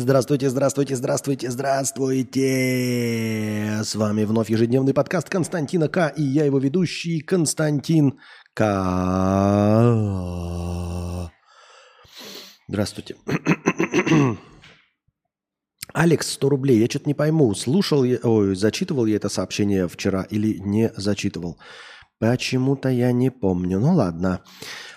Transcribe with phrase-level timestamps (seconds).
[0.00, 2.40] Здравствуйте, здравствуйте, здравствуйте, здравствуйте!
[3.84, 6.08] С вами вновь ежедневный подкаст Константина К.
[6.16, 8.18] И я его ведущий Константин
[8.54, 8.64] К.
[12.66, 13.16] Здравствуйте.
[15.92, 16.78] Алекс, 100 рублей.
[16.78, 21.58] Я что-то не пойму, слушал я, ой, зачитывал я это сообщение вчера или не зачитывал.
[22.18, 23.78] Почему-то я не помню.
[23.78, 24.40] Ну ладно.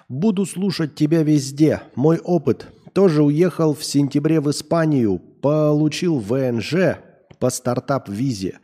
[0.08, 1.82] Буду слушать тебя везде.
[1.96, 6.98] Мой опыт– тоже уехал в сентябре в Испанию, получил ВНЖ
[7.40, 8.60] по стартап-визе.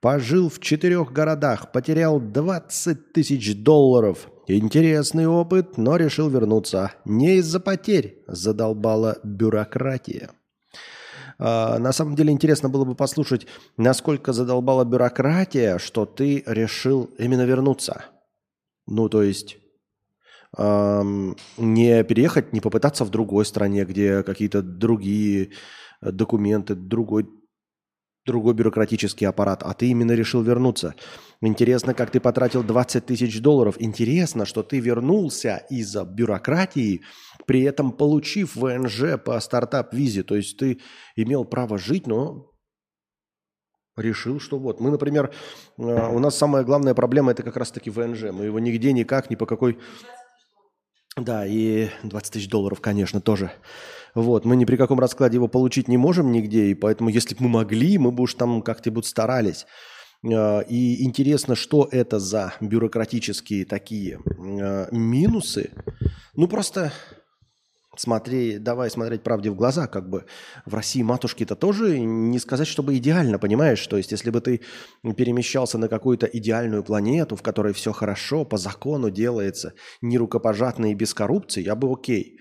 [0.00, 4.28] Пожил в четырех городах, потерял 20 тысяч долларов.
[4.46, 6.92] Интересный опыт, но решил вернуться.
[7.04, 10.30] Не из-за потерь задолбала бюрократия.
[11.38, 13.46] А, на самом деле интересно было бы послушать,
[13.76, 18.04] насколько задолбала бюрократия, что ты решил именно вернуться.
[18.86, 19.59] Ну, то есть
[20.56, 25.50] не переехать, не попытаться в другой стране, где какие-то другие
[26.00, 27.28] э, документы, другой,
[28.26, 30.94] другой бюрократический аппарат, а ты именно решил вернуться.
[31.40, 33.76] Интересно, как ты потратил 20 тысяч долларов.
[33.78, 37.02] Интересно, что ты вернулся из-за бюрократии,
[37.46, 40.24] при этом получив ВНЖ по стартап-визе.
[40.24, 40.80] То есть ты
[41.14, 42.50] имел право жить, но
[43.96, 44.80] решил, что вот.
[44.80, 45.32] Мы, например,
[45.78, 48.32] э, у нас самая главная проблема– это как раз-таки ВНЖ.
[48.32, 49.78] Мы его нигде, никак, ни по какой
[51.24, 53.52] да, и 20 тысяч долларов, конечно, тоже.
[54.14, 57.44] Вот, мы ни при каком раскладе его получить не можем нигде, и поэтому, если бы
[57.44, 59.66] мы могли, мы бы уж там как-нибудь старались.
[60.24, 65.70] А, и интересно, что это за бюрократические такие а, минусы.
[66.34, 66.92] Ну, просто
[68.00, 70.24] смотри, давай смотреть правде в глаза, как бы
[70.64, 73.86] в России матушки-то тоже не сказать, чтобы идеально, понимаешь?
[73.86, 74.62] То есть, если бы ты
[75.16, 80.94] перемещался на какую-то идеальную планету, в которой все хорошо, по закону делается, не рукопожатно и
[80.94, 82.38] без коррупции, я бы окей.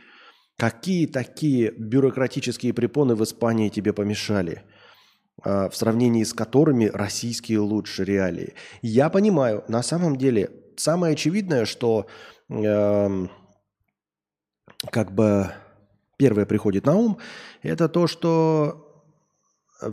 [0.57, 4.63] Какие такие бюрократические препоны в Испании тебе помешали?
[5.43, 8.53] А, в сравнении с которыми российские лучше реалии.
[8.81, 12.07] Я понимаю, на самом деле, самое очевидное, что
[12.49, 13.27] э,
[14.91, 15.51] как бы
[16.17, 17.17] первое приходит на ум,
[17.61, 19.03] это то, что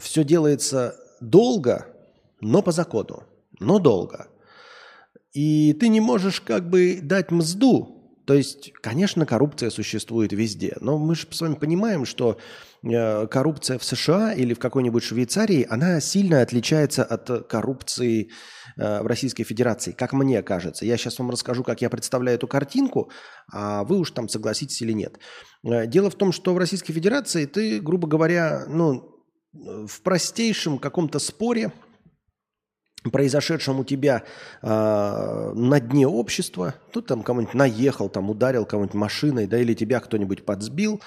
[0.01, 1.87] все делается долго,
[2.41, 3.23] но по закону,
[3.59, 4.29] но долго.
[5.33, 7.93] И ты не можешь как бы дать мзду.
[8.27, 12.39] То есть, конечно, коррупция существует везде, но мы же с вами понимаем, что
[12.83, 18.31] э, коррупция в США или в какой-нибудь Швейцарии, она сильно отличается от коррупции
[18.79, 20.85] Э, в Российской Федерации, как мне кажется.
[20.85, 23.11] Я сейчас вам расскажу, как я представляю эту картинку,
[23.51, 25.19] а вы уж там согласитесь или нет.
[25.65, 29.13] Э, дело в том, что в Российской Федерации ты, грубо говоря, ну,
[29.53, 31.73] в простейшем каком-то споре,
[33.11, 34.25] произошедшем у тебя
[34.61, 40.01] э, на дне общества, тут там кому-нибудь наехал, там ударил кого-нибудь машиной, да, или тебя
[40.01, 41.01] кто-нибудь подсбил,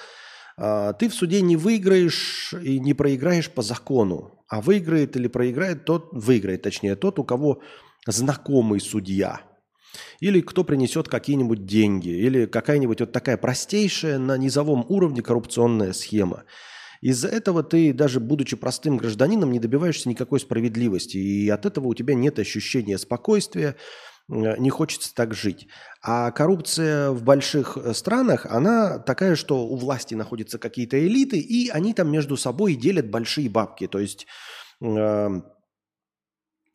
[0.58, 4.39] э, ты в суде не выиграешь и не проиграешь по закону.
[4.50, 7.62] А выиграет или проиграет тот, выиграет точнее тот, у кого
[8.06, 9.42] знакомый судья.
[10.18, 12.08] Или кто принесет какие-нибудь деньги.
[12.08, 16.42] Или какая-нибудь вот такая простейшая на низовом уровне коррупционная схема.
[17.00, 21.16] Из-за этого ты, даже будучи простым гражданином, не добиваешься никакой справедливости.
[21.16, 23.76] И от этого у тебя нет ощущения спокойствия,
[24.30, 25.66] не хочется так жить.
[26.02, 31.68] А коррупция в больших э, странах, она такая, что у власти находятся какие-то элиты, и
[31.68, 33.88] они там между собой делят большие бабки.
[33.88, 34.26] То есть,
[34.80, 35.28] э,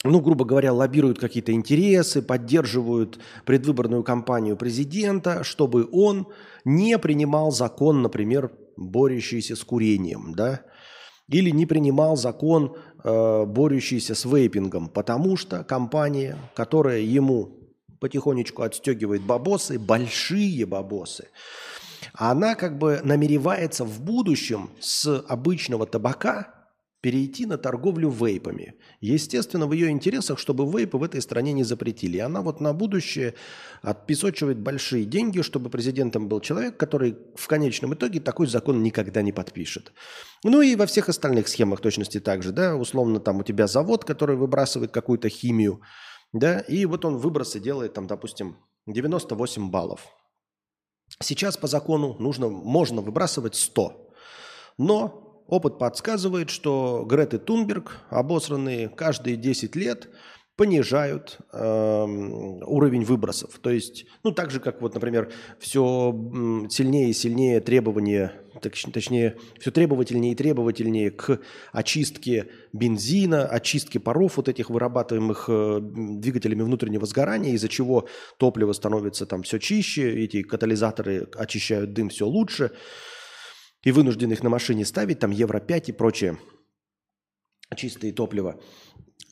[0.04, 6.28] ну, грубо говоря, лоббируют какие-то интересы, поддерживают предвыборную кампанию президента, чтобы он
[6.66, 10.62] не принимал закон, например, борющийся с курением, да,
[11.30, 17.52] или не принимал закон, э, борющийся с вейпингом, потому что компания, которая ему
[18.00, 21.28] потихонечку отстегивает бабосы, большие бабосы,
[22.14, 26.55] она как бы намеревается в будущем с обычного табака
[27.06, 28.74] перейти на торговлю вейпами.
[29.00, 32.18] Естественно, в ее интересах, чтобы вейпы в этой стране не запретили.
[32.18, 33.36] Она вот на будущее
[33.84, 39.32] отпесочивает большие деньги, чтобы президентом был человек, который в конечном итоге такой закон никогда не
[39.32, 39.94] подпишет.
[40.44, 42.52] Ну и во всех остальных схемах точности так же.
[42.52, 42.76] Да?
[42.76, 45.82] Условно там у тебя завод, который выбрасывает какую-то химию,
[46.34, 50.08] да, и вот он выбросы делает там, допустим, 98 баллов.
[51.22, 54.12] Сейчас по закону нужно, можно выбрасывать 100.
[54.80, 60.10] Но опыт подсказывает, что Греты Тунберг, обосранные каждые 10 лет,
[60.56, 62.06] понижают э,
[62.66, 63.60] уровень выбросов.
[63.60, 66.12] То есть, ну, так же, как вот, например, все
[66.70, 68.32] сильнее и сильнее требования,
[68.62, 71.42] точнее, все требовательнее и требовательнее к
[71.74, 78.08] очистке бензина, очистке паров вот этих вырабатываемых э, двигателями внутреннего сгорания, из-за чего
[78.38, 82.72] топливо становится там все чище, эти катализаторы очищают дым все лучше.
[83.86, 86.38] И вынуждены их на машине ставить, там Евро-5 и прочее,
[87.78, 88.60] чистые топлива.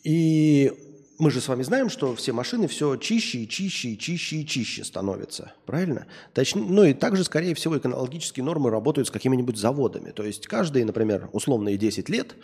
[0.04, 0.72] И
[1.20, 4.48] мы же с вами знаем, что все машины все чище и чище и чище и
[4.48, 5.54] чище становятся.
[5.66, 6.06] Правильно?
[6.34, 10.12] Точнее, ну и также, скорее всего, экологические нормы работают с какими-нибудь заводами.
[10.12, 12.36] То есть каждые, например, условные 10 лет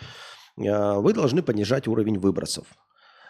[0.57, 2.65] э, вы должны понижать уровень выбросов.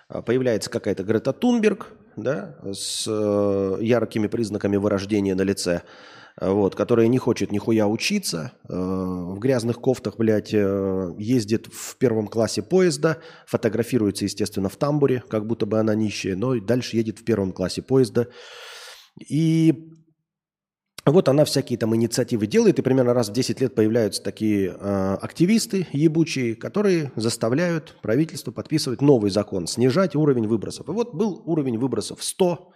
[0.07, 5.81] А, появляется какая-то Грета Тунберг да, с э, яркими признаками вырождения на лице–
[6.41, 12.27] вот, которая не хочет нихуя учиться, э, в грязных кофтах, блядь, э, ездит в первом
[12.27, 17.25] классе поезда, фотографируется, естественно, в тамбуре, как будто бы она нищая, но дальше едет в
[17.25, 18.27] первом классе поезда.
[19.27, 19.89] И
[21.05, 25.17] вот она всякие там инициативы делает, и примерно раз в 10 лет появляются такие э,
[25.21, 30.87] активисты ебучие, которые заставляют правительство подписывать новый закон, снижать уровень выбросов.
[30.87, 32.71] И вот был уровень выбросов 100,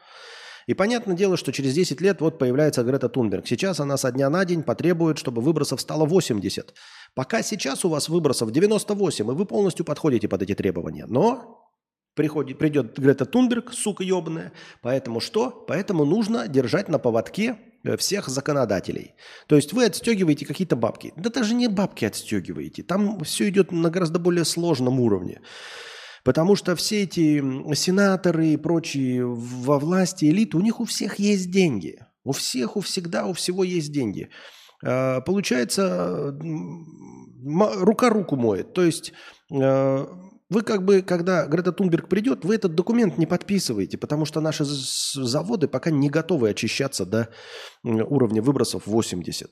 [0.67, 3.47] и понятное дело, что через 10 лет вот появляется Грета Тунберг.
[3.47, 6.73] Сейчас она со дня на день потребует, чтобы выбросов стало 80.
[7.15, 11.05] Пока сейчас у вас выбросов 98, и вы полностью подходите под эти требования.
[11.07, 11.63] Но
[12.15, 14.53] приходит, придет Грета Тунберг, сука ебаная.
[14.81, 15.49] Поэтому что?
[15.67, 19.15] Поэтому нужно держать на поводке э, всех законодателей.
[19.47, 21.13] То есть вы отстегиваете какие-то бабки.
[21.17, 22.83] Да даже не бабки отстегиваете.
[22.83, 25.41] Там все идет на гораздо более сложном уровне.
[26.23, 27.43] Потому что все эти
[27.75, 31.99] сенаторы и прочие во власти элиты, у них у всех есть деньги.
[32.23, 34.29] У всех, у всегда, у всего есть деньги.
[34.83, 36.33] А, получается,
[37.43, 38.73] рука руку моет.
[38.73, 39.11] То есть
[39.51, 40.07] а,
[40.49, 44.63] вы как бы, когда Грета Тунберг придет, вы этот документ не подписываете, потому что наши
[44.63, 47.29] заводы пока не готовы очищаться до
[47.83, 49.51] уровня выбросов 80.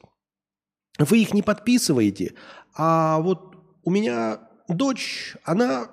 [0.99, 2.35] Вы их не подписываете,
[2.75, 5.89] а вот у меня дочь, она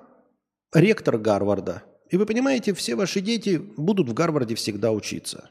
[0.73, 1.83] ректор Гарварда.
[2.09, 5.49] И вы понимаете, все ваши дети будут в Гарварде всегда учиться.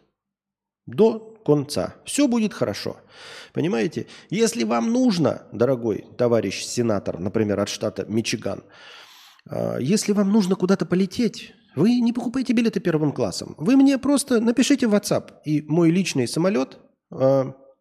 [0.86, 1.94] До конца.
[2.04, 2.96] Все будет хорошо.
[3.52, 4.06] Понимаете?
[4.30, 8.64] Если вам нужно, дорогой товарищ сенатор, например, от штата Мичиган,
[9.48, 13.54] а, если вам нужно куда-то полететь, вы не покупайте билеты первым классом.
[13.58, 16.78] Вы мне просто напишите в WhatsApp, и мой личный самолет,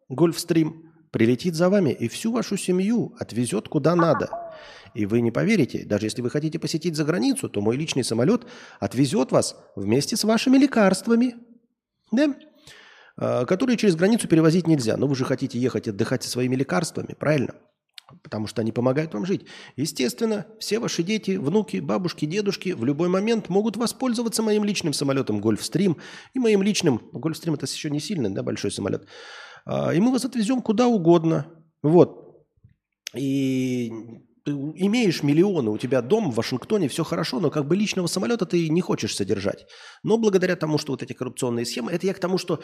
[0.10, 4.30] Гольфстрим, прилетит за вами и всю вашу семью отвезет куда надо.
[4.94, 8.46] И вы не поверите, даже если вы хотите посетить за границу, то мой личный самолет
[8.80, 11.36] отвезет вас вместе с вашими лекарствами,
[12.12, 12.36] да?
[13.18, 14.98] А, которые через границу перевозить нельзя.
[14.98, 17.56] Но вы же хотите ехать отдыхать со своими лекарствами, правильно?
[18.24, 19.46] Потому что они помогают вам жить.
[19.76, 25.42] Естественно, все ваши дети, внуки, бабушки, дедушки в любой момент могут воспользоваться моим личным самолетом
[25.42, 25.98] Гольфстрим
[26.34, 27.02] и моим личным...
[27.12, 29.08] Гольфстрим это еще не сильный, да, большой самолет.
[29.68, 31.46] А, и мы вас отвезем куда угодно.
[31.84, 32.46] Вот.
[33.14, 33.92] И
[34.46, 38.70] имеешь миллионы, у тебя дом в Вашингтоне, все хорошо, но как бы личного самолета ты
[38.70, 39.66] не хочешь содержать.
[40.04, 42.62] Но благодаря тому, что вот эти коррупционные схемы, это я к тому, что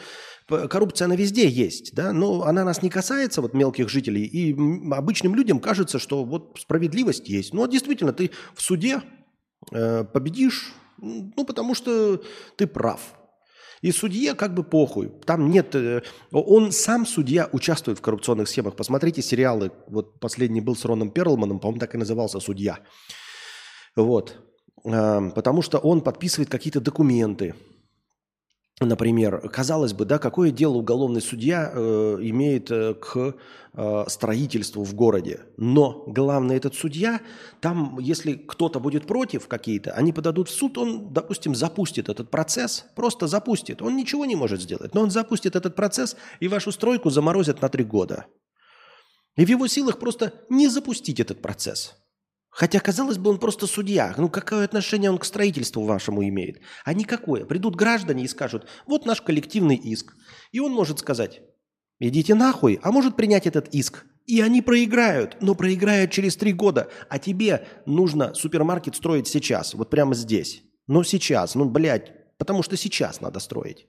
[0.48, 4.54] коррупция, она везде есть, да, но она нас не касается, вот мелких жителей, и
[4.90, 7.52] обычным людям кажется, что вот справедливость есть.
[7.52, 9.02] Ну, действительно, ты в суде
[9.72, 12.22] э, победишь, ну, потому что
[12.56, 13.00] ты прав.
[13.84, 15.12] И судье как бы похуй.
[15.26, 15.74] Там нет...
[15.74, 16.00] Э,
[16.32, 18.76] он сам, судья, участвует в коррупционных схемах.
[18.76, 19.72] Посмотрите сериалы.
[19.88, 22.78] Вот последний был с Роном Перлманом, по-моему, так и назывался «Судья».
[23.94, 24.38] Вот.
[24.82, 27.54] Потому что он подписывает какие-то документы.
[28.80, 33.36] Например, казалось бы, да, какое дело уголовный судья э, имеет э, к
[33.72, 35.42] э, строительству в городе.
[35.56, 37.20] Но главное, этот судья,
[37.60, 42.84] там, если кто-то будет против какие-то, они подадут в суд, он, допустим, запустит этот процесс,
[42.96, 43.80] просто запустит.
[43.80, 47.68] Он ничего не может сделать, но он запустит этот процесс, и вашу стройку заморозят на
[47.68, 48.26] три года.
[49.36, 51.94] И в его силах просто не запустить этот процесс.
[52.54, 54.14] Хотя, казалось бы, он просто судья.
[54.16, 56.60] Ну, какое отношение он к строительству вашему имеет?
[56.84, 57.44] А никакое.
[57.44, 60.14] Придут граждане и скажут, вот наш коллективный иск.
[60.52, 61.42] И он может сказать,
[61.98, 64.04] идите нахуй, а может принять этот иск.
[64.26, 66.88] И они проиграют, но проиграют через три года.
[67.08, 70.62] А тебе нужно супермаркет строить сейчас, вот прямо здесь.
[70.86, 73.88] Ну, сейчас, ну, блядь, потому что сейчас надо строить.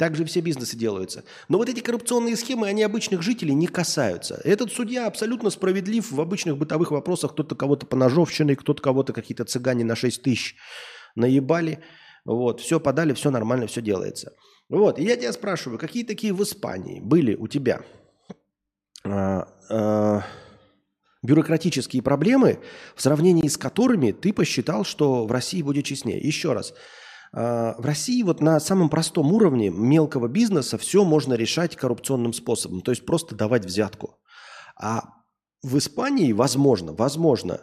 [0.00, 1.24] Так же все бизнесы делаются.
[1.50, 4.40] Но вот эти коррупционные схемы, они обычных жителей не касаются.
[4.44, 7.32] Этот судья абсолютно справедлив в обычных бытовых вопросах.
[7.32, 10.56] Кто-то кого-то поножовщиной, кто-то кого-то какие-то цыгане на 6 тысяч
[11.16, 11.80] наебали.
[12.24, 14.32] Вот, все подали, все нормально, все делается.
[14.70, 17.82] Вот, и я тебя спрашиваю, какие такие в Испании были у тебя
[19.04, 20.22] а, а,
[21.22, 22.60] бюрократические проблемы,
[22.96, 26.18] в сравнении с которыми ты посчитал, что в России будет честнее?
[26.18, 26.72] Еще раз,
[27.32, 32.90] в России вот на самом простом уровне мелкого бизнеса все можно решать коррупционным способом, то
[32.90, 34.18] есть просто давать взятку.
[34.76, 35.04] А
[35.62, 37.60] в Испании, возможно, возможно,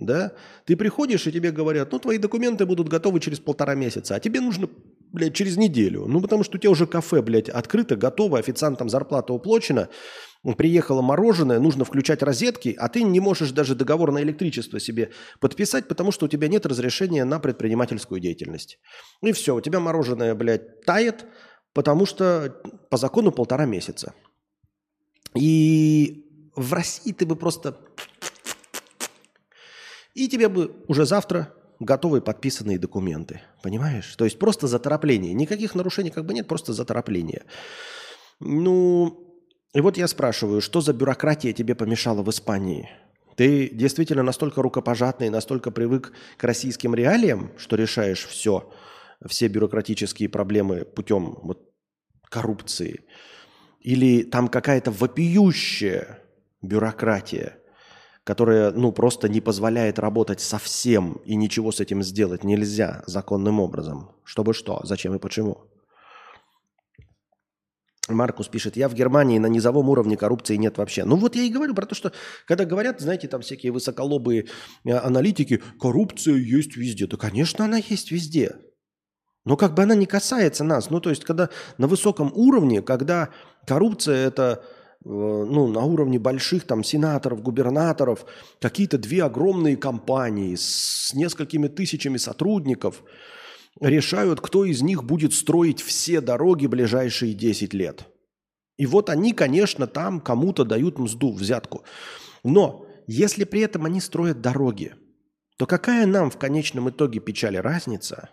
[0.00, 0.32] да,
[0.64, 4.40] ты приходишь и тебе говорят, ну, твои документы будут готовы через полтора месяца, а тебе
[4.40, 4.68] нужно,
[5.12, 6.06] блядь, через неделю.
[6.06, 9.88] Ну, потому что у тебя уже кафе, блядь, открыто, готово, официантам зарплата уплочена,
[10.56, 15.88] приехало мороженое, нужно включать розетки, а ты не можешь даже договор на электричество себе подписать,
[15.88, 18.78] потому что у тебя нет разрешения на предпринимательскую деятельность.
[19.22, 21.26] И все, у тебя мороженое, блядь, тает,
[21.72, 22.56] потому что
[22.90, 24.14] по закону полтора месяца.
[25.34, 26.24] И
[26.54, 27.78] в России ты бы просто...
[30.18, 33.40] И тебе бы уже завтра готовые подписанные документы.
[33.62, 34.16] Понимаешь?
[34.16, 35.32] То есть просто заторопление.
[35.32, 37.44] Никаких нарушений как бы нет, просто заторопление.
[38.40, 39.40] Ну,
[39.72, 42.90] и вот я спрашиваю, что за бюрократия тебе помешала в Испании?
[43.36, 48.72] Ты действительно настолько рукопожатный, настолько привык к российским реалиям, что решаешь все,
[49.24, 51.70] все бюрократические проблемы путем вот,
[52.24, 53.04] коррупции?
[53.82, 56.18] Или там какая-то вопиющая
[56.60, 57.57] бюрократия,
[58.28, 64.10] которая ну, просто не позволяет работать совсем, и ничего с этим сделать нельзя законным образом?
[64.22, 65.62] Чтобы что, зачем и почему?
[68.06, 71.06] Маркус пишет, я в Германии на низовом уровне коррупции нет вообще.
[71.06, 72.12] Ну вот я и говорю про то, что
[72.46, 74.48] когда говорят, знаете, там всякие высоколобые
[74.84, 77.06] э, аналитики, коррупция есть везде.
[77.06, 78.56] Да, конечно, она есть везде.
[79.46, 80.90] Но как бы она не касается нас.
[80.90, 83.30] Ну то есть, когда на высоком уровне, когда
[83.66, 84.62] коррупция это
[85.04, 88.26] ну, на уровне больших там сенаторов, губернаторов,
[88.60, 93.02] какие-то две огромные компании с несколькими тысячами сотрудников–
[93.80, 98.06] решают, кто из них будет строить все дороги ближайшие 10 лет.
[98.76, 101.84] И вот они, конечно, там кому-то дают мзду, взятку.
[102.44, 104.94] Но если при этом они строят дороги,
[105.56, 108.30] то какая нам в конечном итоге печали разница?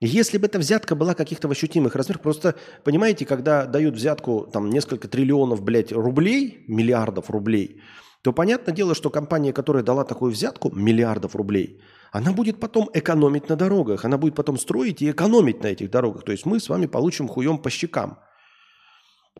[0.00, 5.08] Если бы эта взятка была каких-то ощутимых размерах, просто, понимаете, когда дают взятку там несколько
[5.08, 7.80] триллионов, блядь, рублей, миллиардов рублей,
[8.22, 13.48] то понятное дело, что компания, которая дала такую взятку, миллиардов рублей– она будет потом экономить
[13.48, 16.24] на дорогах, она будет потом строить и экономить на этих дорогах.
[16.24, 18.18] То есть мы с вами получим хуем по щекам.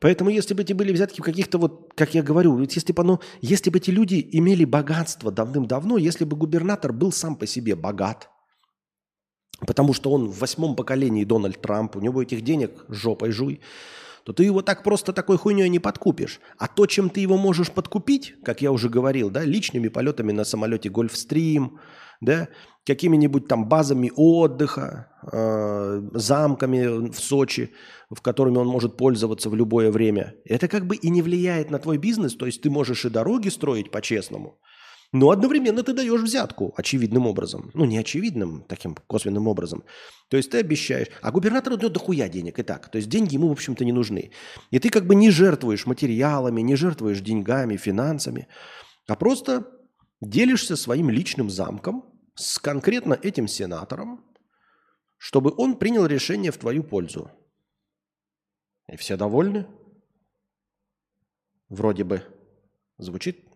[0.00, 3.20] Поэтому если бы эти были взятки каких-то вот, как я говорю, ведь если бы, оно,
[3.40, 8.28] если бы эти люди имели богатство давным-давно, если бы губернатор был сам по себе богат,
[9.66, 13.60] потому что он в восьмом поколении Дональд Трамп, у него этих денег жопой жуй,
[14.24, 16.40] то ты его так просто такой хуйней не подкупишь.
[16.58, 20.44] А то, чем ты его можешь подкупить, как я уже говорил, да, личными полетами на
[20.44, 21.78] самолете Гольфстрим,
[22.20, 22.48] да,
[22.84, 27.70] какими-нибудь там базами отдыха, э, замками в Сочи,
[28.10, 30.34] в которыми он может пользоваться в любое время.
[30.44, 33.48] Это как бы и не влияет на твой бизнес, то есть ты можешь и дороги
[33.50, 34.58] строить по-честному,
[35.12, 37.70] но одновременно ты даешь взятку очевидным образом.
[37.72, 39.84] Ну, не очевидным, таким косвенным образом.
[40.28, 41.08] То есть ты обещаешь.
[41.22, 42.90] А губернатору дает дохуя денег и так.
[42.90, 44.32] То есть деньги ему, в общем-то, не нужны.
[44.70, 48.48] И ты как бы не жертвуешь материалами, не жертвуешь деньгами, финансами,
[49.06, 49.66] а просто
[50.20, 54.24] делишься своим личным замком с конкретно этим сенатором,
[55.16, 57.30] чтобы он принял решение в твою пользу.
[58.88, 59.66] И все довольны?
[61.70, 62.22] Вроде бы
[62.98, 63.48] звучит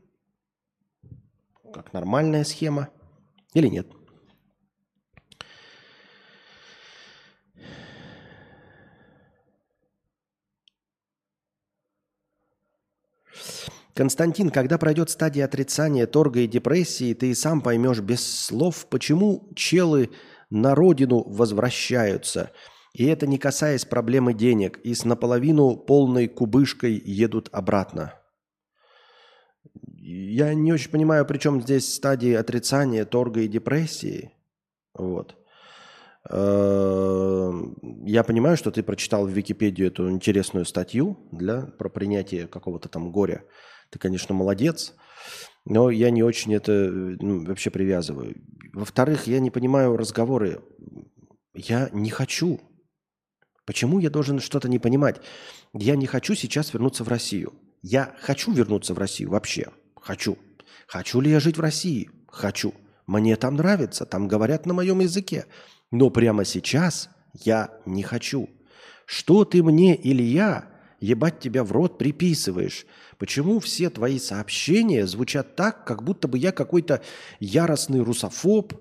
[1.72, 2.88] как нормальная схема
[3.54, 3.88] или нет?
[13.94, 19.50] Константин, когда пройдет стадия отрицания, торга и депрессии, ты и сам поймешь без слов, почему
[19.54, 20.10] челы
[20.48, 22.52] на родину возвращаются.
[22.94, 28.14] И это не касаясь проблемы денег, и с наполовину полной кубышкой едут обратно.
[29.74, 34.32] Я не очень понимаю, при чем здесь стадии отрицания, торга и депрессии.
[34.94, 35.36] Вот.
[36.28, 42.88] Эм, я понимаю, что ты прочитал в Википедию эту интересную статью для, про принятие какого-то
[42.88, 43.44] там горя.
[43.90, 44.94] Ты, конечно, молодец,
[45.64, 48.36] но я не очень это ну, вообще привязываю.
[48.72, 50.62] Во-вторых, я не понимаю разговоры.
[51.54, 52.60] Я не хочу.
[53.64, 55.20] Почему я должен что-то не понимать?
[55.72, 57.52] Я не хочу сейчас вернуться в Россию.
[57.82, 59.68] Я хочу вернуться в Россию вообще.
[60.00, 60.38] Хочу.
[60.86, 62.10] Хочу ли я жить в России?
[62.28, 62.74] Хочу.
[63.06, 65.46] Мне там нравится, там говорят на моем языке.
[65.90, 68.48] Но прямо сейчас я не хочу.
[69.04, 70.66] Что ты мне или я,
[71.00, 72.86] ебать тебя в рот, приписываешь?
[73.18, 77.02] Почему все твои сообщения звучат так, как будто бы я какой-то
[77.40, 78.74] яростный русофоб,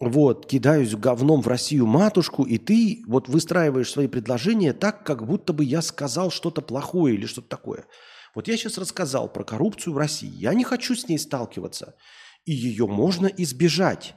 [0.00, 5.52] вот, кидаюсь говном в Россию матушку, и ты вот выстраиваешь свои предложения так, как будто
[5.52, 7.86] бы я сказал что-то плохое или что-то такое.
[8.34, 10.30] Вот я сейчас рассказал про коррупцию в России.
[10.30, 11.94] Я не хочу с ней сталкиваться.
[12.44, 14.14] И ее можно избежать.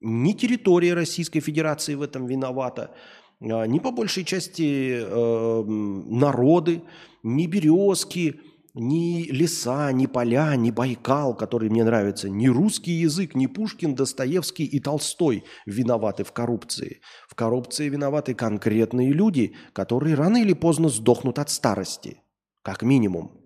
[0.00, 2.94] Ни территория Российской Федерации в этом виновата,
[3.40, 6.82] а, ни по большей части э, народы,
[7.22, 8.40] ни березки,
[8.74, 14.64] ни леса, ни поля, ни Байкал, который мне нравится, ни русский язык, ни Пушкин, Достоевский
[14.64, 17.00] и Толстой виноваты в коррупции.
[17.28, 22.22] В коррупции виноваты конкретные люди, которые рано или поздно сдохнут от старости,
[22.62, 23.40] как минимум.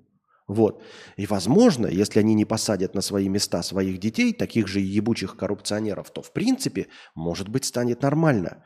[0.46, 0.82] Вот.
[1.16, 6.10] И, возможно, если они не посадят на свои места своих детей, таких же ебучих коррупционеров,
[6.10, 8.62] то, в принципе, может быть, станет нормально.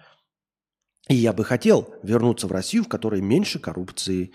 [1.09, 4.33] И я бы хотел вернуться в Россию, в которой меньше коррупции,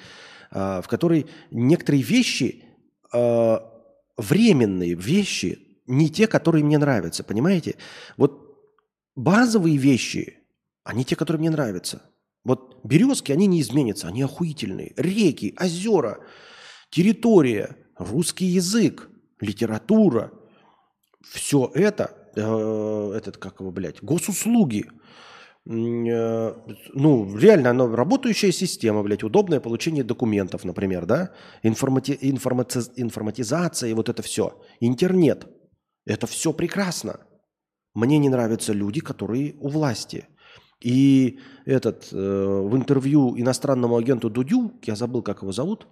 [0.53, 2.63] в которой некоторые вещи,
[3.11, 3.71] а,
[4.17, 7.75] временные вещи, не те, которые мне нравятся, понимаете?
[8.17, 8.55] Вот
[9.15, 10.37] базовые вещи,
[10.83, 12.03] они те, которые мне нравятся.
[12.45, 14.93] Вот березки, они не изменятся, они охуительные.
[14.95, 16.19] Реки, озера,
[16.89, 20.31] территория, русский язык, литература.
[21.21, 24.85] Все это, э, этот, как его, блядь, госуслуги–
[25.65, 31.31] ну, реально, она работающая система, блядь, удобное получение документов, например, да,
[31.63, 35.47] Информати, информати, информатизация и вот это все, интернет,
[36.05, 37.21] это все прекрасно.
[37.93, 40.27] Мне не нравятся люди, которые у власти.
[40.83, 45.87] И этот э, в интервью иностранному агенту Дудю, я забыл, как его зовут,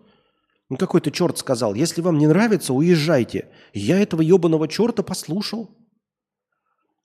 [0.69, 3.49] ну, какой-то черт сказал, если вам не нравится, уезжайте.
[3.73, 5.69] Я этого ебаного черта послушал.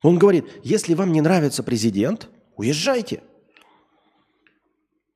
[0.02, 3.22] Он говорит, если вам не нравится президент, Уезжайте.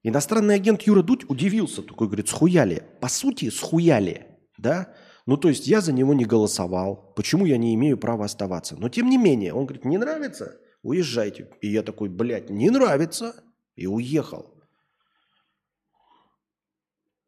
[0.03, 2.85] Иностранный агент Юра Дудь удивился, такой говорит, схуяли.
[3.01, 4.95] По сути, схуяли, да?
[5.27, 7.13] Ну, то есть я за него не голосовал.
[7.17, 8.77] Почему я не имею права оставаться?
[8.77, 10.59] Но тем не менее, он говорит, не нравится?
[10.83, 11.51] Уезжайте.
[11.61, 13.35] И я такой, блядь, не нравится.
[13.77, 14.60] И уехал.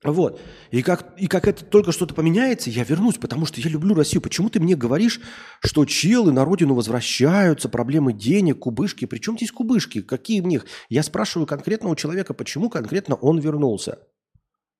[0.05, 0.41] Вот.
[0.73, 4.21] И как, и как это только что-то поменяется, я вернусь, потому что я люблю Россию.
[4.21, 5.21] Почему ты мне говоришь,
[5.61, 9.05] что челы на родину возвращаются, проблемы денег, кубышки?
[9.05, 10.03] Причем здесь кубышки?
[10.03, 10.67] Какие в них?
[10.89, 14.01] Я спрашиваю конкретно у человека, почему конкретно он вернулся.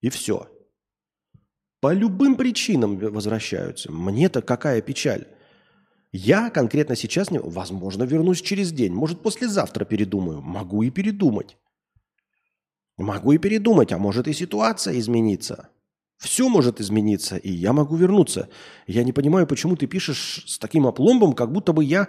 [0.01, 0.49] И все.
[1.81, 3.93] По любым причинам возвращаются.
[3.93, 5.27] Мне-то какая печаль.
[6.11, 8.93] Я конкретно сейчас, возможно, вернусь через день.
[8.93, 10.43] Может, послезавтра передумаю.
[10.43, 11.57] Могу и передумать.
[12.99, 15.69] Могу и передумать, а может и ситуация измениться.
[16.19, 18.49] Все может измениться, и я могу вернуться.
[18.87, 22.07] Я не понимаю, почему ты пишешь с таким опломбом, как будто бы я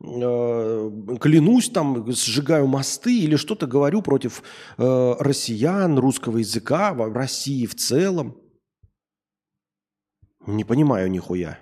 [0.00, 4.44] э, клянусь там, сжигаю мосты или что-то говорю против
[4.76, 8.36] э, россиян, русского языка, в России в целом.
[10.46, 11.58] Не понимаю нихуя.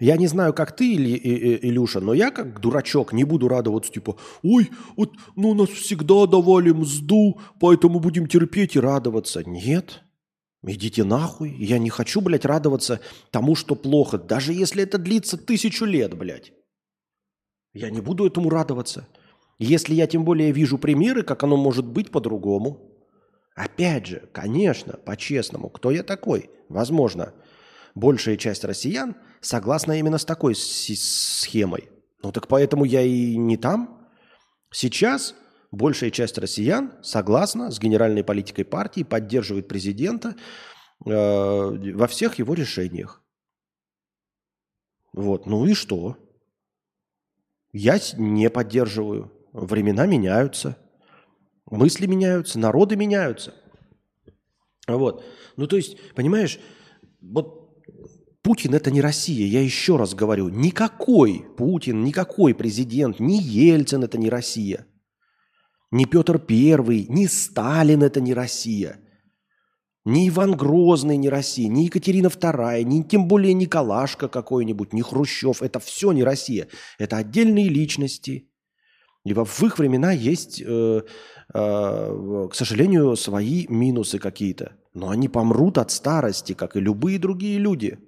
[0.00, 1.18] Я не знаю, как ты, или,
[1.62, 6.70] Илюша, но я как дурачок не буду радоваться, типа, ой, вот, ну нас всегда давали
[6.70, 9.42] мзду, поэтому будем терпеть и радоваться.
[9.44, 10.04] Нет,
[10.62, 11.52] идите нахуй.
[11.58, 13.00] Я не хочу, блядь, радоваться
[13.32, 16.52] тому, что плохо, даже если это длится тысячу лет, блядь.
[17.72, 19.08] Я не буду этому радоваться.
[19.58, 22.97] Если я тем более вижу примеры, как оно может быть по-другому.
[23.58, 26.48] Опять же, конечно, по-честному, кто я такой?
[26.68, 27.34] Возможно,
[27.96, 31.88] большая часть россиян согласна именно с такой схемой.
[32.22, 34.08] Ну так поэтому я и не там.
[34.70, 35.34] Сейчас
[35.72, 40.36] большая часть россиян согласна с генеральной политикой партии, поддерживает президента
[41.04, 43.24] э, во всех его решениях.
[45.12, 46.16] Вот, ну и что?
[47.72, 49.32] Я не поддерживаю.
[49.52, 50.78] Времена меняются.
[51.70, 53.54] Мысли меняются, народы меняются.
[54.86, 55.24] Вот.
[55.56, 56.58] Ну, то есть, понимаешь,
[57.20, 57.58] вот
[58.42, 60.48] Путин это не Россия, я еще раз говорю.
[60.48, 64.86] Никакой Путин, никакой президент, ни Ельцин это не Россия.
[65.90, 69.00] Ни Петр Первый, ни Сталин это не Россия.
[70.04, 75.60] Ни Иван Грозный не Россия, ни Екатерина Вторая, ни тем более Николашка какой-нибудь, ни Хрущев.
[75.60, 76.68] Это все не Россия.
[76.98, 78.48] Это отдельные личности.
[79.24, 81.02] И в их времена есть э,
[81.52, 84.76] к сожалению, свои минусы какие-то.
[84.92, 87.98] Но они помрут от старости, как и любые другие люди.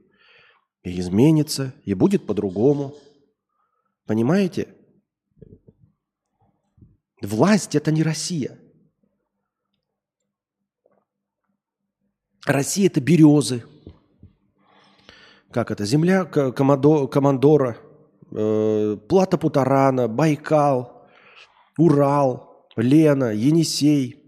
[0.83, 2.94] И изменится, и будет по-другому.
[4.07, 4.74] Понимаете?
[7.22, 8.59] Власть– это не Россия.
[12.46, 13.62] Россия– это березы.
[15.50, 15.85] Как это?
[15.85, 17.76] Земля командо, командора,
[18.31, 21.07] э, плата Путарана, Байкал,
[21.76, 22.48] Урал–
[22.81, 24.21] Лена, Енисей,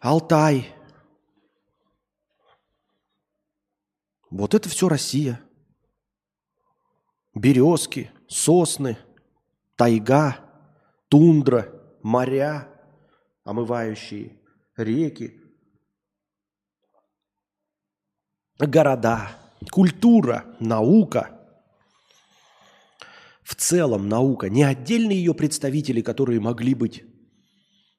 [0.00, 0.72] Алтай.
[4.30, 5.40] Вот это все Россия.
[7.34, 8.98] Березки, сосны,
[9.76, 10.38] тайга,
[11.08, 12.68] тундра, моря,
[13.44, 14.38] омывающие
[14.76, 15.40] реки.
[18.58, 19.30] города,
[19.70, 21.37] культура, наука.
[23.48, 27.04] В целом наука, не отдельные ее представители, которые могли быть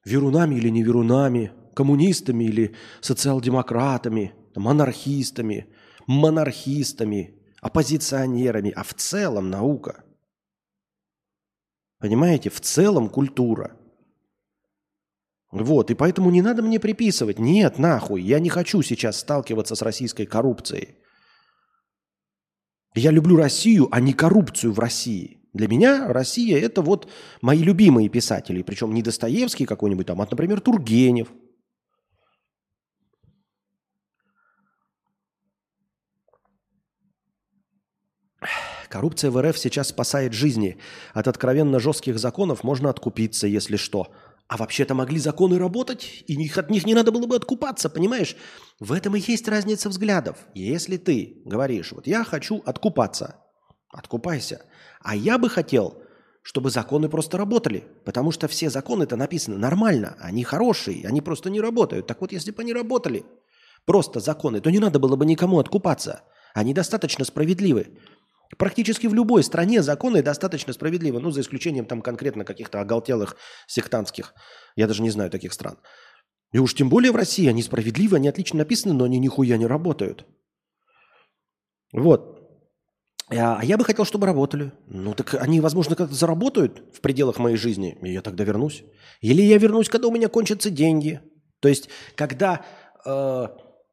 [0.04, 5.66] верунами или не верунами, коммунистами или социал-демократами, монархистами,
[6.06, 10.04] монархистами, оппозиционерами, а в целом наука.
[11.98, 13.76] Понимаете, в целом культура.
[15.50, 17.40] Вот, и поэтому не надо мне приписывать.
[17.40, 20.94] Нет, нахуй, я не хочу сейчас сталкиваться с российской коррупцией.
[22.94, 25.39] Я люблю Россию, а не коррупцию в России.
[25.52, 27.08] Для меня Россия– это вот
[27.40, 28.62] мои любимые писатели.
[28.62, 31.28] Причем не Достоевский какой-нибудь там, а, например, Тургенев.
[38.88, 40.76] Коррупция в РФ сейчас спасает жизни.
[41.14, 44.12] От откровенно жестких законов можно откупиться, если что.
[44.48, 48.36] А вообще-то могли законы работать, и от них не надо было бы откупаться, понимаешь?
[48.80, 50.38] В этом и есть разница взглядов.
[50.54, 53.36] Если ты говоришь, вот я хочу откупаться,
[53.90, 54.62] откупайся.
[55.02, 56.02] А я бы хотел,
[56.42, 61.50] чтобы законы просто работали, потому что все законы это написаны нормально, они хорошие, они просто
[61.50, 62.06] не работают.
[62.06, 63.24] Так вот, если бы они работали,
[63.84, 66.22] просто законы, то не надо было бы никому откупаться.
[66.54, 67.98] Они достаточно справедливы.
[68.58, 73.36] Практически в любой стране законы достаточно справедливы, ну, за исключением там конкретно каких-то оголтелых
[73.68, 74.34] сектантских.
[74.74, 75.78] Я даже не знаю таких стран.
[76.52, 79.66] И уж тем более в России они справедливы, они отлично написаны, но они нихуя не
[79.66, 80.26] работают.
[81.92, 82.39] Вот.
[83.30, 84.72] А я бы хотел, чтобы работали.
[84.88, 88.82] Ну так они, возможно, как-то заработают в пределах моей жизни, и я тогда вернусь.
[89.20, 91.20] Или я вернусь, когда у меня кончатся деньги.
[91.60, 92.64] То есть, когда,
[93.04, 93.46] э,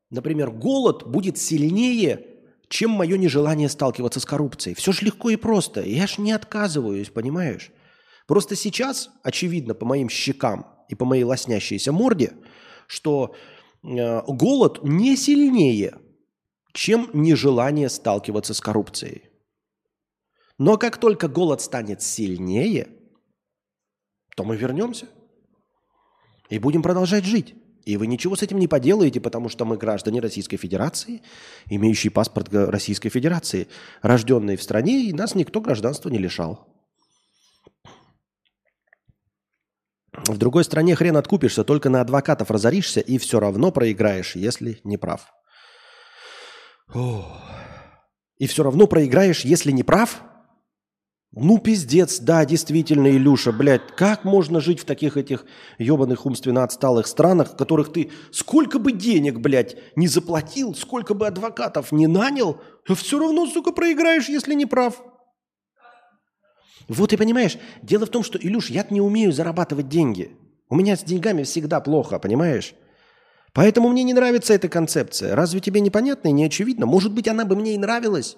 [0.09, 2.37] например, голод будет сильнее
[2.69, 4.75] чем мое нежелание сталкиваться с коррупцией.
[4.75, 5.81] Все же легко и просто.
[5.81, 7.71] Я ж не отказываюсь, понимаешь?
[8.27, 12.33] Просто сейчас, очевидно, по моим щекам и по моей лоснящейся морде,
[12.87, 13.35] что
[13.83, 15.95] э, голод не сильнее,
[16.73, 19.26] чем нежелание сталкиваться с коррупцией.
[20.57, 22.87] Но как только голод станет сильнее,
[24.35, 25.07] то мы вернемся
[26.49, 27.55] и будем продолжать жить.
[27.85, 31.21] И вы ничего с этим не поделаете, потому что мы граждане Российской Федерации,
[31.67, 33.69] имеющие паспорт Российской Федерации,
[34.01, 36.67] рожденные в стране, и нас никто гражданства не лишал.
[40.11, 44.97] В другой стране хрен откупишься, только на адвокатов разоришься и все равно проиграешь, если не
[44.97, 45.31] прав.
[48.37, 50.21] И все равно проиграешь, если не прав?
[51.39, 55.45] Ну, пиздец, да, действительно, Илюша, блядь, как можно жить в таких этих
[55.77, 61.27] ебаных умственно отсталых странах, в которых ты сколько бы денег, блядь, не заплатил, сколько бы
[61.27, 62.59] адвокатов не нанял,
[62.95, 64.99] все равно, сука, проиграешь, если не прав.
[66.87, 70.31] Вот и понимаешь, дело в том, что, Илюш, я не умею зарабатывать деньги.
[70.69, 72.73] У меня с деньгами всегда плохо, понимаешь?
[73.53, 75.35] Поэтому мне не нравится эта концепция.
[75.35, 76.87] Разве тебе непонятно и не очевидно?
[76.87, 78.37] Может быть, она бы мне и нравилась.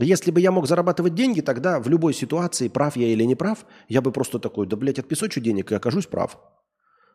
[0.00, 3.64] Если бы я мог зарабатывать деньги, тогда в любой ситуации, прав я или не прав,
[3.88, 6.38] я бы просто такой, да, блядь, отпесочу денег и окажусь прав.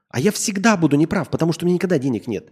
[0.09, 2.51] А я всегда буду неправ, потому что у меня никогда денег нет.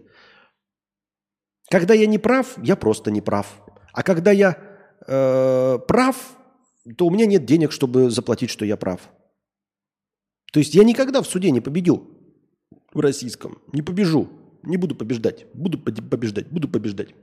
[1.70, 3.46] Когда я не прав, я просто не прав.
[3.92, 4.56] А когда я
[5.06, 6.16] э, прав,
[6.96, 9.10] то у меня нет денег, чтобы заплатить, что я прав.
[10.52, 12.06] То есть я никогда в суде не победю
[12.92, 13.60] в российском.
[13.72, 14.28] Не побежу.
[14.62, 15.46] Не буду побеждать.
[15.54, 16.48] Буду побеждать.
[16.48, 17.14] Буду побеждать.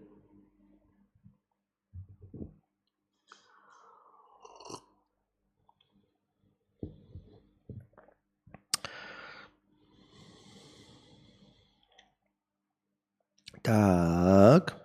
[13.65, 14.75] Так.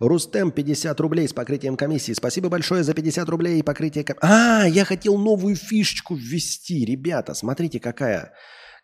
[0.00, 2.12] Рустем, 50 рублей с покрытием комиссии.
[2.12, 4.26] Спасибо большое за 50 рублей и покрытие комиссии.
[4.28, 6.84] А, я хотел новую фишечку ввести.
[6.84, 8.32] Ребята, смотрите, какая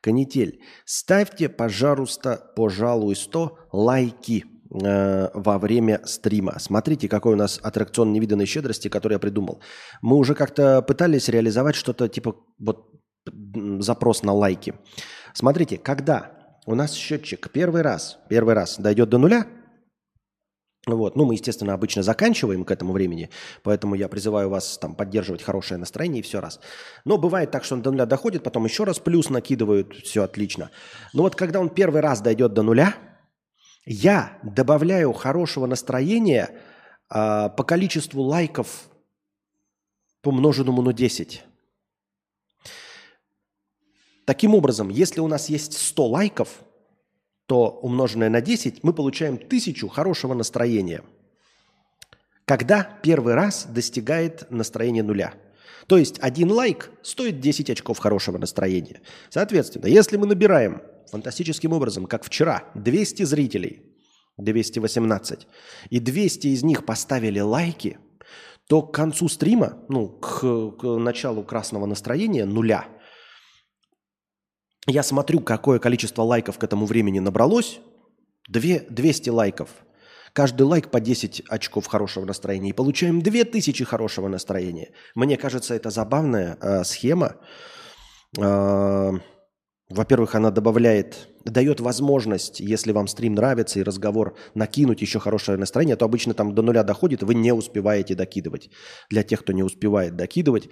[0.00, 0.60] канитель.
[0.84, 6.58] Ставьте, пожалуйста, пожалуйста, лайки э, во время стрима.
[6.58, 9.60] Смотрите, какой у нас аттракцион невиданной щедрости, который я придумал.
[10.02, 12.90] Мы уже как-то пытались реализовать что-то типа вот
[13.78, 14.74] запрос на лайки.
[15.32, 16.33] Смотрите, когда
[16.66, 19.46] у нас счетчик первый раз, первый раз дойдет до нуля,
[20.86, 21.16] вот.
[21.16, 23.30] Ну, мы, естественно, обычно заканчиваем к этому времени,
[23.62, 26.60] поэтому я призываю вас там поддерживать хорошее настроение и все раз.
[27.04, 30.70] Но бывает так, что он до нуля доходит, потом еще раз плюс накидывают, все отлично.
[31.14, 32.94] Но вот когда он первый раз дойдет до нуля,
[33.86, 36.50] я добавляю хорошего настроения
[37.10, 38.88] э, по количеству лайков,
[40.20, 41.44] помноженному на 10.
[44.24, 46.48] Таким образом, если у нас есть 100 лайков,
[47.46, 51.02] то умноженное на 10 мы получаем 1000 хорошего настроения.
[52.46, 55.34] Когда первый раз достигает настроение нуля.
[55.86, 59.02] То есть один лайк стоит 10 очков хорошего настроения.
[59.28, 63.82] Соответственно, если мы набираем фантастическим образом, как вчера, 200 зрителей,
[64.38, 65.46] 218,
[65.90, 67.98] и 200 из них поставили лайки,
[68.68, 72.88] то к концу стрима, ну, к, к началу красного настроения, нуля,
[74.86, 77.80] я смотрю, какое количество лайков к этому времени набралось.
[78.48, 79.70] 2, 200 лайков.
[80.32, 82.70] Каждый лайк по 10 очков хорошего настроения.
[82.70, 84.90] И получаем 2000 хорошего настроения.
[85.14, 87.36] Мне кажется, это забавная э, схема.
[88.38, 89.12] Э,
[89.90, 95.94] во-первых, она добавляет, дает возможность, если вам стрим нравится и разговор, накинуть еще хорошее настроение,
[95.94, 98.70] то обычно там до нуля доходит, вы не успеваете докидывать.
[99.10, 100.68] Для тех, кто не успевает докидывать,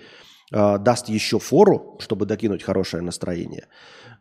[0.52, 3.68] э, даст еще фору, чтобы докинуть хорошее настроение.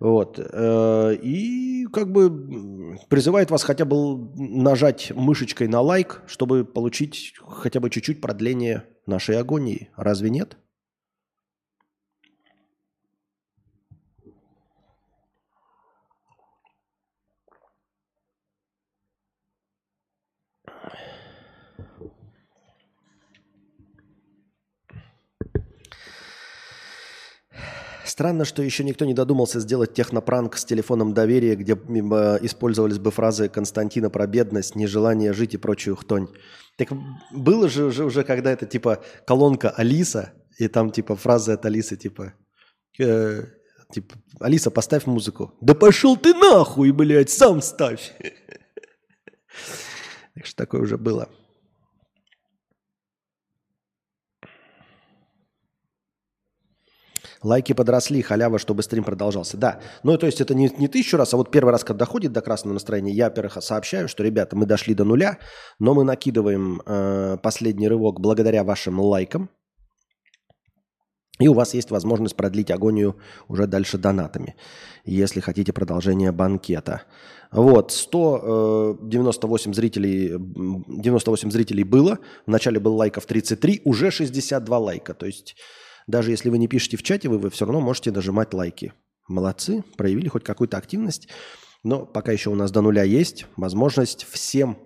[0.02, 0.40] Вот.
[0.40, 7.80] Э, и как бы призывает вас хотя бы нажать мышечкой на лайк, чтобы получить хотя
[7.80, 9.90] бы чуть-чуть продление нашей агонии.
[9.96, 10.58] Разве нет?
[28.12, 33.48] Странно, что еще никто не додумался сделать технопранк с телефоном доверия, где использовались бы фразы
[33.48, 36.28] Константина про бедность, нежелание жить и прочую хтонь.
[36.78, 36.90] Так
[37.32, 41.96] было же уже, уже когда это типа колонка Алиса, и там типа фразы от Алисы
[41.96, 42.34] типа,
[43.00, 43.46] э,
[43.94, 45.54] типа Алиса, поставь музыку.
[45.62, 48.12] Да пошел ты нахуй, блядь, сам ставь.
[50.34, 51.30] Так что такое уже было.
[57.44, 59.58] Лайки подросли, халява, чтобы стрим продолжался.
[59.58, 62.32] Да, ну то есть это не, не тысячу раз, а вот первый раз, когда доходит
[62.32, 65.40] до красного настроения, я, во-первых, сообщаю, что, ребята, мы дошли до нуля,
[65.80, 69.50] но мы накидываем э, последний рывок благодаря вашим лайкам.
[71.40, 74.56] И у вас есть возможность продлить агонию уже дальше донатами,
[75.06, 77.04] если хотите продолжение банкета.
[77.52, 82.20] Вот, 198 э, зрителей, 98 зрителей было.
[82.46, 85.16] Вначале был лайков 33, уже 62 лайка.
[85.16, 85.56] То есть
[86.08, 88.94] даже если вы не пишете в чате, вы, вы все равно можете нажимать лайки.
[89.28, 91.28] Молодцы, проявили хоть какую-то активность.
[91.84, 94.78] Но пока еще у нас до нуля есть возможность всем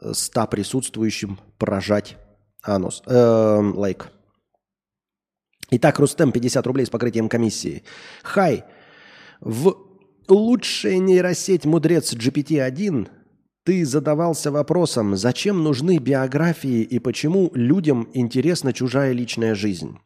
[0.00, 2.16] 100 э, присутствующим поражать
[2.62, 3.02] анус.
[3.06, 4.10] Э, лайк.
[5.70, 7.84] Итак, Рустем, 50 рублей с покрытием комиссии.
[8.22, 8.64] Хай,
[9.40, 9.76] в
[10.28, 13.08] лучшая нейросеть мудрец GPT-1
[13.64, 19.98] ты задавался вопросом, зачем нужны биографии и почему людям интересна чужая личная жизнь.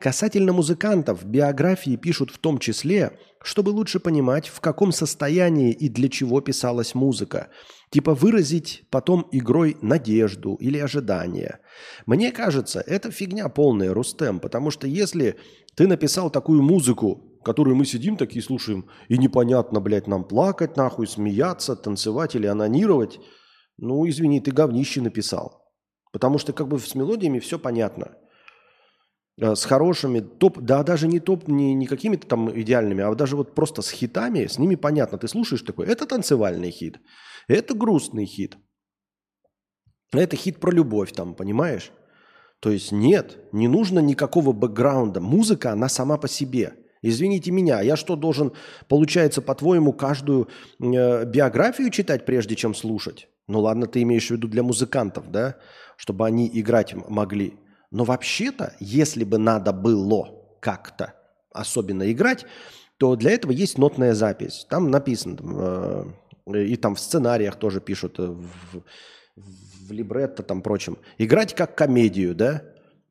[0.00, 6.08] Касательно музыкантов, биографии пишут в том числе, чтобы лучше понимать, в каком состоянии и для
[6.08, 7.48] чего писалась музыка.
[7.90, 11.58] Типа выразить потом игрой надежду или ожидание.
[12.06, 15.36] Мне кажется, это фигня полная, Рустем, потому что если
[15.76, 21.08] ты написал такую музыку, которую мы сидим такие слушаем, и непонятно, блядь, нам плакать нахуй,
[21.08, 23.20] смеяться, танцевать или анонировать,
[23.76, 25.62] ну, извини, ты говнище написал.
[26.10, 28.12] Потому что как бы с мелодиями все понятно–
[29.40, 33.54] с хорошими, топ, да даже не топ, не, не какими-то там идеальными, а даже вот
[33.54, 35.18] просто с хитами, с ними понятно.
[35.18, 37.00] Ты слушаешь такой, это танцевальный хит,
[37.48, 38.58] это грустный хит,
[40.12, 41.90] это хит про любовь там, понимаешь?
[42.60, 45.20] То есть нет, не нужно никакого бэкграунда.
[45.20, 46.74] Музыка, она сама по себе.
[47.02, 48.52] Извините меня, я что должен,
[48.86, 50.48] получается, по-твоему, каждую
[50.78, 53.28] э, биографию читать, прежде чем слушать?
[53.46, 55.56] Ну ладно, ты имеешь в виду для музыкантов, да?
[55.96, 57.54] Чтобы они играть могли.
[57.90, 61.14] Но вообще-то, если бы надо было как-то
[61.52, 62.46] особенно играть,
[62.98, 64.66] то для этого есть нотная запись.
[64.68, 66.06] Там написано,
[66.46, 68.82] э, и там в сценариях тоже пишут, э, в,
[69.36, 70.98] в либретто там прочем.
[71.18, 72.62] Играть как комедию, да?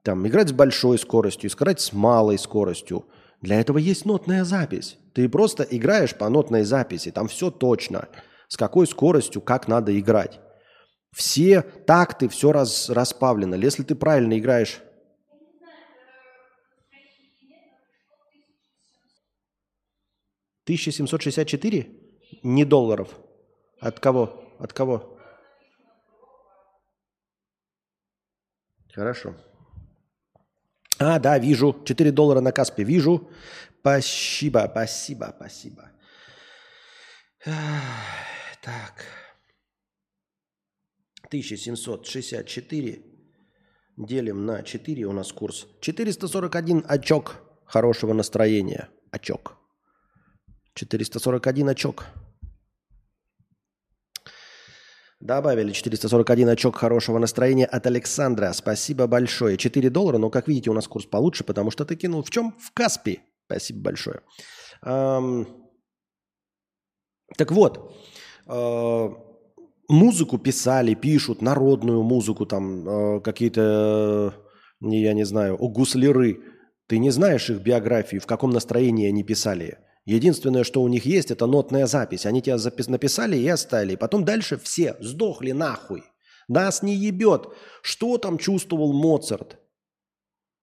[0.03, 3.05] Там играть с большой скоростью, играть с малой скоростью.
[3.41, 4.97] Для этого есть нотная запись.
[5.13, 8.07] Ты просто играешь по нотной записи, там все точно.
[8.47, 10.39] С какой скоростью, как надо играть.
[11.11, 13.55] Все такты, все раз, распавлено.
[13.55, 14.81] Если ты правильно играешь...
[20.65, 21.89] Тысяча семьсот шестьдесят четыре?
[22.43, 23.09] Не долларов.
[23.79, 24.43] От кого?
[24.59, 25.17] От кого?
[28.93, 29.35] Хорошо.
[30.99, 31.81] А, да, вижу.
[31.85, 32.83] 4 доллара на Каспе.
[32.83, 33.29] Вижу.
[33.79, 35.89] Спасибо, спасибо, спасибо.
[38.61, 39.18] Так.
[41.29, 43.03] 1764
[43.97, 45.67] делим на 4 у нас курс.
[45.81, 48.89] 441 очок хорошего настроения.
[49.11, 49.57] Очок.
[50.73, 52.05] 441 очок.
[55.19, 58.51] Добавили 441 очок хорошего настроения от Александра.
[58.53, 59.57] Спасибо большое.
[59.57, 62.55] 4 доллара, но, как видите, у нас курс получше, потому что ты кинул в чем?
[62.57, 63.19] В Каспи.
[63.45, 64.21] Спасибо большое.
[64.83, 65.47] Эм...
[67.37, 67.95] Так вот,
[68.47, 69.28] э
[69.89, 74.33] музыку писали, пишут, народную музыку, там э, какие-то,
[74.81, 76.39] э, я не знаю, гусляры,
[76.87, 79.79] ты не знаешь их биографии, в каком настроении они писали.
[80.05, 82.25] Единственное, что у них есть, это нотная запись.
[82.25, 83.95] Они тебя запис написали и оставили.
[83.95, 86.03] Потом дальше все сдохли нахуй.
[86.47, 87.49] Нас не ебет.
[87.83, 89.59] Что там чувствовал Моцарт?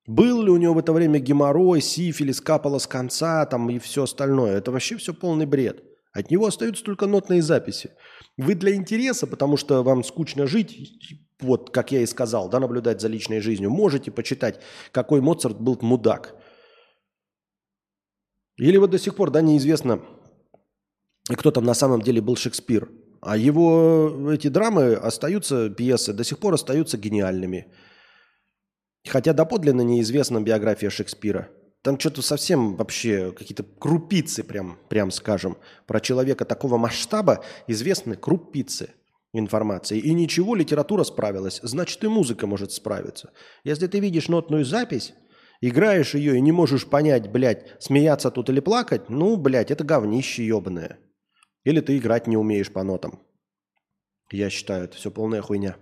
[0.05, 4.03] Был ли у него в это время геморрой, сифилис, капало с конца там и все
[4.03, 4.57] остальное?
[4.57, 5.83] Это вообще все полный бред.
[6.11, 7.91] От него остаются только нотные записи.
[8.37, 10.93] Вы для интереса, потому что вам скучно жить,
[11.39, 15.77] вот как я и сказал, да, наблюдать за личной жизнью, можете почитать, какой Моцарт был
[15.81, 16.35] мудак.
[18.57, 20.01] Или вот до сих пор, да, неизвестно,
[21.27, 22.89] кто там на самом деле был Шекспир.
[23.21, 27.73] А его эти драмы остаются, пьесы, до сих пор остаются гениальными.
[29.07, 31.49] Хотя доподлинно неизвестна биография Шекспира.
[31.83, 35.57] Там что-то совсем вообще какие-то крупицы, прям, прям скажем.
[35.85, 38.93] Про человека такого масштаба известны крупицы
[39.33, 39.99] информации.
[39.99, 43.31] И ничего, литература справилась, значит и музыка может справиться.
[43.63, 45.13] Если ты видишь нотную запись,
[45.61, 50.45] играешь ее и не можешь понять, блядь, смеяться тут или плакать, ну, блядь, это говнище
[50.45, 50.99] ебаное.
[51.63, 53.21] Или ты играть не умеешь по нотам.
[54.31, 55.77] Я считаю, это все полная хуйня.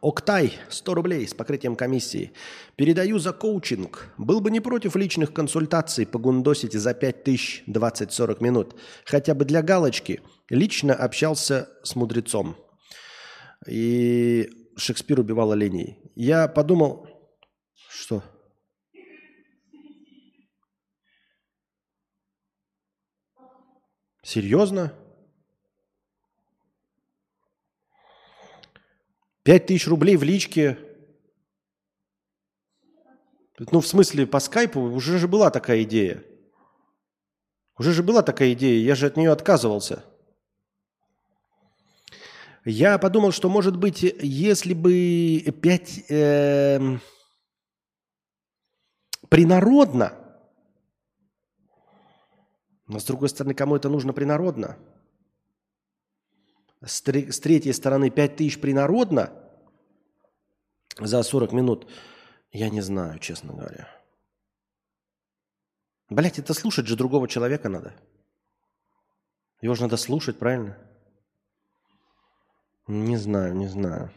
[0.00, 2.32] Октай, 100 рублей с покрытием комиссии.
[2.76, 4.12] Передаю за коучинг.
[4.16, 8.76] Был бы не против личных консультаций погундосить за 5 тысяч 20-40 минут.
[9.04, 10.20] Хотя бы для галочки.
[10.50, 12.56] Лично общался с мудрецом.
[13.66, 15.98] И Шекспир убивал оленей.
[16.14, 17.06] Я подумал...
[17.90, 18.22] Что?
[24.22, 24.92] Серьезно?
[29.48, 30.76] Пять тысяч рублей в личке.
[33.58, 36.22] Ну, в смысле, по скайпу уже же была такая идея.
[37.78, 40.04] Уже же была такая идея, я же от нее отказывался.
[42.66, 46.98] Я подумал, что, может быть, если бы пять э,
[49.30, 50.12] принародно,
[52.86, 54.76] но с другой стороны, кому это нужно принародно–
[56.84, 59.32] с, третьей стороны 5 тысяч принародно
[60.98, 61.88] за 40 минут,
[62.50, 63.88] я не знаю, честно говоря.
[66.08, 67.94] Блять, это слушать же другого человека надо.
[69.60, 70.78] Его же надо слушать, правильно?
[72.86, 74.10] Не знаю, не знаю.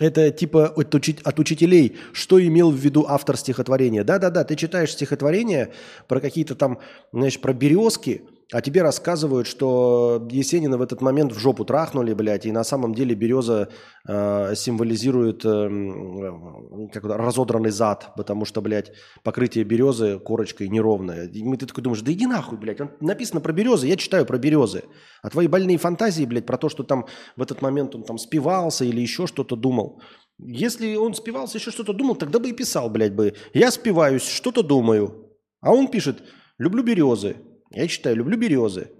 [0.00, 4.04] Это типа от, учить, от учителей, что имел в виду автор стихотворения.
[4.04, 5.72] Да-да-да, ты читаешь стихотворение
[6.06, 6.80] про какие-то там,
[7.12, 12.46] знаешь, про березки, а тебе рассказывают, что Есенина в этот момент в жопу трахнули, блядь,
[12.46, 13.68] и на самом деле береза
[14.08, 21.28] э, символизирует э, как разодранный зад, потому что, блядь, покрытие березы корочкой неровное.
[21.28, 24.84] И ты такой думаешь, да иди нахуй, блядь, написано про березы, я читаю про березы.
[25.22, 27.04] А твои больные фантазии, блядь, про то, что там
[27.36, 30.00] в этот момент он там спивался или еще что-то думал.
[30.38, 33.34] Если он спивался, еще что-то думал, тогда бы и писал, блядь, бы.
[33.52, 35.34] Я спиваюсь, что-то думаю.
[35.60, 36.22] А он пишет,
[36.56, 37.36] люблю березы.
[37.70, 38.90] Я читаю, люблю березы.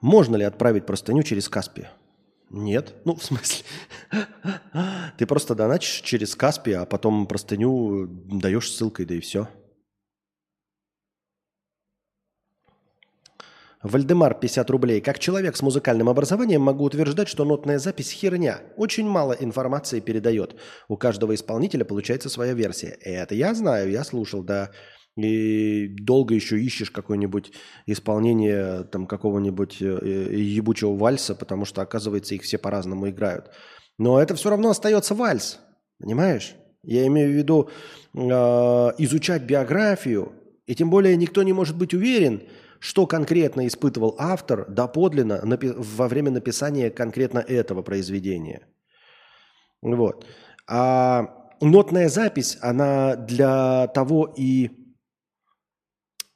[0.00, 1.86] Можно ли отправить простыню через Каспи?
[2.48, 2.94] Нет.
[3.04, 3.64] Ну, в смысле,
[5.18, 9.48] ты просто доначишь через Каспи, а потом простыню даешь ссылкой, да и все.
[13.82, 15.00] Вальдемар, 50 рублей.
[15.00, 18.60] Как человек с музыкальным образованием могу утверждать, что нотная запись херня.
[18.76, 20.56] Очень мало информации передает.
[20.88, 22.98] У каждого исполнителя получается своя версия.
[23.00, 24.70] Это я знаю, я слушал, да.
[25.16, 27.52] И долго еще ищешь какое-нибудь
[27.86, 33.50] исполнение там какого-нибудь э, э, ебучего вальса, потому что, оказывается, их все по-разному играют.
[33.98, 35.58] Но это все равно остается вальс,
[35.98, 36.54] понимаешь?
[36.82, 37.70] Я имею в виду
[38.14, 40.32] э, изучать биографию,
[40.66, 42.42] и тем более никто не может быть уверен,
[42.80, 48.66] что конкретно испытывал автор доподлинно во время написания конкретно этого произведения.
[49.82, 50.26] Вот.
[50.66, 54.70] А нотная запись, она для того и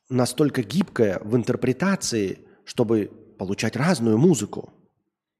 [0.08, 4.72] настолько гибкая в интерпретации, чтобы получать разную музыку.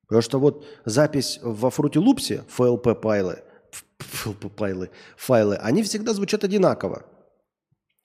[0.09, 3.43] Потому что вот запись во Fruity Loops, FLP файлы,
[3.99, 7.05] FLP файлы, файлы, они всегда звучат одинаково.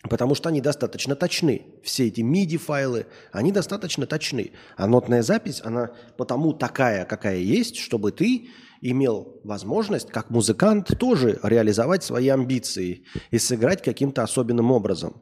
[0.04, 1.66] Потому что они достаточно точны.
[1.84, 4.52] Все эти MIDI-файлы, они достаточно точны.
[4.78, 8.50] А нотная запись, она потому такая, какая есть, чтобы ты
[8.82, 15.22] имел возможность, как музыкант, тоже реализовать свои амбиции и сыграть каким-то особенным образом.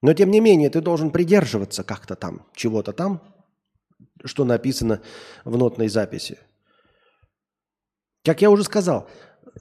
[0.00, 3.22] Но тем не менее, ты должен придерживаться как-то там, чего-то там,
[4.24, 5.02] что написано
[5.44, 6.38] в нотной записи.
[8.24, 9.08] Как я уже сказал,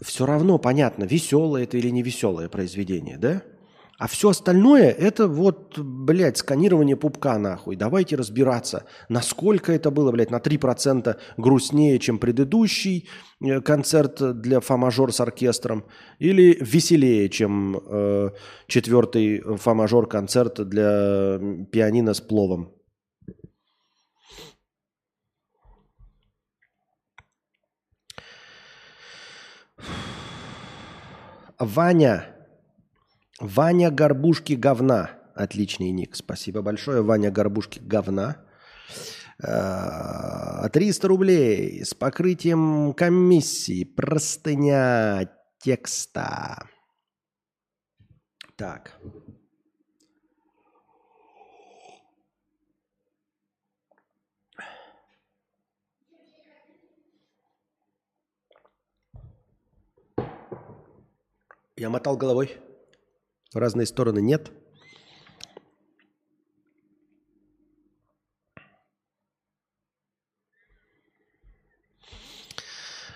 [0.01, 3.43] все равно понятно, веселое это или не веселое произведение, да?
[3.97, 7.77] А все остальное это вот, блядь, сканирование пупка нахуй.
[7.77, 13.07] Давайте разбираться, насколько это было, блядь, на 3% грустнее, чем предыдущий
[13.41, 15.85] э, концерт для фа-мажор с оркестром,
[16.19, 18.31] или веселее, чем э,
[18.67, 21.39] четвертый фа-мажор концерт для
[21.71, 22.73] пианино с пловом.
[31.57, 32.34] Ваня
[33.39, 35.11] Ваня Горбушки говна.
[35.35, 36.15] Отличный ник.
[36.15, 37.01] Спасибо большое.
[37.01, 38.37] Ваня Горбушки говна.
[39.37, 43.83] 300 э, рублей с покрытием комиссии.
[43.83, 45.29] Простыня
[45.59, 46.69] текста.
[48.55, 48.97] Так.
[61.75, 62.57] Я мотал головой.
[63.55, 64.51] В разные стороны нет.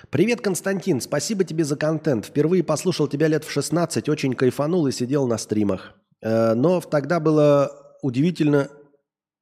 [0.10, 1.02] Привет, Константин.
[1.02, 2.26] Спасибо тебе за контент.
[2.28, 5.96] Впервые послушал тебя лет в 16, очень кайфанул и сидел на стримах.
[6.22, 8.70] Э, но тогда было удивительно,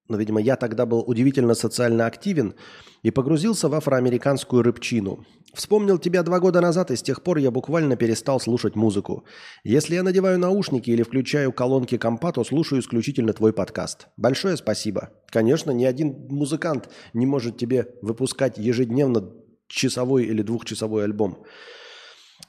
[0.09, 2.55] но, видимо, я тогда был удивительно социально активен
[3.03, 5.25] и погрузился в афроамериканскую рыбчину.
[5.53, 9.23] Вспомнил тебя два года назад, и с тех пор я буквально перестал слушать музыку.
[9.63, 14.07] Если я надеваю наушники или включаю колонки компа, то слушаю исключительно твой подкаст.
[14.17, 15.09] Большое спасибо.
[15.29, 19.31] Конечно, ни один музыкант не может тебе выпускать ежедневно
[19.67, 21.43] часовой или двухчасовой альбом.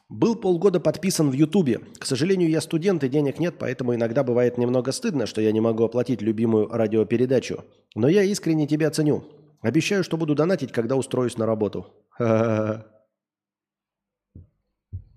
[0.09, 1.81] Был полгода подписан в Ютубе.
[1.99, 5.61] К сожалению, я студент и денег нет, поэтому иногда бывает немного стыдно, что я не
[5.61, 7.65] могу оплатить любимую радиопередачу.
[7.95, 9.25] Но я искренне тебя ценю.
[9.61, 11.93] Обещаю, что буду донатить, когда устроюсь на работу.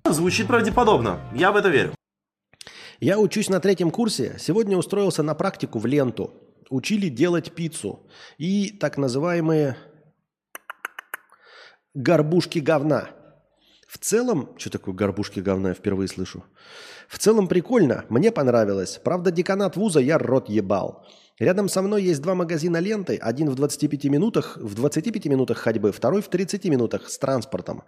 [0.10, 1.22] Звучит правдеподобно.
[1.34, 1.96] Я в это верю.
[3.00, 4.36] Я учусь на третьем курсе.
[4.40, 6.34] Сегодня устроился на практику в ленту.
[6.70, 8.02] Учили делать пиццу.
[8.38, 9.78] И так называемые
[11.94, 13.10] горбушки говна.
[13.92, 16.46] В целом, что такое горбушки говна, я впервые слышу.
[17.10, 19.02] В целом прикольно, мне понравилось.
[19.04, 21.06] Правда, деканат вуза я рот ебал.
[21.40, 25.92] Рядом со мной есть два магазина ленты, один в 25 минутах, в 25 минутах ходьбы,
[25.92, 27.84] второй в 30 минутах с транспортом.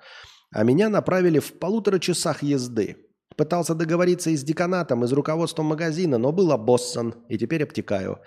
[0.51, 2.97] А меня направили в полутора часах езды.
[3.37, 8.19] Пытался договориться и с деканатом, и с руководством магазина, но был обоссан, и теперь обтекаю.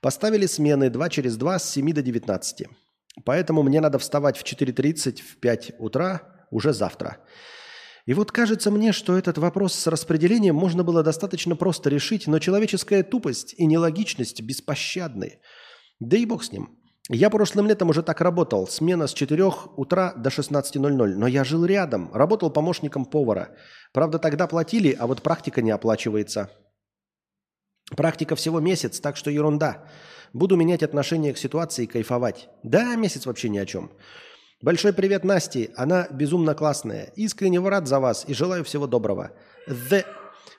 [0.00, 2.68] Поставили смены 2 через 2 с 7 до 19.
[3.24, 7.18] Поэтому мне надо вставать в 4.30 в 5 утра уже завтра.
[8.06, 12.38] И вот кажется мне, что этот вопрос с распределением можно было достаточно просто решить, но
[12.38, 15.40] человеческая тупость и нелогичность беспощадны.
[16.00, 16.78] Да и бог с ним.
[17.10, 18.66] Я прошлым летом уже так работал.
[18.66, 19.44] Смена с 4
[19.76, 21.14] утра до 16.00.
[21.16, 22.10] Но я жил рядом.
[22.14, 23.50] Работал помощником повара.
[23.92, 26.50] Правда, тогда платили, а вот практика не оплачивается.
[27.94, 29.84] Практика всего месяц, так что ерунда.
[30.32, 32.48] Буду менять отношение к ситуации и кайфовать.
[32.62, 33.90] Да, месяц вообще ни о чем.
[34.64, 35.72] Большой привет Насте.
[35.76, 37.12] Она безумно классная.
[37.16, 39.32] Искренне рад за вас и желаю всего доброго.
[39.68, 40.06] The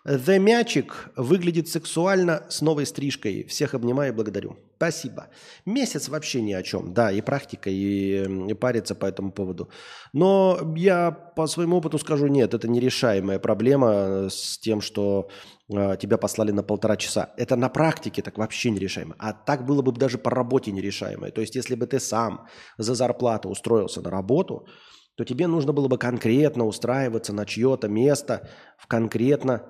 [0.06, 3.45] The Мячик выглядит сексуально с новой стрижкой.
[3.45, 4.58] Всех обнимаю и благодарю.
[4.76, 5.30] Спасибо.
[5.66, 6.93] Месяц вообще ни о чем.
[6.93, 9.70] Да, и практика, и, и париться по этому поводу.
[10.14, 16.18] Но я по своему опыту скажу, нет, это нерешаемая проблема с тем, что э, тебя
[16.18, 17.34] послали на полтора часа.
[17.38, 19.16] Это на практике так вообще нерешаемо.
[19.18, 21.32] А так было бы даже по работе нерешаемое.
[21.32, 22.47] То есть если бы ты сам
[22.78, 24.68] за зарплату устроился на работу,
[25.16, 29.63] то тебе нужно было бы конкретно устраиваться на чье-то место в конкретно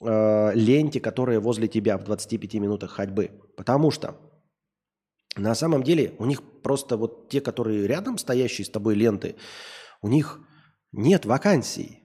[0.00, 3.42] э, ленте, которая возле тебя в 25 минутах ходьбы.
[3.56, 4.16] Потому что
[5.36, 9.36] на самом деле у них просто вот те, которые рядом стоящие с тобой ленты,
[10.00, 10.40] у них
[10.92, 12.01] нет вакансий.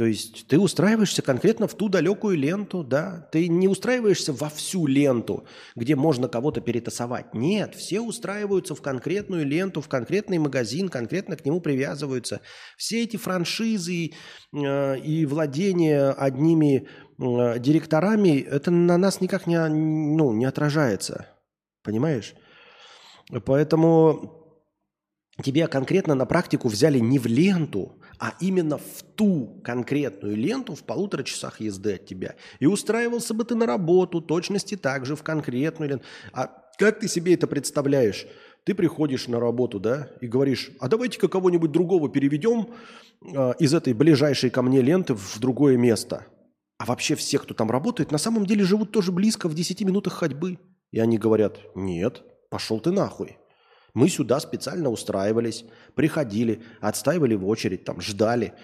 [0.00, 3.28] То есть ты устраиваешься конкретно в ту далекую ленту, да?
[3.32, 5.46] Ты не устраиваешься во всю ленту,
[5.76, 7.34] где можно кого-то перетасовать.
[7.34, 12.40] Нет, все устраиваются в конкретную ленту, в конкретный магазин, конкретно к нему привязываются.
[12.78, 14.12] Все эти франшизы
[14.54, 16.88] э, и владение одними
[17.18, 21.26] э, директорами, это на нас никак не, ну, не отражается.
[21.82, 22.32] Понимаешь?
[23.44, 24.64] Поэтому
[25.44, 30.82] тебя конкретно на практику взяли не в ленту, а именно в ту конкретную ленту в
[30.84, 32.36] полутора часах езды от тебя.
[32.58, 36.04] И устраивался бы ты на работу точности так же в конкретную ленту.
[36.34, 36.48] А
[36.78, 38.26] как ты себе это представляешь?
[38.64, 42.68] Ты приходишь на работу, да, и говоришь, а давайте-ка кого-нибудь другого переведем
[43.22, 46.26] э, из этой ближайшей ко мне ленты в другое место.
[46.76, 50.12] А вообще все, кто там работает, на самом деле живут тоже близко, в 10 минутах
[50.12, 50.58] ходьбы.
[50.90, 53.38] И они говорят, нет, пошел ты нахуй.
[53.94, 55.64] Мы сюда специально устраивались,
[55.94, 58.54] приходили, отстаивали в очередь, там, ждали.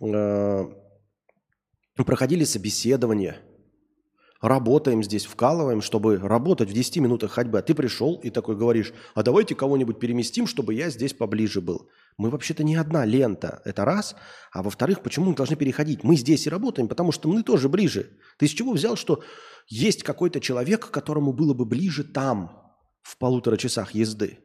[0.00, 0.64] э,
[1.96, 3.40] проходили собеседование,
[4.40, 7.58] работаем здесь, вкалываем, чтобы работать в 10 минутах ходьбы.
[7.58, 11.88] А ты пришел и такой говоришь, а давайте кого-нибудь переместим, чтобы я здесь поближе был.
[12.18, 14.14] Мы вообще-то не одна лента, это раз.
[14.52, 16.04] А во-вторых, почему мы должны переходить?
[16.04, 18.18] Мы здесь и работаем, потому что мы тоже ближе.
[18.38, 19.22] Ты с чего взял, что
[19.68, 22.60] есть какой-то человек, которому было бы ближе там,
[23.02, 24.43] в полутора часах езды?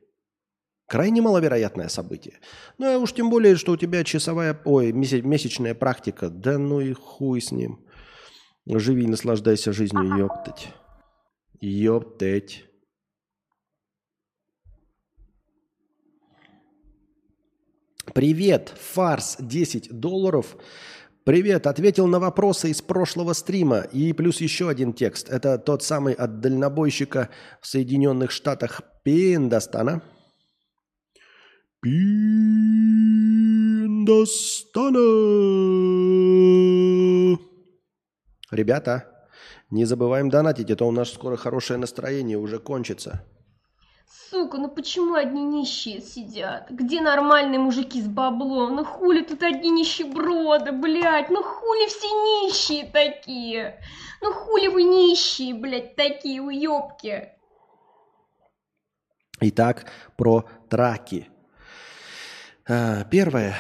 [0.90, 2.40] Крайне маловероятное событие.
[2.80, 6.32] Ну, а уж тем более, что у тебя часовая, ой, месячная практика.
[6.32, 7.86] Да ну и хуй с ним.
[8.66, 10.70] Живи и наслаждайся жизнью, ёптать.
[11.62, 12.66] Ёптать.
[18.16, 20.58] Привет, фарс 10 долларов.
[21.24, 23.82] Привет, ответил на вопросы из прошлого стрима.
[23.82, 25.30] И плюс еще один текст.
[25.30, 27.30] Это тот самый от дальнобойщика
[27.62, 30.02] в Соединенных Штатах Пиндостана.
[31.82, 33.00] Пиндостана.
[38.52, 39.30] Ребята,
[39.70, 43.26] не забываем донатить, это у нас скоро хорошее настроение уже кончится.
[44.30, 46.70] Сука, ну почему одни нищие сидят?
[46.70, 48.76] Где нормальные мужики с баблом?
[48.76, 51.30] Ну хули тут одни нищеброды, блядь?
[51.30, 53.80] Ну хули все нищие такие?
[54.22, 57.30] Ну хули вы нищие, блядь, такие уёбки?
[59.40, 59.86] Итак,
[60.18, 61.30] про траки.
[62.72, 63.56] А, первое.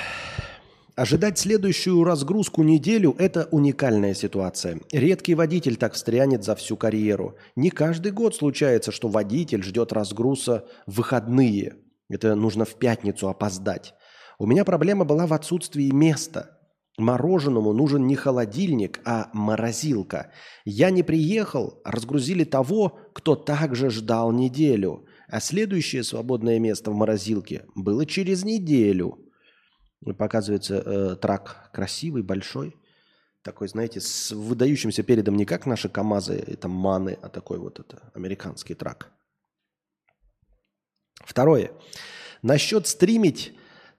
[0.95, 4.82] Ожидать следующую разгрузку неделю– это уникальная ситуация.
[4.91, 7.36] Редкий водитель так встрянет за всю карьеру.
[7.55, 11.78] Не каждый год случается, что водитель ждет разгруза в выходные.
[12.07, 13.95] Это нужно в пятницу опоздать.
[14.38, 16.60] У меня проблема была в отсутствии места.
[16.99, 20.32] Мороженому нужен не холодильник, а морозилка.
[20.66, 25.07] Я не приехал, разгрузили того, кто также ждал неделю.
[25.30, 29.20] А следующее свободное место в морозилке было через неделю–
[30.18, 32.76] Показывается э, трак красивый, большой.
[33.42, 38.12] Такой, знаете, с выдающимся передом не как наши КАМАЗы, это МАНы, а такой вот это
[38.14, 39.12] американский трак.
[41.16, 41.72] Второе.
[42.42, 43.54] Насчет стримить,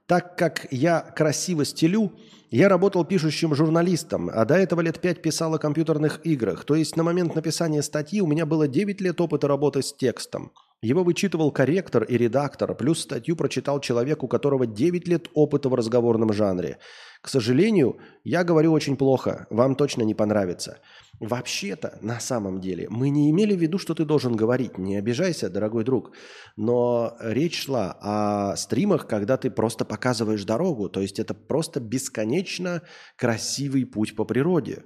[0.06, 2.12] так как я красиво стелю,
[2.50, 6.64] я работал пишущим журналистом, а до этого лет пять писал о компьютерных играх.
[6.64, 10.52] То есть на момент написания статьи у меня было 9 лет опыта работы с текстом–
[10.82, 15.74] его вычитывал корректор и редактор, плюс статью прочитал человек, у которого 9 лет опыта в
[15.74, 16.78] разговорном жанре.
[17.20, 20.78] К сожалению, я говорю очень плохо, вам точно не понравится.
[21.20, 24.78] Вообще-то, на самом деле, мы не имели в виду, что ты должен говорить.
[24.78, 26.12] Не обижайся, дорогой друг.
[26.56, 30.88] Но речь шла о стримах, когда ты просто показываешь дорогу.
[30.88, 32.80] То есть это просто бесконечно
[33.18, 34.84] красивый путь по природе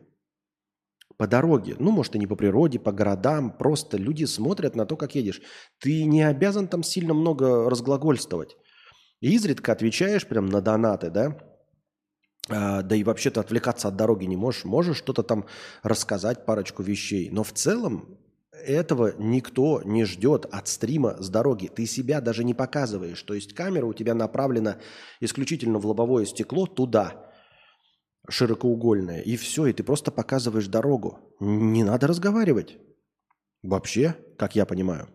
[1.16, 4.96] по дороге, ну, может, и не по природе, по городам, просто люди смотрят на то,
[4.96, 5.40] как едешь.
[5.78, 8.56] Ты не обязан там сильно много разглагольствовать.
[9.20, 11.38] И изредка отвечаешь прям на донаты, да,
[12.48, 14.64] а, да и вообще-то отвлекаться от дороги не можешь.
[14.64, 15.46] Можешь что-то там
[15.82, 17.30] рассказать, парочку вещей.
[17.30, 18.18] Но в целом
[18.52, 21.68] этого никто не ждет от стрима с дороги.
[21.68, 23.22] Ты себя даже не показываешь.
[23.22, 24.78] То есть камера у тебя направлена
[25.20, 27.23] исключительно в лобовое стекло туда
[28.28, 31.18] широкоугольная, и все, и ты просто показываешь дорогу.
[31.40, 32.78] Не надо разговаривать.
[33.62, 35.08] Вообще, как я понимаю.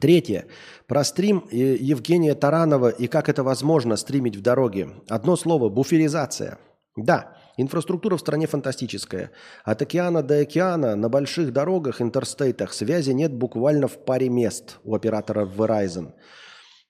[0.00, 0.46] Третье.
[0.86, 4.90] Про стрим э, Евгения Таранова и как это возможно стримить в дороге.
[5.08, 6.58] Одно слово– буферизация.
[6.94, 9.32] Да, инфраструктура в стране фантастическая.
[9.64, 14.94] От океана до океана на больших дорогах, интерстейтах связи нет буквально в паре мест у
[14.94, 16.12] оператора Verizon–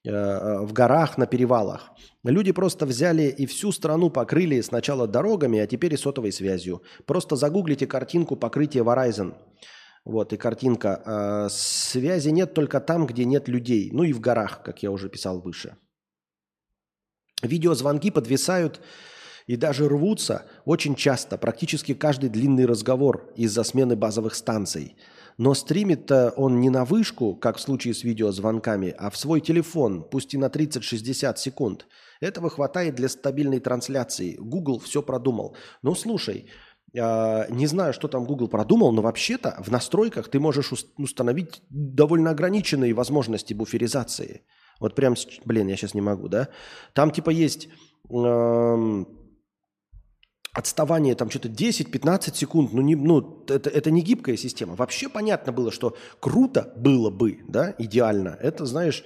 [0.03, 1.91] в горах, на перевалах.
[2.23, 6.81] Люди просто взяли и всю страну покрыли сначала дорогами, а теперь и сотовой связью.
[7.05, 9.35] Просто загуглите картинку покрытия Verizon.
[10.05, 11.01] Вот, и картинка.
[11.05, 13.89] Э, связи нет только там, где нет людей.
[13.91, 15.75] Ну и в горах, как я уже писал выше.
[17.41, 18.81] Видеозвонки подвисают
[19.47, 24.95] и даже рвутся очень часто, практически каждый длинный разговор из-за смены базовых станций–
[25.39, 30.03] но стримит-то он не на вышку, как в случае с видеозвонками, а в свой телефон,
[30.03, 31.87] пусть и на 30-60 секунд.
[32.19, 34.35] Этого хватает для стабильной трансляции.
[34.37, 35.55] Google все продумал.
[35.81, 36.49] Ну, слушай,
[36.93, 42.31] э, не знаю, что там Google продумал, но вообще-то в настройках ты можешь установить довольно
[42.31, 44.41] ограниченные возможности буферизации.
[44.81, 45.15] Вот прям,
[45.45, 46.49] блин, я сейчас не могу, да?
[46.93, 47.69] Там типа есть...
[48.09, 49.05] Э,
[50.53, 54.75] отставание там что-то 10-15 секунд, ну, не, ну это, это не гибкая система.
[54.75, 59.03] Вообще понятно было, что круто было бы, да, идеально, это, знаешь,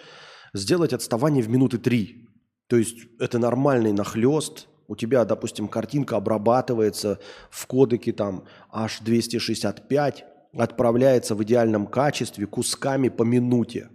[0.53, 2.29] сделать отставание в минуты три.
[2.67, 7.19] То есть это нормальный нахлест, у тебя, допустим, картинка обрабатывается
[7.49, 10.23] в кодеке там H265,
[10.57, 13.89] отправляется в идеальном качестве кусками по минуте.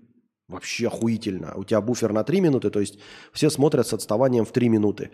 [0.48, 1.52] Вообще охуительно.
[1.56, 2.98] У тебя буфер на 3 минуты, то есть
[3.34, 5.10] все смотрят с отставанием в 3 минуты.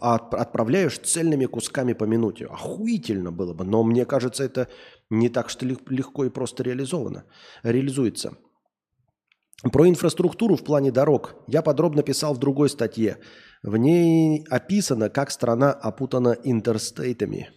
[0.00, 2.46] А отправляешь цельными кусками по минуте.
[2.46, 3.64] Охуительно было бы.
[3.64, 4.68] Но мне кажется, это
[5.10, 7.24] не так что легко и просто реализовано.
[7.64, 8.36] Реализуется.
[9.72, 13.18] Про инфраструктуру в плане дорог я подробно писал в другой статье.
[13.64, 17.50] В ней описано, как страна опутана интерстейтами.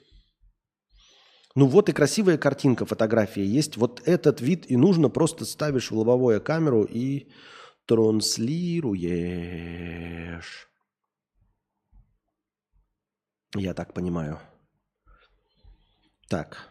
[1.56, 3.76] Ну вот и красивая картинка, фотография есть.
[3.78, 7.30] Вот этот вид и нужно просто ставишь в лобовую камеру и
[7.86, 9.00] транслируешь.
[13.56, 14.40] Я так понимаю.
[16.28, 16.70] Так.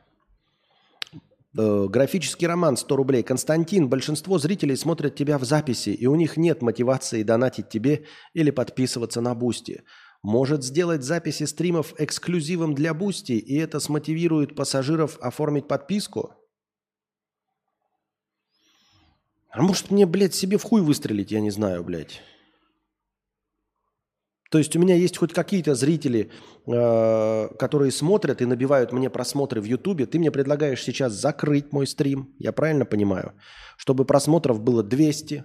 [1.58, 3.24] Э, графический роман 100 рублей.
[3.24, 8.52] Константин, большинство зрителей смотрят тебя в записи, и у них нет мотивации донатить тебе или
[8.52, 9.82] подписываться на Boosty
[10.22, 16.34] может сделать записи стримов эксклюзивом для Boosty, и это смотивирует пассажиров оформить подписку?
[19.50, 22.20] А может мне, блядь, себе в хуй выстрелить, я не знаю, блядь.
[24.50, 26.30] То есть у меня есть хоть какие-то зрители,
[26.66, 30.06] э, которые смотрят и набивают мне просмотры в Ютубе.
[30.06, 33.34] Ты мне предлагаешь сейчас закрыть мой стрим, я правильно понимаю?
[33.76, 35.44] Чтобы просмотров было 200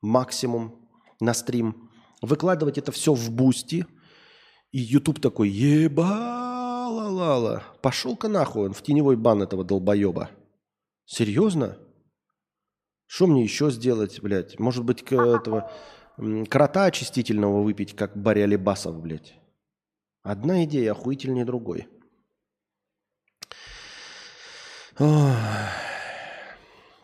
[0.00, 0.88] максимум
[1.20, 1.88] на стрим.
[2.20, 3.86] Выкладывать это все в Boosty–
[4.72, 6.02] и YouTube такой, ебала-лала.
[7.82, 10.30] Пошел-ка нахуй он в теневой бан этого долбоеба.
[11.04, 11.78] Серьезно?
[13.06, 14.58] Что мне еще сделать, блядь?
[14.58, 15.70] Может быть, к этого
[16.48, 19.34] крота очистительного выпить, как Барри Алибасов, блядь?
[20.22, 21.88] Одна идея охуительнее другой.
[24.98, 25.36] Ох.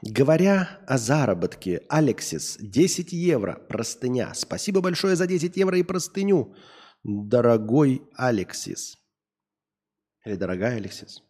[0.01, 4.33] Говоря о заработке, Алексис, 10 евро, простыня.
[4.35, 6.55] Спасибо большое за 10 евро и простыню
[7.09, 8.99] дорогой Алексис.
[10.27, 11.23] Или дорогая Алексис.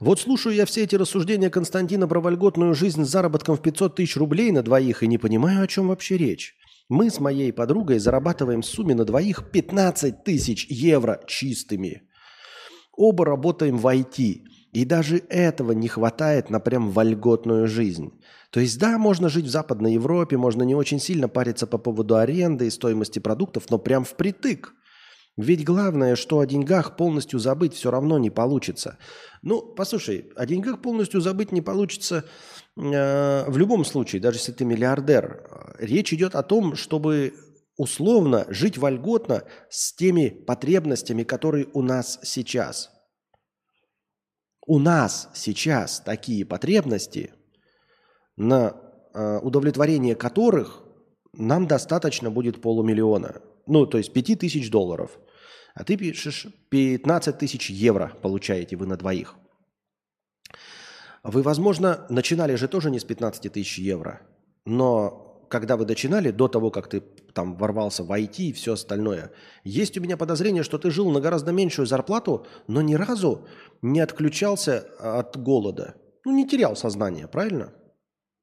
[0.00, 4.16] Вот слушаю я все эти рассуждения Константина про вольготную жизнь с заработком в 500 тысяч
[4.16, 6.54] рублей на двоих и не понимаю, о чем вообще речь.
[6.88, 12.02] Мы с моей подругой зарабатываем в сумме на двоих 15 тысяч евро чистыми.
[12.92, 14.42] Оба работаем в IT,
[14.76, 18.12] и даже этого не хватает на прям вольготную жизнь.
[18.50, 22.16] То есть да, можно жить в Западной Европе, можно не очень сильно париться по поводу
[22.16, 24.74] аренды и стоимости продуктов, но прям впритык.
[25.38, 28.98] Ведь главное, что о деньгах полностью забыть все равно не получится.
[29.40, 32.26] Ну, послушай, о деньгах полностью забыть не получится
[32.76, 35.74] э, в любом случае, даже если ты миллиардер.
[35.78, 37.32] Речь идет о том, чтобы
[37.78, 42.90] условно жить вольготно с теми потребностями, которые у нас сейчас.
[44.66, 47.32] У нас сейчас такие потребности–
[48.36, 48.76] на
[49.14, 50.82] э, удовлетворение которых
[51.32, 53.42] нам достаточно будет полумиллиона.
[53.66, 55.18] Ну, то есть 5 тысяч долларов.
[55.74, 59.34] А ты пишешь 15 тысяч евро получаете вы на двоих.
[61.22, 64.22] Вы, возможно, начинали же тоже не с 15 тысяч евро.
[64.64, 67.00] Но когда вы начинали, до того, как ты
[67.32, 69.32] там ворвался в IT и все остальное,
[69.64, 73.46] есть у меня подозрение, что ты жил на гораздо меньшую зарплату, но ни разу
[73.82, 75.94] не отключался от голода.
[76.24, 77.72] Ну, не терял сознание, правильно?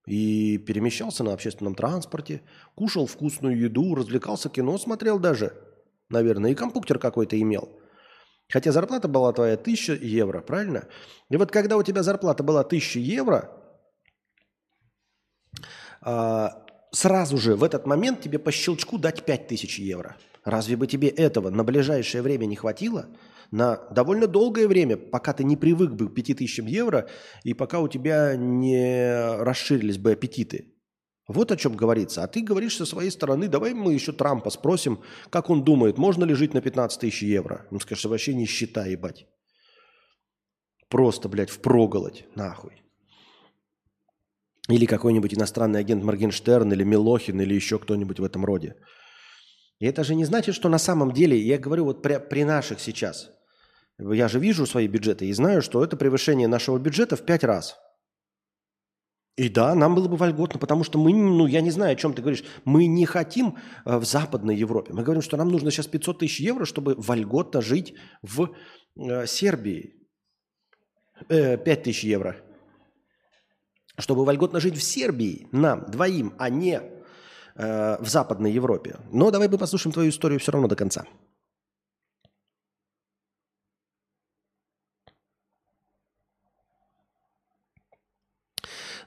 [0.05, 2.41] И перемещался на общественном транспорте,
[2.75, 5.53] кушал вкусную еду, развлекался, кино смотрел даже,
[6.09, 7.79] наверное, и компьютер какой-то имел.
[8.49, 10.87] Хотя зарплата была твоя 1000 евро, правильно?
[11.29, 13.49] И вот когда у тебя зарплата была 1000 евро,
[16.01, 16.62] а,
[16.93, 20.15] сразу же в этот момент тебе по щелчку дать 5000 евро.
[20.45, 23.07] Разве бы тебе этого на ближайшее время не хватило?
[23.53, 27.07] на довольно долгое время, пока ты не привык бы к 5000 евро
[27.43, 30.73] и пока у тебя не расширились бы аппетиты.
[31.27, 32.23] Вот о чем говорится.
[32.23, 36.25] А ты говоришь со своей стороны, давай мы еще Трампа спросим, как он думает, можно
[36.25, 37.67] ли жить на 15 тысяч евро.
[37.69, 39.27] Он скажет, вообще не считай, ебать.
[40.89, 42.82] Просто, блядь, впроголодь, нахуй.
[44.69, 48.75] Или какой-нибудь иностранный агент Моргенштерн, или Милохин, или еще кто-нибудь в этом роде.
[49.79, 52.79] И это же не значит, что на самом деле, я говорю вот при, при наших
[52.79, 53.29] сейчас,
[53.99, 57.77] я же вижу свои бюджеты и знаю, что это превышение нашего бюджета в пять раз.
[59.35, 62.13] И да, нам было бы вольготно, потому что мы, ну, я не знаю, о чем
[62.13, 64.93] ты говоришь, мы не хотим э, в Западной Европе.
[64.93, 68.51] Мы говорим, что нам нужно сейчас 500 тысяч евро, чтобы вольготно жить в
[68.95, 69.95] э, Сербии.
[71.29, 72.37] Э, 5 тысяч евро.
[73.97, 76.81] Чтобы вольготно жить в Сербии нам, двоим, а не
[77.55, 78.97] э, в Западной Европе.
[79.11, 81.05] Но давай мы послушаем твою историю все равно до конца.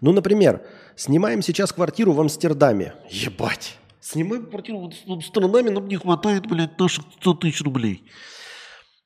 [0.00, 2.94] Ну, например, снимаем сейчас квартиру в Амстердаме.
[3.10, 3.78] Ебать.
[4.00, 8.08] Снимаем квартиру в Амстердаме, нам не хватает, блядь, наших 100 тысяч рублей.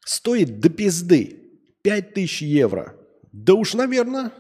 [0.04, 1.40] Стоит до пизды
[1.82, 2.96] 5 тысяч евро.
[3.32, 4.32] Да уж, наверное,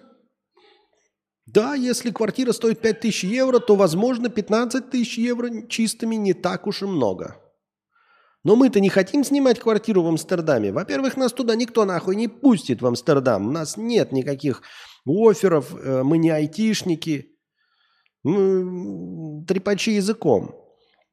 [1.52, 6.82] Да, если квартира стоит 5000 евро, то, возможно, 15 тысяч евро чистыми не так уж
[6.82, 7.36] и много.
[8.44, 10.70] Но мы-то не хотим снимать квартиру в Амстердаме.
[10.70, 13.48] Во-первых, нас туда никто нахуй не пустит в Амстердам.
[13.48, 14.62] У нас нет никаких
[15.04, 17.36] офферов, э, мы не айтишники.
[18.22, 20.54] Мы трепачи языком.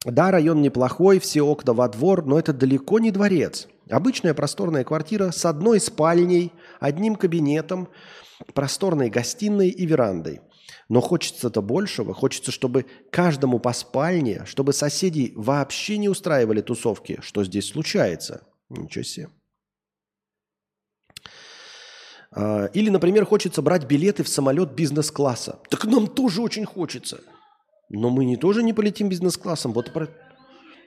[0.06, 3.68] Да, район неплохой, все окна во двор, но это далеко не дворец.
[3.90, 7.90] Обычная просторная квартира с одной спальней, одним кабинетом,
[8.54, 10.42] просторной гостиной и верандой.
[10.90, 12.14] Но хочется-то большего.
[12.14, 17.20] Хочется, чтобы каждому по спальне, чтобы соседи вообще не устраивали тусовки.
[17.22, 18.48] Что здесь случается?
[18.70, 19.30] Ничего себе.
[22.32, 25.60] А, или, например, хочется брать билеты в самолет бизнес-класса.
[25.70, 27.22] Так нам тоже очень хочется.
[27.90, 29.74] Но мы не тоже не полетим бизнес-классом.
[29.74, 30.10] Вот, про...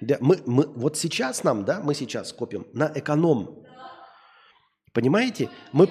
[0.00, 3.64] да, мы, мы, вот сейчас нам, да, мы сейчас копим на эконом.
[4.92, 5.48] Понимаете?
[5.72, 5.90] Мы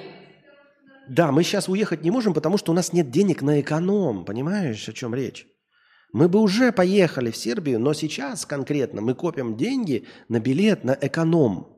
[1.09, 4.25] да, мы сейчас уехать не можем, потому что у нас нет денег на эконом.
[4.25, 5.47] Понимаешь, о чем речь?
[6.13, 10.97] Мы бы уже поехали в Сербию, но сейчас конкретно мы копим деньги на билет на
[10.99, 11.75] эконом.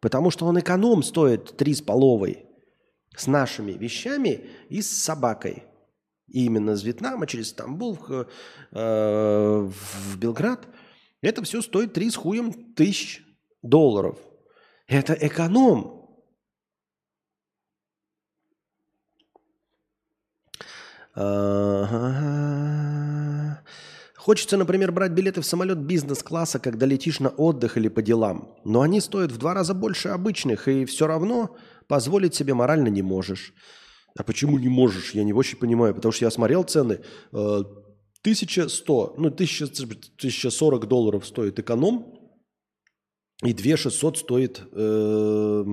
[0.00, 2.46] Потому что он эконом стоит три с половой
[3.16, 5.64] с нашими вещами и с собакой.
[6.28, 8.28] И именно с Вьетнама через Стамбул в,
[8.72, 10.66] э, в Белград.
[11.20, 13.22] Это все стоит три с хуем тысяч
[13.62, 14.18] долларов.
[14.86, 15.99] Это эконом.
[24.16, 28.54] Хочется, например, брать билеты в самолет бизнес-класса, когда летишь на отдых или по делам.
[28.64, 31.56] Но они стоят в два раза больше обычных, и все равно
[31.88, 33.54] позволить себе морально не можешь.
[34.16, 35.12] А почему не можешь?
[35.14, 37.00] Я не очень понимаю, потому что я смотрел цены.
[37.32, 42.14] 1100, ну 1040 долларов стоит эконом,
[43.42, 45.64] и 2600 стоит э,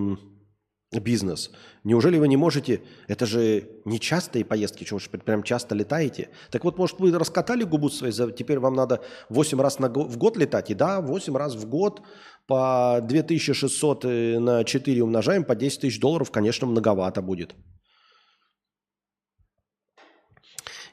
[0.91, 1.51] бизнес.
[1.83, 6.29] Неужели вы не можете, это же не частые поездки, что вы прям часто летаете.
[6.49, 10.38] Так вот, может, вы раскатали губу своей, теперь вам надо 8 раз на, в год
[10.38, 12.01] летать, и да, 8 раз в год
[12.47, 17.53] по 2600 э, на 4 умножаем, по 10 тысяч долларов, конечно, многовато будет.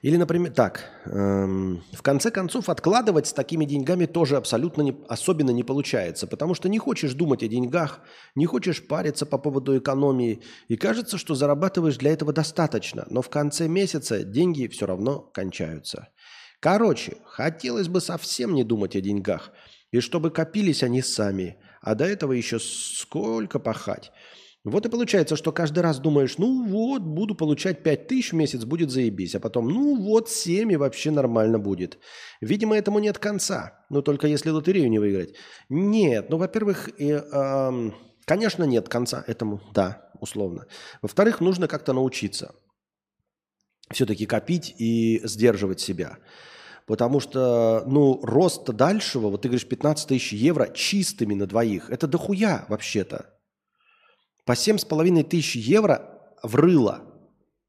[0.05, 5.50] Или, например, так, эм, в конце концов, откладывать с такими деньгами тоже абсолютно не, особенно
[5.50, 8.00] не получается, потому что не хочешь думать о деньгах,
[8.34, 13.30] не хочешь париться по поводу экономии, и кажется, что зарабатываешь для этого достаточно, но в
[13.30, 16.09] конце месяца деньги все равно кончаются.
[16.61, 19.52] Короче, хотелось бы совсем не думать о деньгах,
[19.90, 24.12] и чтобы копились они сами, а до этого еще сколько пахать.
[24.64, 28.64] Вот и получается, что каждый раз думаешь, ну вот, буду получать 5 тысяч в месяц,
[28.64, 29.34] будет заебись.
[29.34, 31.98] А потом, ну вот, 7 и вообще нормально будет.
[32.40, 33.84] Видимо, этому нет конца.
[33.90, 35.34] Но только если лотерею не выиграть.
[35.68, 37.90] Нет, ну, во-первых, и, э,
[38.24, 40.66] конечно, нет конца этому, да, условно.
[41.02, 42.54] Во-вторых, нужно как-то научиться
[43.90, 46.16] все-таки копить и сдерживать себя.
[46.86, 52.06] Потому что, ну, рост дальшего, вот ты говоришь, 15 тысяч евро чистыми на двоих, это
[52.06, 53.34] дохуя вообще-то.
[54.45, 57.03] По 7,5 тысяч евро в рыло,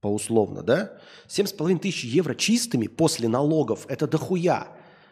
[0.02, 0.98] по условно, да?
[1.28, 4.68] 7,5 тысяч евро чистыми после налогов– это дохуя.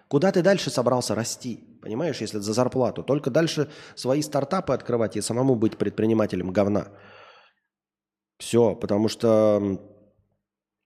[0.07, 1.59] Куда ты дальше собрался расти?
[1.81, 3.03] Понимаешь, если за зарплату.
[3.03, 6.89] Только дальше свои стартапы открывать и самому быть предпринимателем говна.
[8.37, 9.79] Все, потому что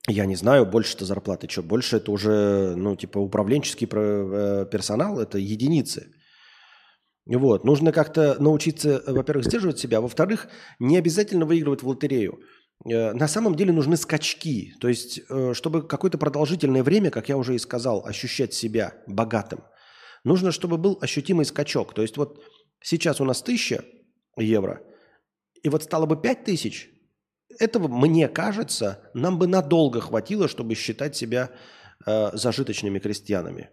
[0.08, 1.50] я не знаю, больше-то зарплаты.
[1.50, 6.14] Что, больше это уже, ну, типа, управленческий э, персонал, это единицы.
[7.28, 7.66] Вот.
[7.66, 10.48] Нужно как-то научиться, во-первых, сдерживать себя, а во-вторых,
[10.80, 12.40] не обязательно выигрывать в лотерею.
[12.86, 14.74] Э, на самом деле нужны скачки.
[14.80, 19.64] То есть, э, чтобы какое-то продолжительное время, как я уже и сказал, ощущать себя богатым,
[20.24, 21.94] нужно, чтобы был ощутимый скачок.
[21.94, 22.42] То есть вот
[22.82, 23.84] сейчас у нас 1000
[24.38, 24.82] евро,
[25.64, 26.92] и вот стало бы 5000,
[27.60, 31.50] этого, мне кажется, нам бы надолго хватило, чтобы считать себя
[32.06, 33.72] э, зажиточными крестьянами.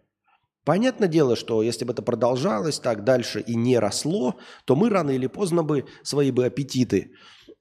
[0.65, 5.11] Понятное дело, что если бы это продолжалось так дальше и не росло, то мы рано
[5.11, 7.13] или поздно бы свои бы аппетиты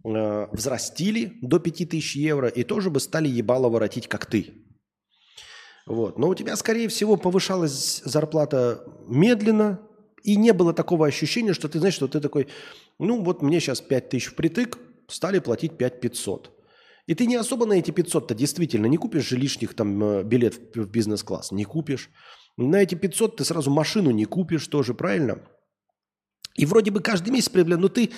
[0.05, 4.53] э, взрастили до 5000 евро и тоже бы стали ебало воротить, как ты.
[5.85, 6.17] Вот.
[6.17, 9.81] Но у тебя, скорее всего, повышалась зарплата медленно,
[10.23, 12.47] и не было такого ощущения, что ты знаешь, что ты такой,
[12.99, 16.51] ну вот мне сейчас 5000 впритык, стали платить 5500.
[17.05, 20.55] И ты не особо на эти 500-то действительно не купишь же лишних там э, билет
[20.73, 22.09] в бизнес-класс, не купишь.
[22.57, 25.39] На эти 500 ты сразу машину не купишь тоже, правильно?
[26.55, 28.11] И вроде бы каждый месяц проблем, но ты,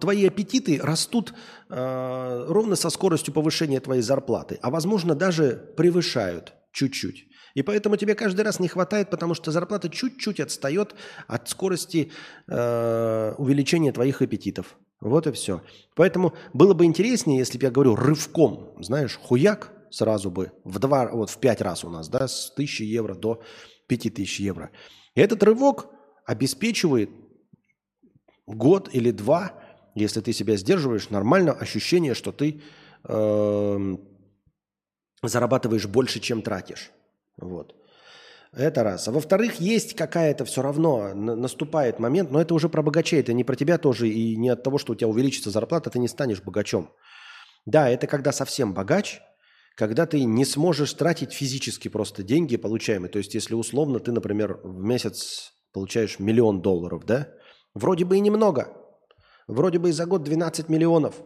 [0.00, 1.34] твои аппетиты растут
[1.68, 7.26] э, ровно со скоростью повышения твоей зарплаты, а возможно даже превышают чуть-чуть.
[7.54, 10.94] И поэтому тебе каждый раз не хватает, потому что зарплата чуть-чуть отстает
[11.26, 12.10] от скорости
[12.46, 14.78] э, увеличения твоих аппетитов.
[15.00, 15.62] Вот и все.
[15.94, 21.08] Поэтому было бы интереснее, если бы я говорю рывком, знаешь, хуяк, сразу бы в два,
[21.10, 23.42] вот в пять раз у нас, да, с 1000 евро до
[23.86, 24.70] 5000 евро.
[25.14, 25.86] И этот рывок
[26.26, 27.10] обеспечивает
[28.46, 29.52] год или два,
[29.94, 32.62] если ты себя сдерживаешь, нормально ощущение, что ты
[33.04, 33.96] э,
[35.22, 36.90] зарабатываешь больше, чем тратишь.
[37.36, 37.74] Вот.
[38.52, 39.06] Это раз.
[39.08, 43.44] А во-вторых, есть какая-то все равно, наступает момент, но это уже про богачей, это не
[43.44, 46.42] про тебя тоже, и не от того, что у тебя увеличится зарплата, ты не станешь
[46.42, 46.90] богачом.
[47.66, 49.20] Да, это когда совсем богач,
[49.78, 53.10] когда ты не сможешь тратить физически просто деньги получаемые.
[53.10, 57.28] То есть, если условно ты, например, в месяц получаешь миллион долларов, да,
[57.72, 58.76] вроде бы и немного,
[59.46, 61.22] вроде бы и за год 12 миллионов,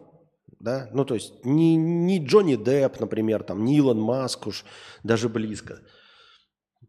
[0.59, 4.63] да, ну то есть не, не Джонни Депп, например, там, не Илон Маск уж
[5.03, 5.81] даже близко–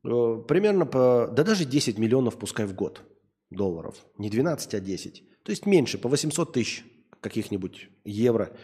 [0.05, 3.03] Э, примерно по, да даже 10 миллионов пускай в год
[3.51, 4.05] долларов.
[4.19, 5.23] Не 12, а 10.
[5.43, 6.85] То есть меньше, по 800 тысяч
[7.21, 8.55] каких-нибудь евро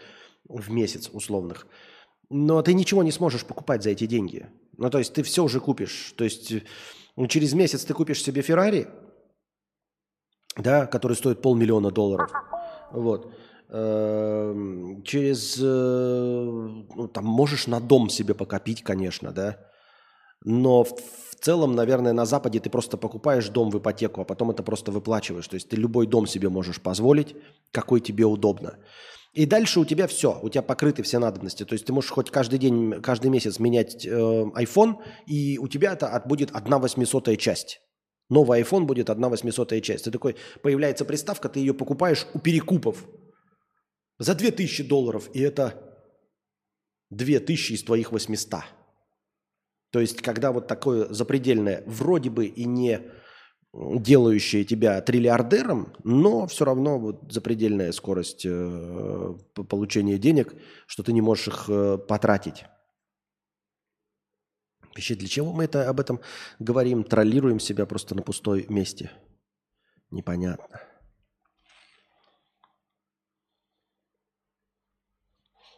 [0.47, 1.67] в месяц условных.
[2.33, 4.47] Но ты ничего не сможешь покупать за эти деньги.
[4.77, 6.13] Ну, то есть ты все уже купишь.
[6.15, 6.53] То есть
[7.17, 8.87] ну, через месяц ты купишь себе Феррари,
[10.55, 12.31] да, который стоит полмиллиона долларов.
[12.91, 13.33] Вот.
[13.69, 19.57] Эм, через, э, ну, там, можешь на дом себе покопить, конечно, да,
[20.43, 24.51] но в, в целом, наверное, на Западе ты просто покупаешь дом в ипотеку, а потом
[24.51, 25.47] это просто выплачиваешь.
[25.47, 27.35] То есть ты любой дом себе можешь позволить,
[27.71, 28.77] какой тебе удобно.
[29.33, 31.63] И дальше у тебя все, у тебя покрыты все надобности.
[31.63, 35.93] То есть ты можешь хоть каждый день, каждый месяц менять э, iPhone, и у тебя
[35.93, 37.79] это будет одна восьмисотая часть.
[38.29, 40.03] Новый iPhone будет одна восьмисотая часть.
[40.03, 43.05] Ты такой, появляется приставка, ты ее покупаешь у перекупов
[44.19, 45.81] за 2000 долларов, и это
[47.09, 48.63] 2000 из твоих 800.
[49.91, 53.01] То есть, когда вот такое запредельное, вроде бы и не
[53.73, 59.35] делающее тебя триллиардером, но все равно вот запредельная скорость э,
[59.69, 60.53] получения денег,
[60.87, 62.65] что ты не можешь их э, потратить.
[64.89, 66.19] Вообще, для чего мы это, об этом
[66.59, 67.05] говорим?
[67.05, 69.09] Троллируем себя просто на пустой месте.
[70.09, 70.81] Непонятно.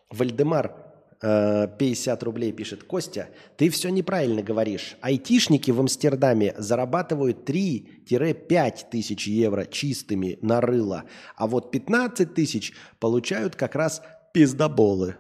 [0.10, 0.93] Вальдемар
[1.24, 2.84] 50 э, рублей пишет.
[2.84, 4.98] Костя, ты все неправильно говоришь.
[5.00, 11.06] Айтишники в Амстердаме зарабатывают 3-5 тысяч евро чистыми на рыло,
[11.38, 14.02] а вот 15 тысяч получают как раз
[14.34, 15.16] пиздоболы.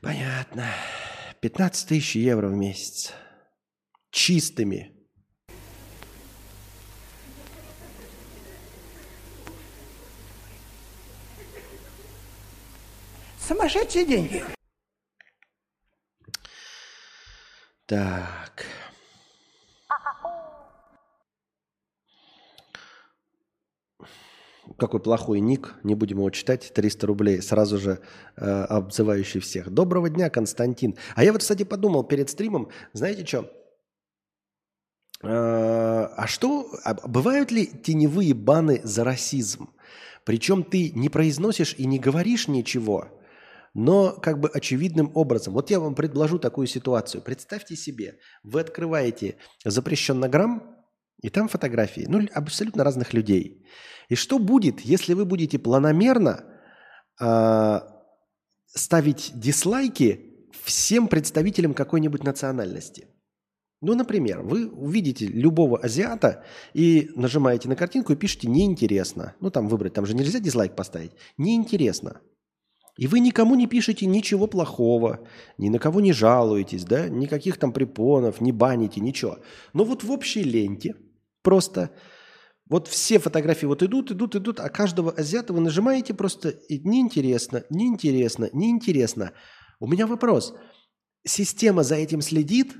[0.00, 0.70] Понятно.
[1.40, 3.12] 15 тысяч евро в месяц.
[4.10, 4.95] Чистыми.
[13.46, 14.42] Сумасшедшие деньги.
[17.86, 18.66] Так.
[24.78, 28.00] Какой плохой ник, не будем его читать, 300 рублей, сразу же
[28.36, 29.70] э, обзывающий всех.
[29.70, 30.96] Доброго дня, Константин.
[31.14, 33.50] А я вот, кстати, подумал перед стримом, знаете что?
[35.22, 39.70] Э, а что, а бывают ли теневые баны за расизм?
[40.24, 43.08] Причем ты не произносишь и не говоришь ничего,
[43.76, 45.52] но как бы очевидным образом.
[45.52, 47.20] Вот я вам предложу такую ситуацию.
[47.20, 50.74] Представьте себе, вы открываете запрещеннограмм,
[51.20, 53.66] и там фотографии, ну, абсолютно разных людей.
[54.08, 56.46] И что будет, если вы будете планомерно
[57.20, 57.80] э,
[58.66, 63.08] ставить дизлайки всем представителям какой-нибудь национальности?
[63.82, 69.34] Ну, например, вы увидите любого азиата и нажимаете на картинку и пишете «неинтересно».
[69.40, 71.12] Ну, там выбрать, там же нельзя дизлайк поставить.
[71.36, 72.22] «Неинтересно».
[72.96, 75.26] И вы никому не пишете ничего плохого,
[75.58, 79.38] ни на кого не жалуетесь, да, никаких там препонов, не баните, ничего.
[79.74, 80.96] Но вот в общей ленте
[81.42, 81.90] просто
[82.68, 88.48] вот все фотографии вот идут, идут, идут, а каждого азиата вы нажимаете просто неинтересно, неинтересно,
[88.52, 89.32] неинтересно.
[89.78, 90.54] У меня вопрос.
[91.24, 92.74] Система за этим следит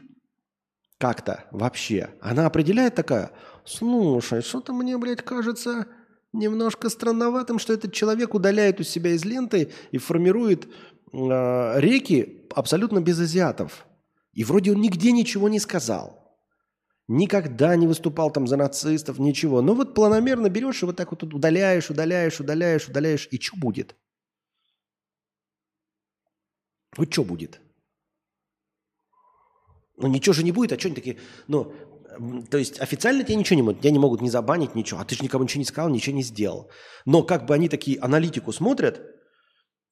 [0.98, 2.10] как-то вообще?
[2.22, 3.32] Она определяет такая,
[3.64, 5.86] слушай, что-то мне, блядь, кажется,
[6.36, 10.68] немножко странноватым, что этот человек удаляет у себя из ленты и формирует э,
[11.80, 13.86] реки абсолютно без азиатов.
[14.32, 16.26] И вроде он нигде ничего не сказал.
[17.08, 19.62] Никогда не выступал там за нацистов, ничего.
[19.62, 23.28] Но вот планомерно берешь и вот так вот удаляешь, удаляешь, удаляешь, удаляешь.
[23.30, 23.96] И что будет?
[26.96, 27.60] Вот что будет?
[29.96, 31.72] Ну ничего же не будет, а что они такие, ну,
[32.50, 35.00] то есть официально тебя ничего не могут, тебя не могут не забанить, ничего.
[35.00, 36.70] А ты же никому ничего не сказал, ничего не сделал.
[37.04, 39.00] Но как бы они такие аналитику смотрят,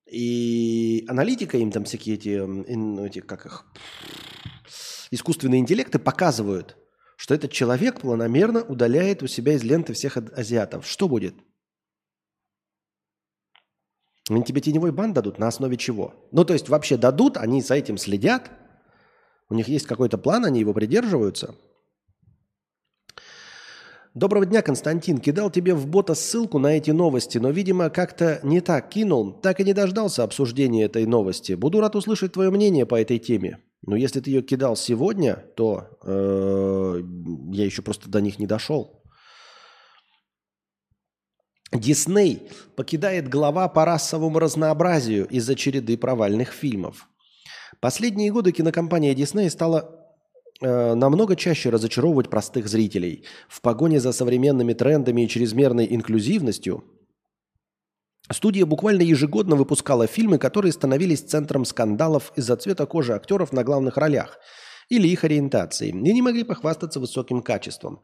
[0.06, 3.64] и аналитика им там всякие эти, ну, эти как их,
[5.10, 6.76] искусственные интеллекты показывают,
[7.16, 10.86] что этот человек планомерно удаляет у себя из ленты всех азиатов.
[10.86, 11.34] Что будет?
[14.28, 16.14] Они тебе теневой бан дадут на основе чего?
[16.32, 18.50] Ну, то есть вообще дадут, они за этим следят,
[19.48, 21.54] у них есть какой-то план, они его придерживаются.
[24.14, 25.18] Доброго дня, Константин.
[25.18, 29.32] Кидал тебе в бота ссылку на эти новости, но, видимо, как-то не так кинул.
[29.32, 31.54] Так и не дождался обсуждения этой новости.
[31.54, 33.58] Буду рад услышать твое мнение по этой теме.
[33.84, 37.02] Но если ты ее кидал сегодня, то э,
[37.54, 39.02] я еще просто до них не дошел.
[41.72, 47.08] Дисней покидает глава по расовому разнообразию из-за череды провальных фильмов.
[47.80, 50.03] Последние годы кинокомпания Дисней стала
[50.60, 53.24] намного чаще разочаровывать простых зрителей.
[53.48, 56.84] В погоне за современными трендами и чрезмерной инклюзивностью
[58.30, 63.96] студия буквально ежегодно выпускала фильмы, которые становились центром скандалов из-за цвета кожи актеров на главных
[63.96, 64.38] ролях
[64.88, 68.00] или их ориентации, и не могли похвастаться высоким качеством.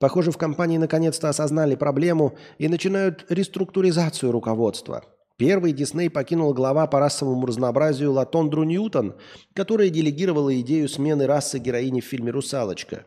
[0.00, 5.04] Похоже, в компании наконец-то осознали проблему и начинают реструктуризацию руководства.
[5.42, 9.16] Первый Дисней покинул глава по расовому разнообразию Латондру Ньютон,
[9.54, 13.06] которая делегировала идею смены расы героини в фильме «Русалочка».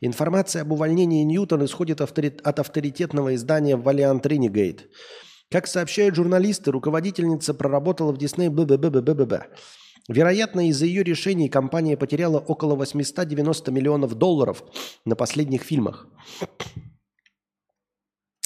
[0.00, 4.90] Информация об увольнении Ньютон исходит от авторитетного издания «Валиант Ренегейт».
[5.50, 9.32] Как сообщают журналисты, руководительница проработала в Дисней ББББББ.
[10.06, 14.62] Вероятно, из-за ее решений компания потеряла около 890 миллионов долларов
[15.04, 16.06] на последних фильмах.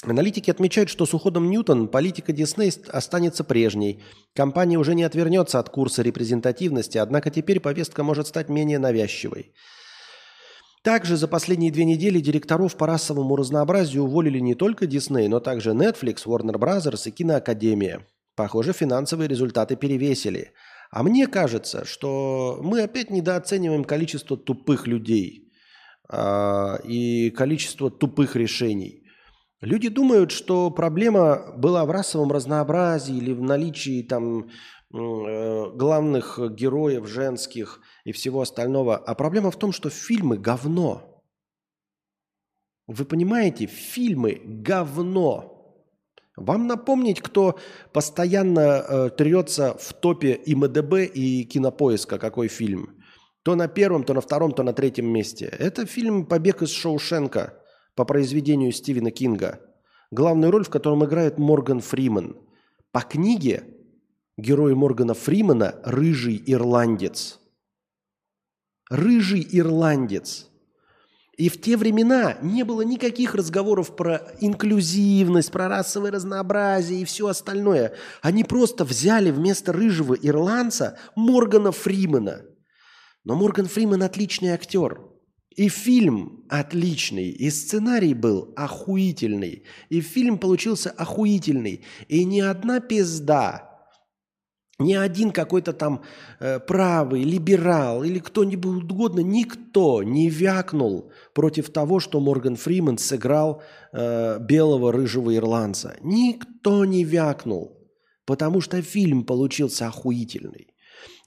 [0.09, 4.01] Аналитики отмечают, что с уходом Ньютон политика Дисней останется прежней.
[4.33, 9.53] Компания уже не отвернется от курса репрезентативности, однако теперь повестка может стать менее навязчивой.
[10.83, 15.71] Также за последние две недели директоров по расовому разнообразию уволили не только Дисней, но также
[15.71, 17.07] Netflix, Warner Bros.
[17.07, 18.07] и Киноакадемия.
[18.35, 20.53] Похоже, финансовые результаты перевесили–
[20.89, 25.51] а мне кажется, что мы опять недооцениваем количество тупых людей
[26.09, 29.03] э, и количество тупых решений.
[29.61, 37.07] Люди думают, что проблема была в расовом разнообразии или в наличии там э, главных героев
[37.07, 38.97] женских и всего остального.
[38.97, 41.23] А проблема в том, что фильмы говно.
[42.85, 45.57] Вы понимаете, фильмы говно.
[46.35, 47.57] Вам напомнить, кто
[47.93, 53.03] постоянно э, трется в топе ИМДБ и Кинопоиска, какой фильм?
[53.41, 55.45] То на первом, то на втором, то на третьем месте.
[55.45, 57.59] Это фильм «Побег из Шоушенка»
[57.97, 59.59] по произведению Стивена Кинга,
[60.11, 62.37] главную роль в котором играет Морган Фриман.
[62.91, 63.63] По книге
[64.37, 67.39] герой Моргана Фримана– рыжий ирландец.
[68.89, 70.47] Рыжий ирландец–
[71.37, 77.27] и в те времена не было никаких разговоров про инклюзивность, про расовое разнообразие и все
[77.27, 77.93] остальное.
[78.23, 82.41] Они просто взяли вместо рыжего ирландца Моргана Фримена.
[83.23, 84.99] Но Морган Фриман отличный актер.
[85.57, 91.83] И фильм отличный, и сценарий был охуительный, и фильм получился охуительный.
[92.07, 93.67] И ни одна пизда
[94.79, 96.03] ни один какой-то там
[96.39, 103.63] э, правый, либерал или кто-нибудь угодно, никто не вякнул против того, что Морган Фриман сыграл
[103.91, 105.97] э, белого рыжего ирландца.
[106.01, 107.75] Никто не вякнул,
[108.25, 110.67] потому что фильм получился охуительный.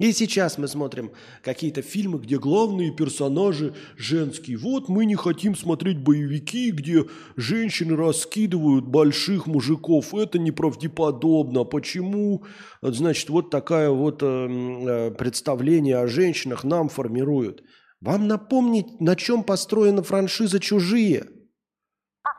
[0.01, 4.57] И сейчас мы смотрим какие-то фильмы, где главные персонажи женские.
[4.57, 7.05] Вот мы не хотим смотреть боевики, где
[7.37, 10.15] женщины раскидывают больших мужиков.
[10.15, 11.65] Это неправдеподобно.
[11.65, 12.45] Почему?
[12.81, 17.63] Значит, вот такое вот э, э, представление о женщинах нам формируют.
[18.01, 21.27] Вам напомнить, на чем построена франшиза «Чужие»?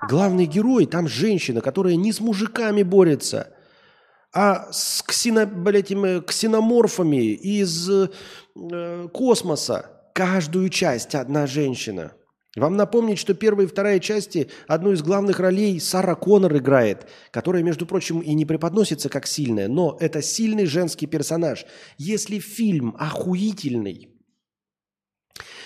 [0.10, 3.56] Главный герой там женщина, которая не с мужиками борется–
[4.34, 5.94] а с ксено, блядь,
[6.26, 12.14] ксеноморфами из э, космоса каждую часть одна женщина.
[12.58, 17.64] Вам напомнить, что первая и вторая части одну из главных ролей Сара Коннор играет, которая,
[17.64, 21.66] между прочим, и не преподносится как сильная, но это сильный женский персонаж.
[21.98, 24.11] Если фильм охуительный,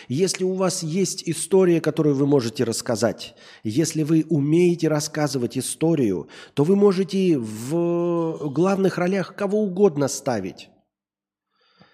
[0.07, 6.63] если у вас есть история, которую вы можете рассказать, если вы умеете рассказывать историю, то
[6.63, 10.69] вы можете в главных ролях кого угодно ставить.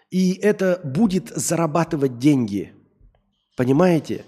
[0.10, 2.74] И это будет зарабатывать деньги.
[3.56, 4.26] Понимаете?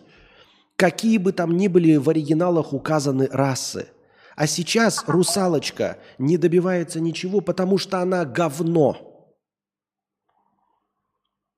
[0.76, 3.88] Какие бы там ни были в оригиналах указаны расы.
[4.36, 9.13] А сейчас русалочка не добивается ничего, потому что она говно.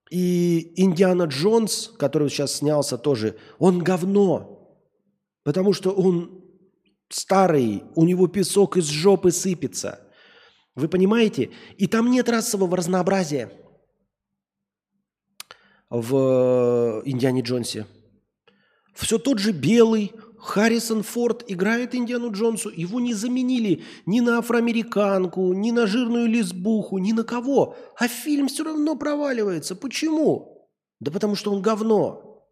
[0.10, 4.80] И Индиана Джонс, который сейчас снялся тоже, он говно.
[5.44, 6.44] Потому что он
[7.10, 10.00] старый, у него песок из жопы сыпется.
[10.76, 11.52] Вы понимаете?
[11.78, 13.52] И там нет расового разнообразия
[15.90, 17.86] в Индиане Джонсе.
[18.94, 20.14] Все тот же белый,
[20.46, 27.00] Харрисон Форд играет Индиану Джонсу, его не заменили ни на афроамериканку, ни на жирную лесбуху,
[27.00, 27.76] ни на кого.
[27.98, 29.76] А фильм все равно проваливается.
[29.76, 30.70] Почему?
[31.00, 32.46] Да потому что он говно.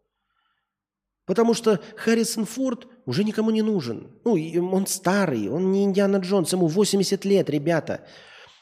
[1.24, 4.10] Потому что Харрисон Форд уже никому не нужен.
[4.24, 4.36] Ну,
[4.72, 8.06] он старый, он не Индиана Джонс, ему 80 лет, ребята.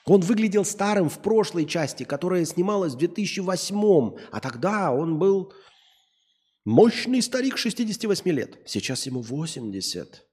[0.04, 5.52] Он выглядел старым в прошлой части, которая снималась в 2008 а тогда он был
[6.64, 8.58] мощный старик 68 лет.
[8.66, 10.24] Сейчас ему 80.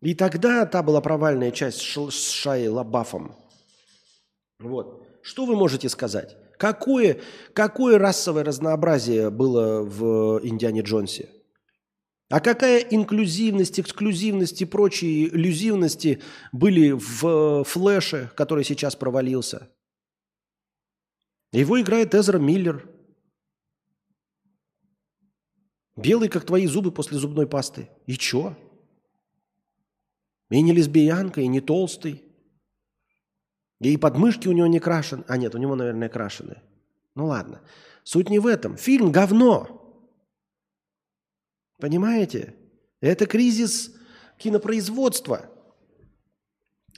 [0.00, 3.34] И тогда та была провальная часть с Шайей Лабафом.
[4.60, 5.06] Вот.
[5.22, 6.36] Что вы можете сказать?
[6.58, 7.20] Какое,
[7.52, 11.28] какое расовое разнообразие было в Индиане Джонсе?
[12.30, 16.20] А какая инклюзивность, эксклюзивность и прочие иллюзивности
[16.52, 19.70] были в Флэше, который сейчас провалился?
[21.52, 22.86] Его играет Эзра Миллер.
[25.98, 27.88] Белый, как твои зубы после зубной пасты.
[28.06, 28.56] И чё?
[30.50, 32.22] И не лесбиянка, и не толстый.
[33.80, 35.24] И подмышки у него не крашены.
[35.28, 36.62] А нет, у него, наверное, крашены.
[37.14, 37.62] Ну ладно.
[38.04, 38.76] Суть не в этом.
[38.76, 40.06] Фильм говно.
[41.78, 42.54] Понимаете?
[43.00, 43.94] Это кризис
[44.38, 45.50] кинопроизводства.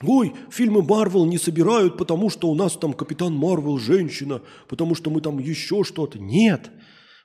[0.03, 5.09] Ой, фильмы Марвел не собирают, потому что у нас там Капитан Марвел женщина, потому что
[5.09, 6.17] мы там еще что-то.
[6.17, 6.71] Нет,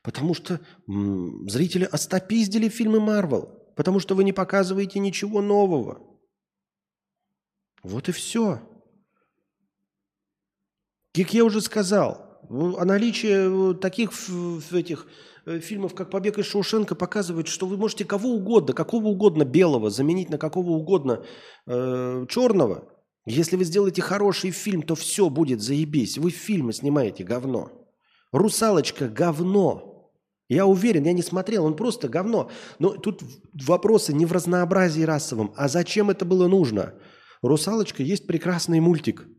[0.06, 6.18] потому что м- зрители остопиздили фильмы Марвел, потому что вы не показываете ничего нового.
[7.82, 8.62] Вот и все.
[11.14, 15.06] Как я уже сказал, о наличии таких в этих
[15.46, 19.90] Э, фильмов, как «Побег из Шоушенка» показывает, что вы можете кого угодно, какого угодно белого
[19.90, 21.24] заменить на какого угодно
[21.66, 22.92] э, черного.
[23.26, 26.18] Если вы сделаете хороший фильм, то все будет заебись.
[26.18, 27.70] Вы фильмы снимаете говно.
[28.32, 29.95] «Русалочка»– говно.
[30.48, 32.50] Я уверен, я не смотрел, он просто говно.
[32.78, 33.22] Но тут
[33.52, 36.94] вопросы не в разнообразии расовом, а зачем это было нужно?
[37.42, 39.26] «Русалочка» есть прекрасный мультик–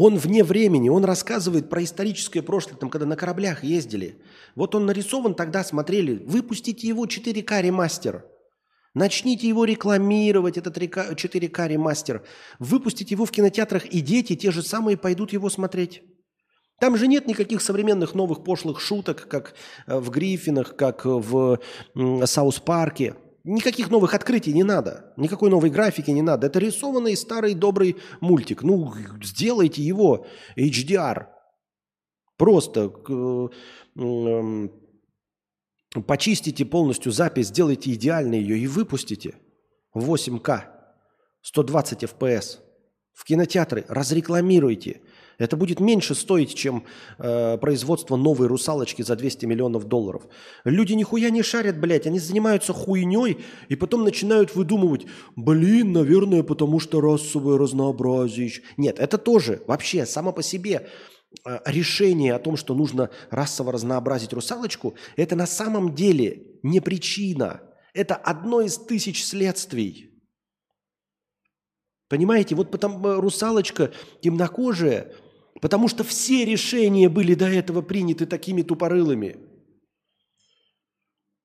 [0.00, 4.22] он вне времени, он рассказывает про историческое прошлое, там, когда на кораблях ездили.
[4.54, 6.22] Вот он нарисован, тогда смотрели.
[6.24, 8.24] Выпустите его 4К ремастер.
[8.94, 12.24] Начните его рекламировать, этот 4К ремастер.
[12.60, 16.02] Выпустите его в кинотеатрах, и дети те же самые пойдут его смотреть.
[16.80, 19.54] Там же нет никаких современных новых пошлых шуток, как
[19.86, 21.58] э, в Гриффинах, как в
[22.24, 23.16] Саус-парке.
[23.44, 26.48] Никаких новых открытий не надо, никакой новой графики не надо.
[26.48, 28.62] Это рисованный старый добрый мультик.
[28.62, 30.26] Ну, сделайте его
[30.56, 31.26] HDR.
[32.36, 34.68] Просто э,
[36.06, 39.34] почистите полностью запись, сделайте идеально ее и выпустите
[39.94, 40.64] в 8К,
[41.42, 42.58] 120 FPS.
[43.14, 45.00] В кинотеатры разрекламируйте.
[45.38, 46.84] Это будет меньше стоить, чем
[47.18, 50.24] э, производство новой русалочки за 200 миллионов долларов.
[50.64, 56.80] Люди нихуя не шарят, блядь, они занимаются хуйней и потом начинают выдумывать, блин, наверное, потому
[56.80, 58.50] что расовое разнообразие.
[58.76, 60.88] Нет, это тоже вообще само по себе
[61.44, 67.62] э, решение о том, что нужно расово разнообразить русалочку, это на самом деле не причина.
[67.94, 70.20] Это одно из тысяч следствий.
[72.08, 75.12] Понимаете, вот потом э, русалочка темнокожая–
[75.60, 79.36] Потому что все решения были до этого приняты такими тупорылыми.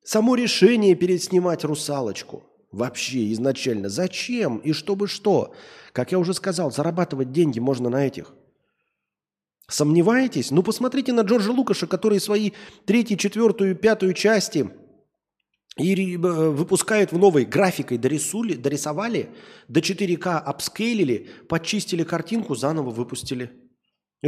[0.03, 3.89] Само решение переснимать «Русалочку» вообще изначально.
[3.89, 5.53] Зачем и чтобы что?
[5.93, 8.33] Как я уже сказал, зарабатывать деньги можно на этих.
[9.69, 10.51] Сомневаетесь?
[10.51, 12.51] Ну, посмотрите на Джорджа Лукаша, который свои
[12.85, 14.69] третью, четвертую, пятую части
[15.77, 19.29] и э, выпускают в новой графикой дорисули, дорисовали,
[19.69, 23.51] до 4К апскейлили, почистили картинку, заново выпустили–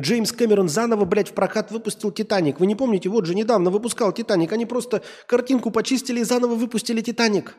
[0.01, 2.59] Джеймс Кэмерон заново, блядь, в прокат выпустил «Титаник».
[2.59, 3.07] Вы не помните?
[3.07, 4.51] Вот же недавно выпускал «Титаник».
[4.51, 7.55] Они просто картинку почистили и заново выпустили «Титаник».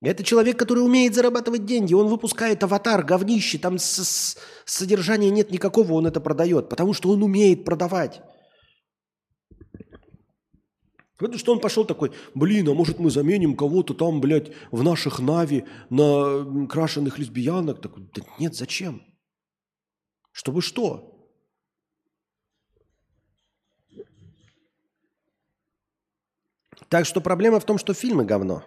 [0.00, 1.92] Это человек, который умеет зарабатывать деньги.
[1.94, 3.58] Он выпускает аватар, говнище.
[3.58, 6.68] Там с -с содержания нет никакого, он это продает.
[6.68, 8.20] Потому что он умеет продавать.
[11.16, 15.18] Потому что он пошел такой, блин, а может мы заменим кого-то там, блядь, в наших
[15.18, 17.80] Нави на крашеных лесбиянок?
[17.80, 19.02] Так, да нет, зачем?
[20.38, 21.18] Чтобы что?
[26.88, 28.62] Так что проблема в том, что фильмы говно.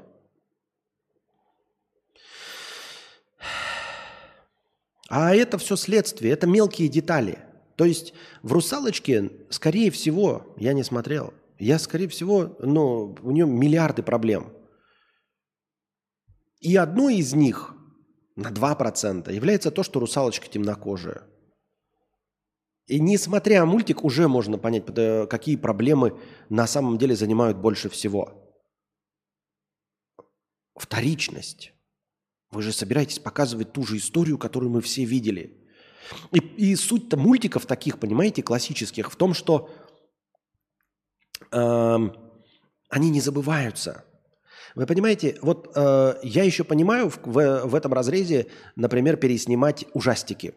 [5.08, 7.40] А это все следствие, это мелкие детали.
[7.78, 13.46] То есть в «Русалочке», скорее всего, я не смотрел, я, скорее всего, ну, у нее
[13.46, 14.52] миллиарды проблем.
[16.60, 17.74] И одной из них
[18.36, 21.32] на 2% является то, что русалочка темнокожая.
[22.88, 24.86] И несмотря мультик, уже можно понять,
[25.30, 28.38] какие проблемы на самом деле занимают больше всего.
[30.76, 31.74] вторичность.
[32.50, 35.58] Вы же собираетесь показывать ту же историю, которую мы все видели.
[36.32, 39.70] И, и суть-то мультиков таких, понимаете, классических, в том, что
[41.52, 42.14] эм,
[42.90, 44.04] они не забываются.
[44.76, 50.56] Вы понимаете, вот э, я еще понимаю в, в, в этом разрезе, например, переснимать ужастики.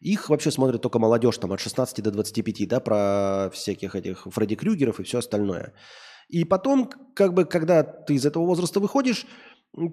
[0.00, 4.54] Их вообще смотрит только молодежь, там от 16 до 25, да, про всяких этих Фредди
[4.54, 5.74] Крюгеров и все остальное.
[6.28, 9.26] И потом, как бы, когда ты из этого возраста выходишь,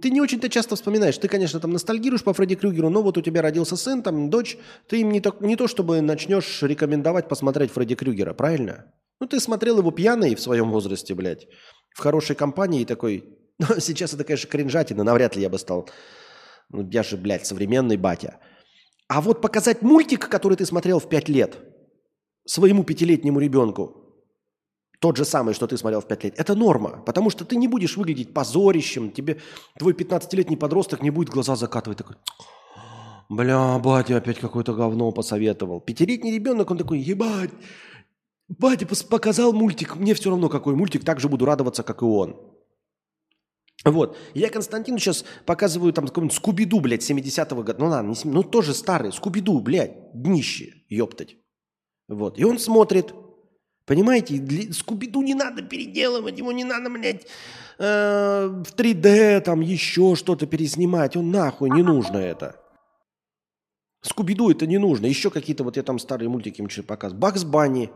[0.02, 1.18] ты не очень-то часто вспоминаешь.
[1.18, 4.58] Ты, конечно, там ностальгируешь по Фредди Крюгеру, но вот у тебя родился сын, там дочь,
[4.88, 8.94] ты им не то, не то чтобы начнешь рекомендовать посмотреть Фредди Крюгера, правильно?
[9.20, 11.48] Ну, ты смотрел его пьяный в своем возрасте, блядь,
[11.94, 13.24] в хорошей компании и такой...
[13.60, 15.90] Ну, сейчас это, конечно, кринжатина, навряд ли я бы стал...
[16.70, 18.40] Ну, я же, блядь, современный батя.
[19.08, 21.58] А вот показать мультик, который ты смотрел в пять лет,
[22.46, 24.06] своему пятилетнему ребенку,
[25.00, 27.68] тот же самый, что ты смотрел в 5 лет, это норма, потому что ты не
[27.68, 29.40] будешь выглядеть позорищем, тебе
[29.78, 32.16] твой 15-летний подросток не будет глаза закатывать такой,
[33.30, 35.82] бля, батя опять какое-то говно посоветовал.
[35.82, 37.52] Пятилетний ребенок, он такой, ебать,
[38.48, 42.38] батя показал мультик, мне все равно какой мультик, так же буду радоваться, как и он.
[43.86, 44.18] Вот.
[44.34, 47.76] Я Константину сейчас показываю там какой-нибудь Скуби-Ду, блядь, 70-го года.
[47.80, 49.14] Ну ладно, не, ну тоже старый.
[49.14, 51.38] Скуби-Ду, блядь, днище, ёптать.
[52.08, 52.40] Вот.
[52.40, 53.14] И он смотрит,
[53.86, 54.74] Понимаете.
[54.74, 57.28] Скуби-Ду не надо переделывать, ему не надо, блядь,
[57.78, 61.16] э, в 3D там еще что-то переснимать.
[61.16, 62.60] Он нахуй не нужно это.
[64.02, 65.06] Скуби-Ду это не нужно.
[65.06, 67.22] Еще какие-то, вот я там старые мультики им что-то показываю.
[67.22, 67.92] Бакс Банни,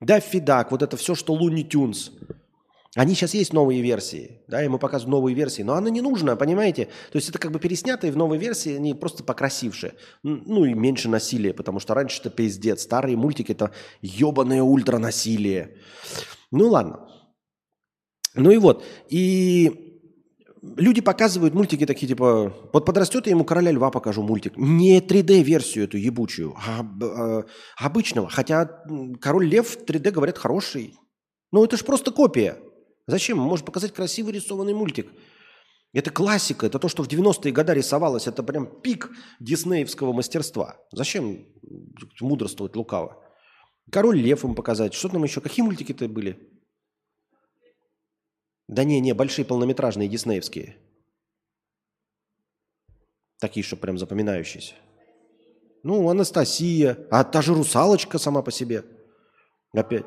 [0.00, 2.10] Даффи Дак, вот это все, что Луни Тюнс.
[2.94, 6.86] Они сейчас есть новые версии, да, ему показывают новые версии, но она не нужна, понимаете?
[7.10, 9.94] То есть это как бы переснятые в новой версии, они просто покрасившие.
[10.22, 12.82] Ну и меньше насилия, потому что раньше это пиздец.
[12.82, 15.78] Старые мультики это ебаное ультранасилие.
[16.50, 17.08] Ну ладно.
[18.34, 18.84] Ну и вот.
[19.08, 20.02] И
[20.62, 24.58] люди показывают мультики такие, типа, вот подрастет, я ему «Короля льва» покажу мультик.
[24.58, 27.44] Не 3D-версию эту ебучую, а, а
[27.78, 28.28] обычного.
[28.28, 28.82] Хотя
[29.18, 30.94] «Король лев» 3D, говорят, хороший.
[31.52, 32.58] Ну это же просто копия.
[33.12, 33.36] Зачем?
[33.36, 35.12] Мы можем показать красивый рисованный мультик.
[35.92, 40.78] Это классика, это то, что в 90-е годы рисовалось, это прям пик диснеевского мастерства.
[40.92, 41.46] Зачем
[42.22, 43.22] мудрствовать лукаво?
[43.90, 44.94] Король Лев им показать.
[44.94, 45.42] Что там еще?
[45.42, 46.38] Какие мультики-то были?
[48.66, 50.78] Да не, не, большие полнометражные диснеевские.
[53.40, 54.74] Такие, что прям запоминающиеся.
[55.82, 58.86] Ну, Анастасия, а та же русалочка сама по себе.
[59.74, 60.06] Опять.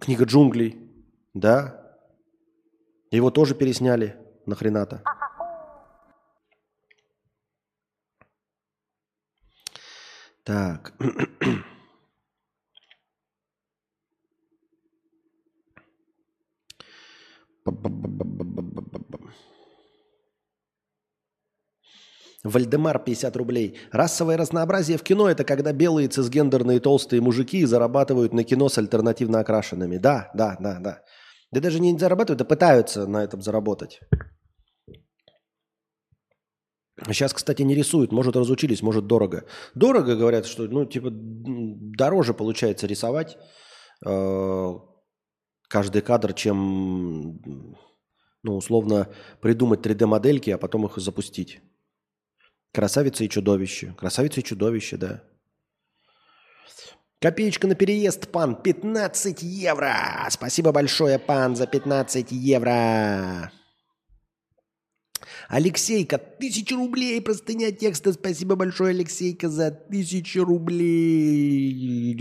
[0.00, 0.89] Книга джунглей.
[1.34, 1.76] Да.
[3.10, 4.16] Его тоже пересняли.
[4.46, 5.02] Нахрена-то.
[10.44, 10.94] Так.
[22.42, 23.78] Вальдемар 50 рублей.
[23.92, 29.40] Расовое разнообразие в кино– это когда белые цисгендерные толстые мужики зарабатывают на кино с альтернативно
[29.40, 29.98] окрашенными.
[29.98, 31.02] Да, да, да, да.
[31.52, 34.00] Да даже не зарабатывают, а пытаются на этом заработать.
[37.06, 38.12] Сейчас, кстати, не рисуют.
[38.12, 39.44] Может, разучились, может, дорого.
[39.74, 43.38] Дорого, говорят, что, ну, типа, дороже получается рисовать
[44.06, 44.74] э,
[45.68, 47.40] каждый кадр, чем,
[48.42, 49.08] ну, условно,
[49.40, 51.60] придумать 3D-модельки, а потом их запустить.
[52.72, 53.94] Красавица и чудовище.
[53.96, 55.24] Красавица и чудовище, да.
[57.20, 58.56] Копеечка на переезд, пан.
[58.56, 60.26] 15 евро.
[60.30, 63.52] Спасибо большое, пан, за 15 евро.
[65.50, 68.14] Алексейка, тысяча рублей, простыня текста.
[68.14, 72.16] Спасибо большое, Алексейка, за тысячу рублей.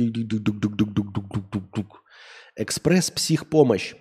[2.58, 3.94] Экспресс психпомощь.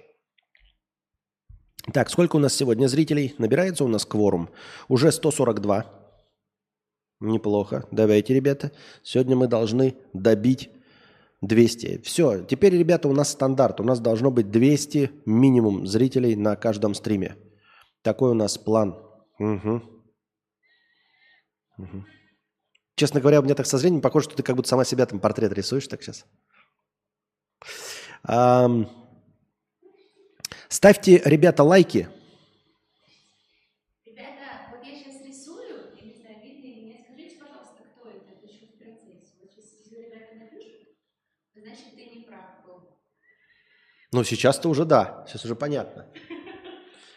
[1.93, 3.37] Так, сколько у нас сегодня зрителей?
[3.39, 4.51] Набирается у нас кворум.
[4.89, 5.87] Уже 142.
[7.21, 7.87] Неплохо.
[7.93, 8.73] Давайте, ребята.
[9.05, 10.71] Сегодня мы должны добить
[11.41, 12.03] 200.
[12.03, 13.81] Все, теперь, ребята, у нас стандарт.
[13.81, 17.37] У нас должно быть 200 минимум зрителей на каждом стриме.
[18.03, 18.97] Такой у нас план.
[19.39, 19.83] Угу.
[21.79, 22.05] Угу.
[22.97, 25.21] Честно говоря, у меня так со зрением похоже, что ты как будто сама себя там
[25.21, 26.27] портрет рисуешь так сейчас.
[28.25, 28.91] Ам...
[30.69, 32.09] Ставьте, ребята, лайки.
[44.13, 46.07] Ну, сейчас-то уже да, сейчас уже понятно.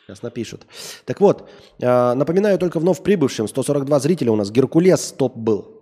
[0.05, 0.67] Сейчас напишут.
[1.05, 1.49] Так вот,
[1.79, 4.51] э, напоминаю только вновь прибывшим, 142 зрителя у нас.
[4.51, 5.81] Геркулес топ был.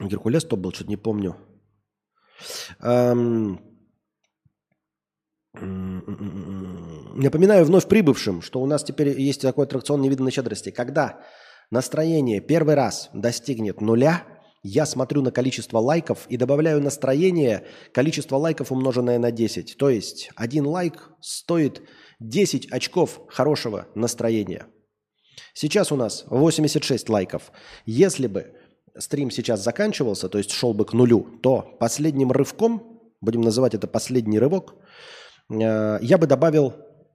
[0.00, 1.36] Геркулес топ был, что-то не помню.
[2.80, 3.60] Эм...
[7.14, 10.70] Напоминаю вновь прибывшим, что у нас теперь есть такой аттракцион невиданной щедрости.
[10.70, 11.20] Когда
[11.70, 14.24] настроение первый раз достигнет нуля,
[14.62, 19.76] я смотрю на количество лайков и добавляю настроение, количество лайков умноженное на 10.
[19.76, 21.82] То есть один лайк стоит
[22.20, 24.66] 10 очков хорошего настроения.
[25.54, 27.50] Сейчас у нас 86 лайков.
[27.86, 28.54] Если бы
[28.96, 33.88] стрим сейчас заканчивался, то есть шел бы к нулю, то последним рывком, будем называть это
[33.88, 34.74] последний рывок,
[35.50, 36.74] э, я бы добавил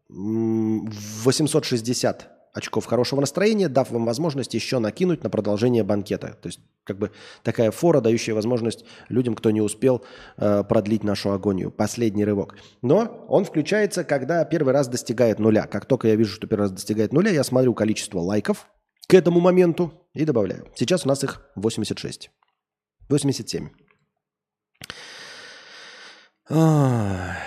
[0.09, 0.89] м,
[1.23, 6.37] 860 очков хорошего настроения, дав вам возможность еще накинуть на продолжение банкета.
[6.41, 7.11] То есть как бы
[7.43, 10.03] такая фора, дающая возможность людям, кто не успел
[10.37, 11.71] э, продлить нашу агонию.
[11.71, 12.55] Последний рывок.
[12.81, 15.67] Но он включается, когда первый раз достигает нуля.
[15.67, 18.67] Как только я вижу, что первый раз достигает нуля, я смотрю количество лайков
[19.07, 20.67] к этому моменту и добавляю.
[20.75, 22.31] Сейчас у нас их 86.
[23.09, 23.69] 87.
[26.49, 27.37] Ах.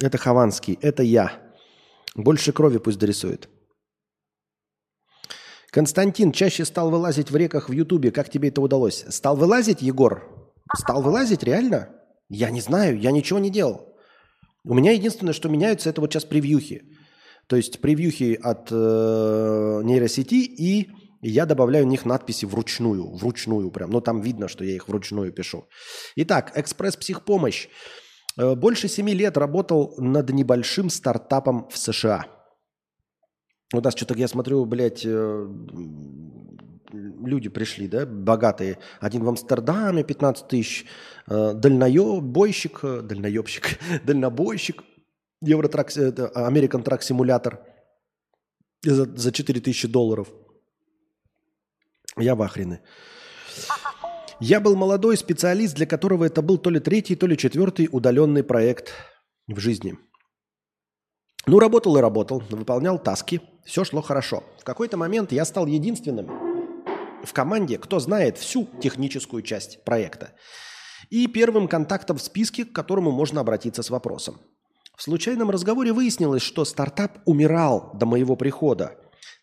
[0.00, 1.32] Это Хованский, это я.
[2.14, 3.48] Больше крови пусть дорисует.
[5.74, 8.12] Константин чаще стал вылазить в реках в Ютубе.
[8.12, 9.04] Как тебе это удалось?
[9.08, 10.22] Стал вылазить, Егор?
[10.72, 11.88] Стал вылазить, реально?
[12.28, 13.92] Я не знаю, я ничего не делал.
[14.64, 16.84] У меня единственное, что меняется, это вот сейчас превьюхи.
[17.48, 20.90] То есть превьюхи от э, нейросети, и
[21.22, 23.10] я добавляю в них надписи вручную.
[23.10, 23.90] Вручную прям.
[23.90, 25.64] Но там видно, что я их вручную пишу.
[26.14, 27.66] Итак, экспресс-психпомощь.
[28.38, 32.26] Э, больше семи лет работал над небольшим стартапом в США.
[33.74, 35.48] У нас что-то, я смотрю, блядь, э,
[36.92, 38.78] люди пришли, да, богатые.
[39.00, 40.86] Один в Амстердаме 15 тысяч,
[41.26, 44.84] э, дальноебойщик, э, дальноебщик, дальнобойщик,
[45.42, 47.58] Евротрак, American Truck Simulator
[48.82, 50.28] за, за 4 тысячи долларов.
[52.16, 52.80] Я в ахрене.
[54.40, 58.44] Я был молодой специалист, для которого это был то ли третий, то ли четвертый удаленный
[58.44, 58.92] проект
[59.48, 59.96] в жизни.
[61.46, 64.42] Ну, работал и работал, выполнял таски, все шло хорошо.
[64.58, 66.28] В какой-то момент я стал единственным
[67.22, 70.32] в команде, кто знает всю техническую часть проекта.
[71.10, 74.40] И первым контактом в списке, к которому можно обратиться с вопросом.
[74.96, 78.96] В случайном разговоре выяснилось, что стартап умирал до моего прихода,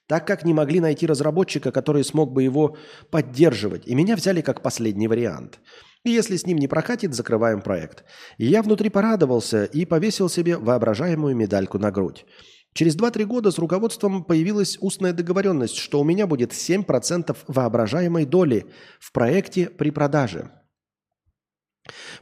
[0.08, 2.78] так как не могли найти разработчика, который смог бы его
[3.12, 5.60] поддерживать, и меня взяли как последний вариант–
[6.10, 8.04] если с ним не прокатит, закрываем проект.
[8.38, 12.26] И я внутри порадовался и повесил себе воображаемую медальку на грудь.
[12.74, 18.66] Через 2-3 года с руководством появилась устная договоренность, что у меня будет 7% воображаемой доли
[19.00, 20.52] в проекте при продаже.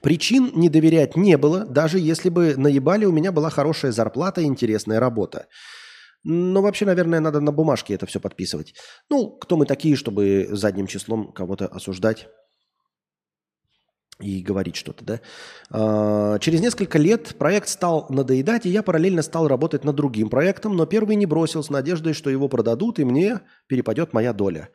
[0.01, 4.45] Причин не доверять не было, даже если бы наебали у меня была хорошая зарплата и
[4.45, 5.47] интересная работа.
[6.23, 8.73] Но вообще, наверное, надо на бумажке это все подписывать.
[9.10, 12.27] Ну, кто мы такие, чтобы задним числом кого-то осуждать?
[14.20, 15.22] И говорить что-то, да.
[15.72, 20.76] А, через несколько лет проект стал надоедать, и я параллельно стал работать над другим проектом,
[20.76, 24.70] но первый не бросил с надеждой, что его продадут, и мне перепадет моя доля.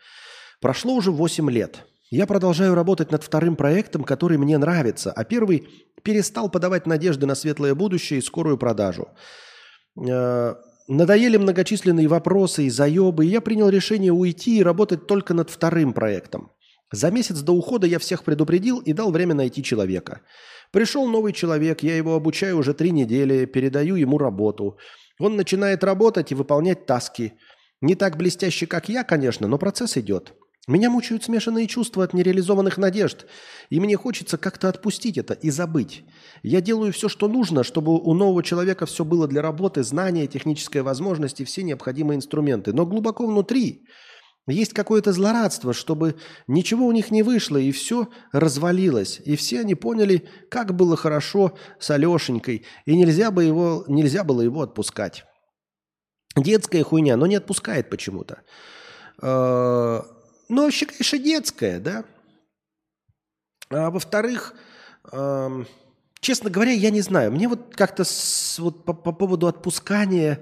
[0.61, 1.85] Прошло уже 8 лет.
[2.11, 5.69] Я продолжаю работать над вторым проектом, который мне нравится, а первый
[6.03, 9.09] перестал подавать надежды на светлое будущее и скорую продажу.
[9.99, 10.57] А,
[10.89, 15.93] надоели многочисленные вопросы и заебы, и я принял решение уйти и работать только над вторым
[15.93, 16.51] проектом.
[16.95, 20.21] За месяц до ухода я всех предупредил и дал время найти человека.
[20.71, 24.79] Пришел новый человек, я его обучаю уже три недели, передаю ему работу.
[25.19, 27.33] Он начинает работать и выполнять таски.
[27.81, 30.35] Не так блестяще, как я, конечно, но процесс идет.
[30.69, 33.27] Меня мучают смешанные чувства от нереализованных надежд,
[33.71, 36.05] и мне хочется как-то отпустить это и забыть.
[36.45, 40.85] Я делаю все, что нужно, чтобы у нового человека все было для работы, знания, техническая
[40.85, 42.73] возможность и все необходимые инструменты.
[42.73, 43.85] Но глубоко внутри
[44.47, 46.17] есть какое-то злорадство, чтобы
[46.47, 49.21] ничего у них не вышло, и все развалилось.
[49.25, 54.43] И все они поняли, как было хорошо с Алешенькой, и нельзя, бы его, нельзя было
[54.43, 55.25] его отпускать.
[56.37, 58.43] Детская хуйня, но не отпускает почему-то.
[59.23, 60.05] А,
[60.49, 62.05] ну, вообще, конечно, детская, да?
[63.71, 64.55] А во-вторых,
[66.21, 67.33] честно говоря, я не знаю.
[67.33, 68.05] Мне вот как-то
[68.59, 70.41] вот по, по поводу отпускания,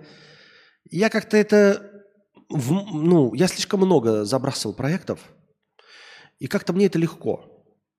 [0.90, 1.91] я как-то это
[2.52, 5.20] в, ну, я слишком много забрасывал проектов,
[6.38, 7.44] и как-то мне это легко.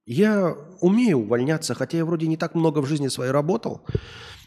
[0.06, 3.86] Я умею увольняться, хотя я вроде не так много в жизни своей работал,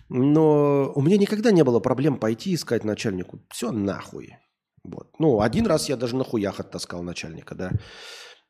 [0.09, 3.41] но у меня никогда не было проблем пойти искать начальнику.
[3.51, 4.37] Все нахуй.
[4.85, 5.19] Вот.
[5.19, 7.73] Ну, один раз я даже на хуях оттаскал начальника, да.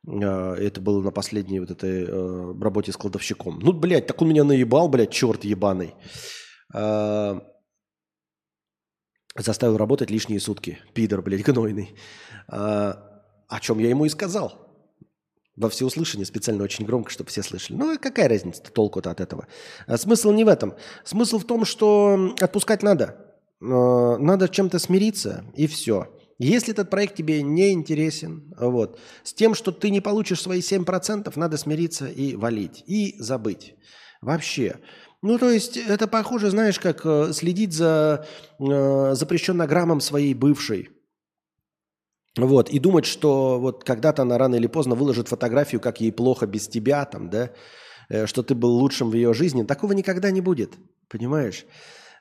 [0.06, 3.58] А, это было на последней вот этой э, работе с кладовщиком.
[3.60, 5.94] Ну, блядь, так он меня наебал, блядь, черт ебаный.
[6.74, 7.40] А,
[9.38, 10.78] Заставил работать лишние сутки.
[10.94, 11.94] Пидор, блядь, гнойный.
[12.48, 14.66] А, о чем я ему и сказал.
[15.56, 17.78] Во всеуслышание специально очень громко, чтобы все слышали.
[17.78, 19.46] Ну, какая разница толку-то от этого?
[19.86, 20.74] А смысл не в этом.
[21.04, 23.16] Смысл в том, что отпускать надо.
[23.62, 26.08] э, надо чем-то смириться, и все.
[26.38, 31.32] Если этот проект тебе не интересен, вот, с тем, что ты не получишь свои 7%,
[31.36, 33.74] надо смириться и валить, и забыть.
[34.20, 34.76] Вообще.
[35.26, 38.24] Ну, то есть, это похоже, знаешь, как э, следить за
[38.60, 40.90] э, запрещеннограммом своей бывшей.
[42.36, 46.46] Вот, и думать, что вот когда-то она рано или поздно выложит фотографию, как ей плохо
[46.46, 47.50] без тебя, там, да,
[48.08, 49.64] э, что ты был лучшим в ее жизни.
[49.64, 50.74] Такого никогда не будет,
[51.08, 51.66] понимаешь?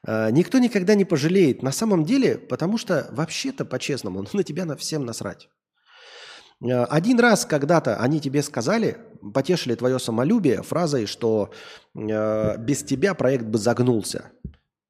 [0.08, 1.62] Э, никто никогда не пожалеет.
[1.62, 5.48] На самом деле, потому что вообще-то, по-честному, на тебя на всем насрать.
[6.64, 8.98] Э, Один раз когда-то они тебе сказали,
[9.34, 11.52] потешили твое самолюбие фразой, что
[11.94, 14.32] э, без тебя проект бы загнулся.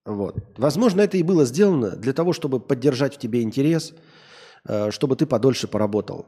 [0.06, 0.38] Вот.
[0.58, 3.94] Возможно, это и было сделано для того, чтобы поддержать в тебе интерес,
[4.68, 6.28] э, чтобы ты подольше поработал.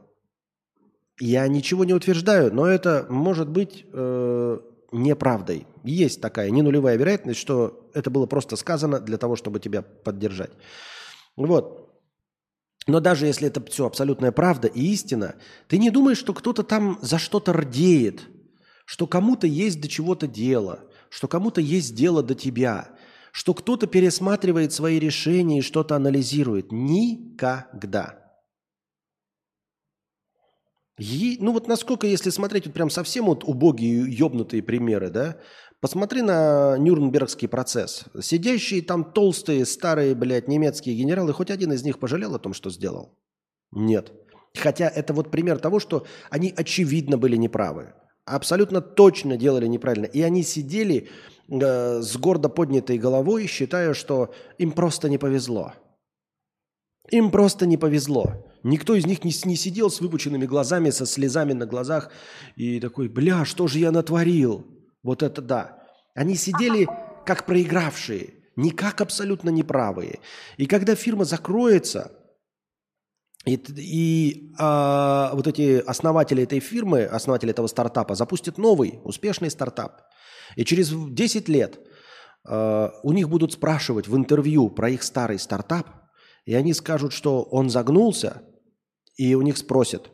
[1.20, 4.58] Я ничего не утверждаю, но это может быть э,
[4.92, 5.66] неправдой.
[5.84, 10.50] Есть такая не нулевая вероятность, что это было просто сказано для того, чтобы тебя поддержать.
[11.36, 11.87] Вот.
[12.88, 15.34] Но даже если это все абсолютная правда и истина,
[15.68, 18.22] ты не думаешь, что кто-то там за что-то рдеет,
[18.86, 22.88] что кому-то есть до чего-то дело, что кому-то есть дело до тебя,
[23.30, 26.72] что кто-то пересматривает свои решения и что-то анализирует.
[26.72, 28.18] Никогда.
[30.96, 35.36] И, ну вот насколько, если смотреть вот прям совсем вот убогие, ёбнутые примеры, да,
[35.80, 38.04] посмотри на Нюрнбергский процесс.
[38.20, 42.70] Сидящие там толстые, старые, блядь, немецкие генералы, хоть один из них пожалел о том, что
[42.70, 43.18] сделал?
[43.72, 44.12] Нет.
[44.56, 47.94] Хотя это вот пример того, что они очевидно были неправы.
[48.24, 50.06] Абсолютно точно делали неправильно.
[50.06, 51.08] И они сидели
[51.48, 55.74] э, с гордо поднятой головой, считая, что им просто не повезло.
[57.10, 58.44] Им просто не повезло.
[58.62, 62.10] Никто из них не, не сидел с выпученными глазами, со слезами на глазах
[62.56, 64.66] и такой, бля, что же я натворил?
[65.08, 65.78] Вот это да.
[66.14, 66.86] Они сидели
[67.24, 70.20] как проигравшие, не как абсолютно неправые.
[70.58, 72.12] И когда фирма закроется,
[73.46, 80.02] и, и а, вот эти основатели этой фирмы, основатели этого стартапа запустят новый успешный стартап.
[80.56, 81.80] И через 10 лет
[82.46, 85.88] а, у них будут спрашивать в интервью про их старый стартап,
[86.44, 88.42] и они скажут, что он загнулся,
[89.16, 90.10] и у них спросят,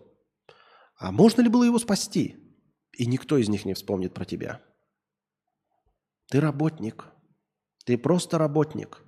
[0.96, 2.36] а можно ли было его спасти?
[2.96, 4.60] И никто из них не вспомнит про тебя.
[6.34, 7.04] Ты работник.
[7.84, 9.04] Ты просто работник.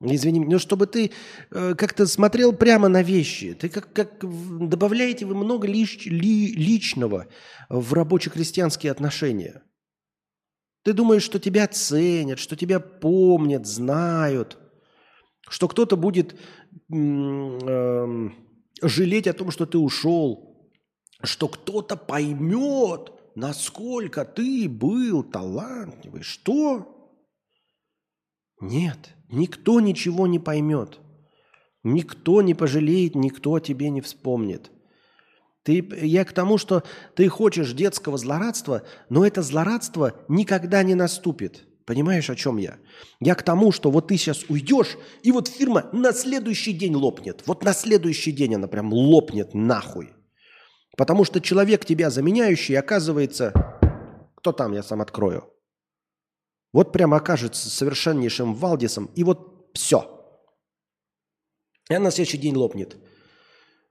[0.00, 1.10] Извини, но чтобы ты
[1.50, 3.52] э, как-то смотрел прямо на вещи.
[3.52, 4.18] Ты как, как
[4.66, 7.26] добавляете вы много лич, ли, личного
[7.68, 9.62] в рабоче-крестьянские отношения.
[10.84, 14.56] Ты думаешь, что тебя ценят, что тебя помнят, знают,
[15.50, 16.34] что кто-то будет
[16.90, 18.28] э,
[18.80, 20.66] жалеть о том, что ты ушел,
[21.22, 26.22] что кто-то поймет, насколько ты был талантливый.
[26.22, 27.14] Что?
[28.60, 30.98] Нет, никто ничего не поймет.
[31.82, 34.70] Никто не пожалеет, никто о тебе не вспомнит.
[35.62, 36.82] Ты, я к тому, что
[37.14, 41.66] ты хочешь детского злорадства, но это злорадство никогда не наступит.
[41.86, 42.78] Понимаешь, о чем я?
[43.18, 47.42] Я к тому, что вот ты сейчас уйдешь, и вот фирма на следующий день лопнет.
[47.46, 50.12] Вот на следующий день она прям лопнет нахуй.
[51.00, 53.54] Потому что человек тебя заменяющий оказывается...
[54.34, 55.50] Кто там, я сам открою.
[56.74, 59.98] Вот прям окажется совершеннейшим Валдисом, и вот все.
[61.88, 62.98] И она на следующий день лопнет.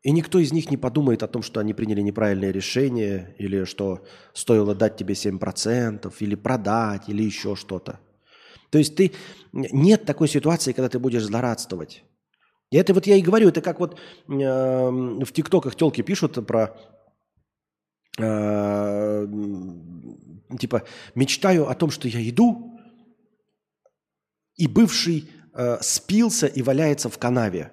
[0.04, 4.06] И никто из них не подумает о том, что они приняли неправильное решение, или что
[4.34, 8.00] стоило дать тебе 7%, или продать, или еще что-то.
[8.70, 9.14] То есть ты
[9.52, 12.04] нет такой ситуации, когда ты будешь злорадствовать.
[12.70, 16.78] И это вот я и говорю, это как вот э, в ТикТоках телки пишут про
[18.20, 19.28] э,
[20.60, 20.84] типа
[21.16, 22.80] мечтаю о том, что я иду,
[24.56, 27.72] и бывший э, спился и валяется в канаве.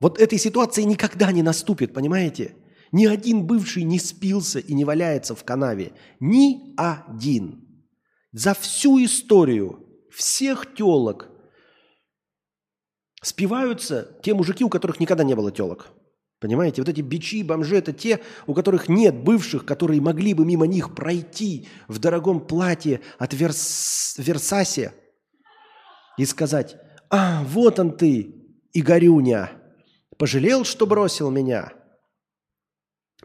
[0.00, 2.54] Вот этой ситуации никогда не наступит, понимаете?
[2.92, 5.92] Ни один бывший не спился и не валяется в канаве.
[6.18, 7.86] Ни один.
[8.32, 11.28] За всю историю всех телок
[13.22, 15.90] спиваются те мужики, у которых никогда не было телок.
[16.40, 20.66] Понимаете, вот эти бичи, бомжи– это те, у которых нет бывших, которые могли бы мимо
[20.66, 24.14] них пройти в дорогом платье от Верс...
[24.16, 24.94] Версасе
[26.16, 26.76] и сказать,
[27.10, 28.34] а, вот он ты,
[28.72, 29.52] Игорюня,
[30.16, 31.74] пожалел, что бросил меня.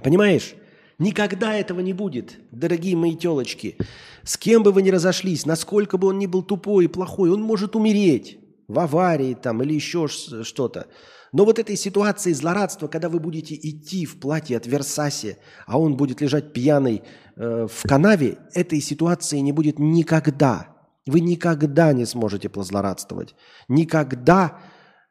[0.03, 0.53] Понимаешь?
[0.97, 3.77] Никогда этого не будет, дорогие мои телочки.
[4.23, 7.41] С кем бы вы ни разошлись, насколько бы он ни был тупой и плохой, он
[7.41, 10.87] может умереть в аварии там или еще что-то.
[11.35, 15.35] Но вот этой ситуации злорадства, когда вы будете идти в платье от Версаси,
[15.67, 17.03] а он будет лежать пьяный
[17.35, 20.73] э, в канаве, этой ситуации не будет никогда.
[21.05, 23.35] Вы никогда не сможете позлорадствовать.
[23.67, 24.61] Никогда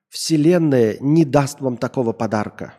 [0.09, 2.73] Вселенная не даст вам такого подарка.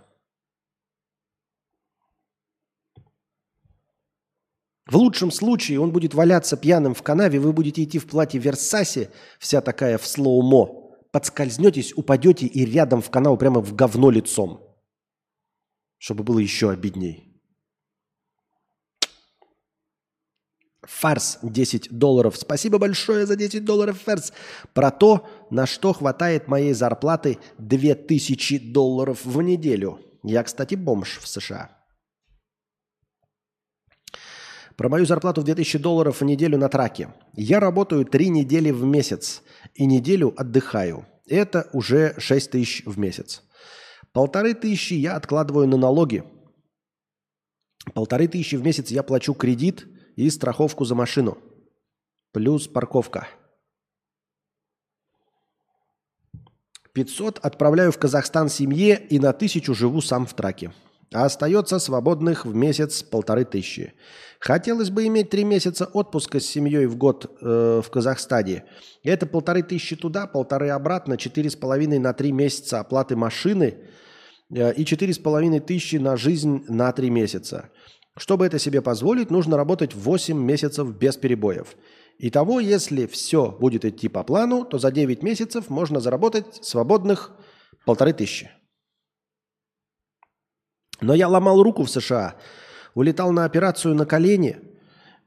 [4.88, 9.10] В лучшем случае он будет валяться пьяным в канаве, вы будете идти в платье Версаси,
[9.38, 10.85] вся такая в слоумо,
[11.16, 14.60] подскользнетесь, упадете и рядом в канал прямо в говно лицом,
[15.98, 17.42] чтобы было еще обидней.
[20.82, 22.36] Фарс 10 долларов.
[22.36, 24.34] Спасибо большое за 10 долларов, Фарс.
[24.74, 30.02] Про то, на что хватает моей зарплаты 2000 долларов в неделю.
[30.22, 31.75] Я, кстати, бомж в США.
[34.76, 37.14] Про мою зарплату в 2000 долларов в неделю на траке.
[37.34, 39.42] Я работаю 3 недели в месяц
[39.74, 41.06] и неделю отдыхаю.
[41.28, 43.42] Это уже 6 тысяч в месяц.
[44.12, 46.24] Полторы тысячи я откладываю на налоги.
[47.94, 51.38] Полторы тысячи в месяц я плачу кредит и страховку за машину.
[52.32, 53.28] Плюс парковка.
[56.94, 60.72] 500 отправляю в Казахстан семье и на тысячу живу сам в траке.
[61.16, 63.94] А остается свободных в месяц полторы тысячи.
[64.38, 68.66] Хотелось бы иметь три месяца отпуска с семьей в год э, в Казахстане.
[69.02, 73.78] Это полторы тысячи туда, полторы обратно, четыре с половиной на три месяца оплаты машины
[74.54, 77.70] э, и четыре с половиной тысячи на жизнь на три месяца.
[78.18, 81.78] Чтобы это себе позволить, нужно работать 8 месяцев без перебоев.
[82.20, 87.32] Итого, если все будет идти по плану, то за 9 месяцев можно заработать свободных
[87.86, 88.52] полторы тысячи.
[91.06, 92.34] Но я ломал руку в США,
[92.96, 94.58] улетал на операцию на колени.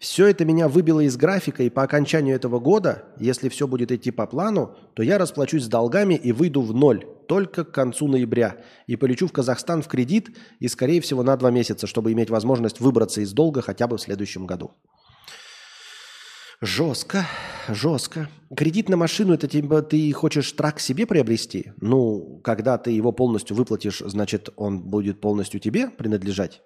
[0.01, 4.11] Все это меня выбило из графика, и по окончанию этого года, если все будет идти
[4.11, 8.57] по плану, то я расплачусь с долгами и выйду в ноль только к концу ноября.
[8.89, 12.81] И полечу в Казахстан в кредит, и, скорее всего, на два месяца, чтобы иметь возможность
[12.81, 14.73] выбраться из долга хотя бы в следующем году.
[16.61, 17.25] Жестко,
[17.69, 18.29] жестко.
[18.57, 21.73] Кредит на машину, это типа ты хочешь трак себе приобрести?
[21.81, 26.63] Ну, когда ты его полностью выплатишь, значит, он будет полностью тебе принадлежать?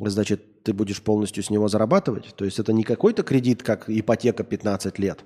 [0.00, 2.34] Значит, ты будешь полностью с него зарабатывать?
[2.34, 5.24] То есть это не какой-то кредит, как ипотека 15 лет?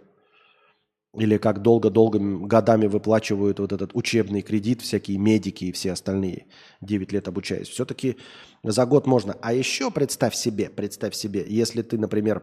[1.17, 6.47] Или как долго-долго годами выплачивают вот этот учебный кредит всякие медики и все остальные,
[6.83, 7.69] 9 лет обучаясь.
[7.69, 8.19] Все-таки
[8.63, 9.37] за год можно.
[9.41, 12.43] А еще представь себе, представь себе, если ты, например,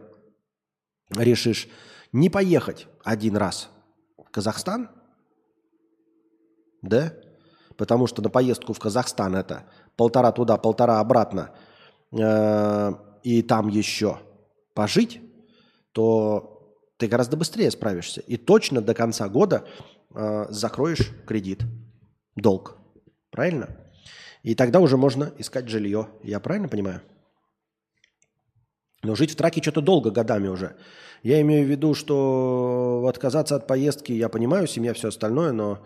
[1.10, 1.68] решишь
[2.12, 3.70] не поехать один раз
[4.16, 4.90] в Казахстан,
[6.82, 7.12] да,
[7.76, 9.64] потому что на поездку в Казахстан это
[9.96, 11.54] полтора туда, полтора обратно,
[12.12, 14.20] э, и там еще
[14.74, 15.20] пожить,
[15.92, 18.20] то ты гораздо быстрее справишься.
[18.20, 19.66] И точно до конца года
[20.14, 21.62] э, закроешь кредит,
[22.36, 22.76] долг.
[23.30, 23.76] Правильно?
[24.42, 26.08] И тогда уже можно искать жилье.
[26.22, 27.02] Я правильно понимаю?
[29.02, 30.76] Но жить в траке что-то долго, годами уже.
[31.22, 35.84] Я имею в виду, что отказаться от поездки, я понимаю, семья, все остальное, но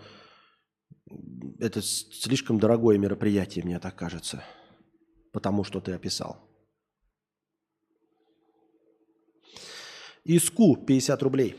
[1.58, 4.44] это слишком дорогое мероприятие, мне так кажется,
[5.32, 6.38] потому что ты описал.
[10.24, 11.56] Иску 50 рублей.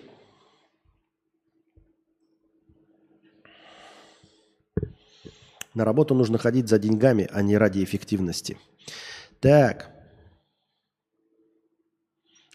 [5.74, 8.58] На работу нужно ходить за деньгами, а не ради эффективности.
[9.40, 9.93] Так.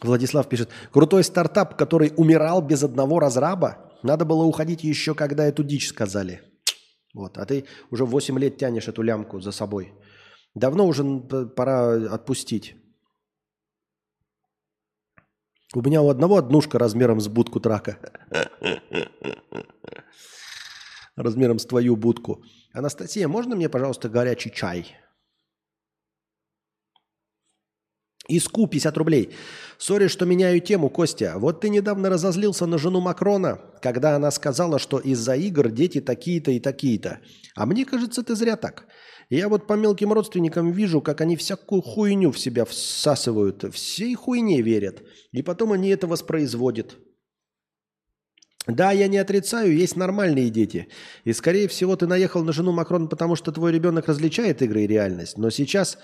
[0.02, 3.76] Владислав пишет, крутой стартап, который умирал без одного разраба.
[4.02, 6.40] Надо было уходить еще, когда эту дичь сказали.
[7.14, 9.92] Вот, а ты уже 8 лет тянешь эту лямку за собой.
[10.54, 11.04] Давно уже
[11.56, 12.76] пора отпустить.
[15.74, 17.98] У меня у одного однушка размером с будку трака.
[21.16, 22.44] Размером с твою будку.
[22.72, 24.96] Анастасия, можно мне, пожалуйста, горячий чай?
[28.28, 29.30] Иску 50 рублей.
[29.78, 31.34] Сори, что меняю тему, Костя.
[31.38, 36.50] Вот ты недавно разозлился на жену Макрона, когда она сказала, что из-за игр дети такие-то
[36.50, 37.20] и такие-то.
[37.56, 38.86] А мне кажется, ты зря так.
[39.30, 44.60] Я вот по мелким родственникам вижу, как они всякую хуйню в себя всасывают, всей хуйне
[44.60, 45.02] верят.
[45.32, 46.96] И потом они это воспроизводят.
[48.66, 50.88] Да, я не отрицаю, есть нормальные дети.
[51.24, 54.86] И, скорее всего, ты наехал на жену Макрона, потому что твой ребенок различает игры и
[54.86, 55.38] реальность.
[55.38, 55.96] Но сейчас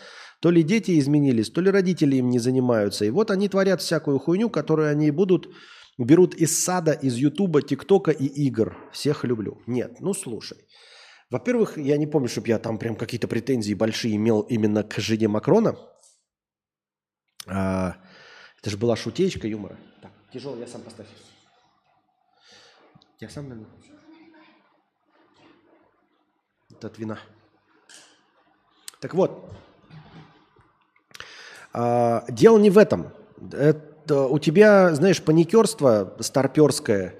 [0.44, 3.06] то ли дети изменились, то ли родители им не занимаются.
[3.06, 5.48] И вот они творят всякую хуйню, которую они будут
[5.96, 8.76] берут из сада, из Ютуба, ТикТока и игр.
[8.92, 9.62] Всех люблю.
[9.66, 10.58] Нет, ну слушай.
[11.30, 15.28] Во-первых, я не помню, чтобы я там прям какие-то претензии большие имел именно к жене
[15.28, 15.78] Макрона.
[17.46, 17.96] А,
[18.60, 19.78] это же была шутечка юмора.
[20.02, 21.10] Так, тяжело, я сам поставлю.
[23.18, 23.70] Я сам, наверное.
[26.70, 27.18] Это от вина.
[29.00, 29.50] Так вот,
[31.74, 33.12] а, дело не в этом.
[34.06, 37.14] то у тебя, знаешь, паникерство старперское,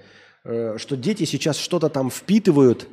[0.44, 2.86] э, что дети сейчас что-то там впитывают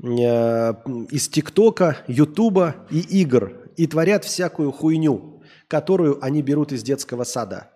[0.00, 7.24] э, из ТикТока, Ютуба и игр и творят всякую хуйню, которую они берут из детского
[7.24, 7.70] сада.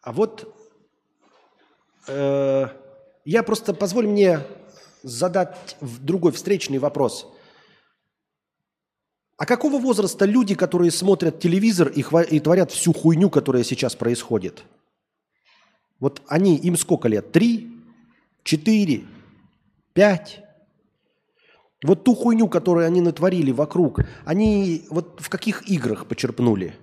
[0.00, 0.54] А вот
[2.08, 2.66] э,
[3.24, 4.40] я просто позволь мне
[5.02, 7.33] задать другой встречный вопрос.
[9.36, 13.96] А какого возраста люди, которые смотрят телевизор и, хва- и творят всю хуйню, которая сейчас
[13.96, 14.64] происходит?
[15.98, 17.32] Вот они, им сколько лет?
[17.32, 17.72] Три?
[18.44, 19.04] Четыре?
[19.92, 20.40] Пять?
[21.82, 26.76] Вот ту хуйню, которую они натворили вокруг, они вот в каких играх почерпнули?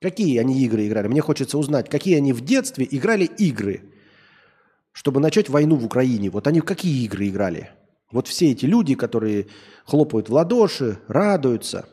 [0.00, 1.08] Какие они игры играли?
[1.08, 3.82] Мне хочется узнать, какие они в детстве играли игры,
[4.92, 6.28] чтобы начать войну в Украине.
[6.30, 7.70] Вот они в какие игры играли?
[8.12, 9.48] Вот все эти люди, которые
[9.84, 11.88] хлопают в ладоши, радуются,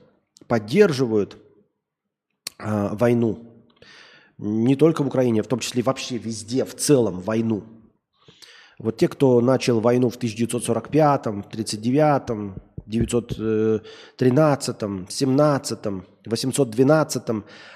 [0.48, 1.38] поддерживают
[2.60, 3.50] э, войну.
[4.38, 7.64] Не только в Украине, в том числе вообще везде, в целом войну.
[8.80, 12.54] Вот те, кто начал войну в 1945, 39,
[12.86, 14.76] 913,
[15.10, 15.80] 17,
[16.26, 17.24] 812,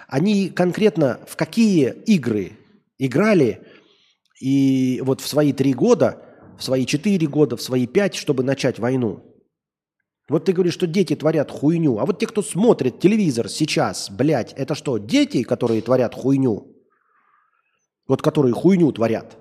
[0.08, 2.52] они конкретно в какие игры
[2.98, 3.62] играли
[4.40, 6.27] и вот в свои три года,
[6.58, 9.24] в свои четыре года, в свои пять, чтобы начать войну.
[10.30, 12.00] Вот ты говоришь, что дети творят хуйню.
[12.00, 16.76] А вот те, кто смотрит телевизор сейчас, блядь, это что, дети, которые творят хуйню?
[18.08, 19.38] Вот которые хуйню творят.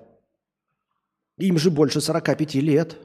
[1.37, 2.97] Им же больше 45 лет.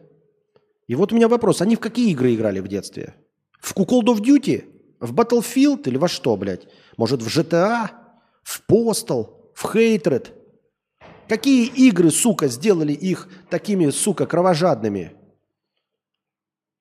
[0.86, 3.14] И вот у меня вопрос, они в какие игры играли в детстве?
[3.60, 4.64] В Call of Duty?
[5.00, 6.68] В Battlefield или во что, блядь?
[6.96, 7.90] Может, в GTA?
[8.44, 9.52] В Postal?
[9.54, 10.32] В Hatred?
[11.28, 15.12] Какие игры, сука, сделали их такими, сука, кровожадными?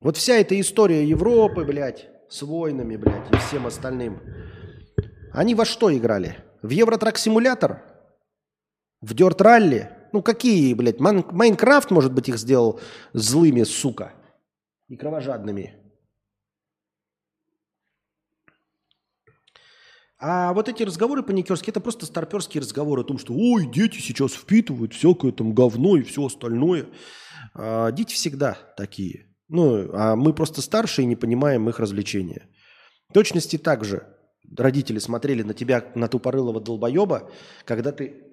[0.02, 4.20] Вот вся эта история Европы, блядь, с войнами, блядь, и всем остальным.
[5.32, 6.38] Они во что играли?
[6.62, 7.84] В Евротрак-симулятор?
[9.00, 9.90] В Дёрт-ралли?
[10.12, 12.80] Ну какие, блядь, Майн- Майнкрафт, может быть, их сделал
[13.14, 14.14] злыми, сука,
[14.90, 15.76] и кровожадными.
[20.24, 24.34] А вот эти разговоры паникерские, это просто старперские разговоры о том, что ой, дети сейчас
[24.34, 26.86] впитывают всякое там говно и все остальное.
[27.56, 29.26] А, дети всегда такие.
[29.48, 32.48] Ну, а мы просто старше и не понимаем их развлечения.
[33.10, 34.16] В точности так же
[34.56, 37.32] родители смотрели на тебя, на тупорылого долбоеба,
[37.66, 38.24] когда ты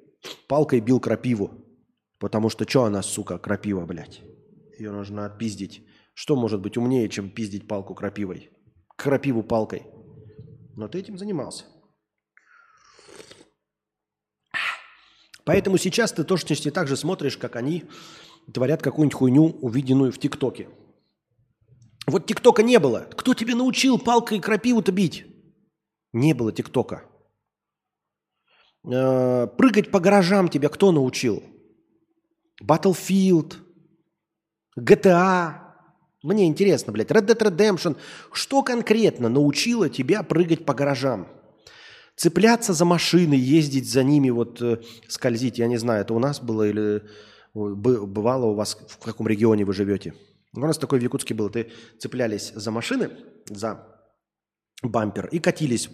[0.46, 1.64] палкой бил крапиву.
[2.18, 4.20] Потому что что она, сука, крапива, блядь?
[4.78, 5.86] Ее нужно отпиздить.
[6.12, 8.50] Что может быть умнее, чем пиздить палку крапивой?
[8.94, 9.84] Крапиву палкой.
[10.76, 11.64] Но ты этим занимался.
[15.48, 17.84] Поэтому сейчас ты точности так же смотришь, как они
[18.52, 20.68] творят какую-нибудь хуйню, увиденную в ТикТоке.
[22.06, 23.08] Вот ТикТока не было.
[23.16, 25.24] Кто тебе научил палкой крапиву-то бить?
[26.12, 27.02] Не было ТикТока.
[28.84, 31.42] Э, Прыгать по гаражам тебя кто научил?
[32.62, 33.54] Battlefield,
[34.78, 35.62] GTA.
[36.22, 37.96] Мне интересно, блядь, Red Dead Redemption.
[38.32, 41.26] Что конкретно научило тебя прыгать по гаражам?
[42.18, 45.58] Цепляться за машины, ездить за ними, вот э, скользить.
[45.58, 47.04] Я не знаю, это у нас было или
[47.54, 50.14] бывало у вас, в каком регионе вы живете?
[50.52, 51.48] У нас такое в Якутске было.
[51.48, 51.70] Ты
[52.00, 53.10] цеплялись за машины,
[53.46, 53.86] за
[54.82, 55.90] бампер и катились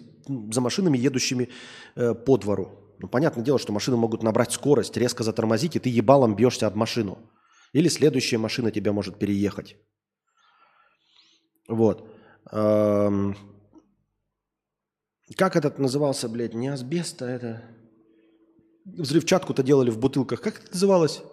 [0.51, 1.49] за машинами, едущими
[1.95, 2.95] э, по двору.
[2.97, 6.75] Ну, понятное дело, что машины могут набрать скорость, резко затормозить, и ты ебалом бьешься об
[6.75, 7.19] машину.
[7.71, 9.75] Или следующая машина тебя может переехать.
[11.67, 12.09] Вот.
[12.51, 13.35] Эм,
[15.33, 17.63] Как этот назывался, блядь, не асбест, а это...
[18.85, 20.41] Взрывчатку-то делали в бутылках.
[20.41, 21.23] Как это называлось?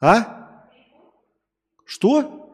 [0.00, 0.70] А?
[1.84, 2.50] Что?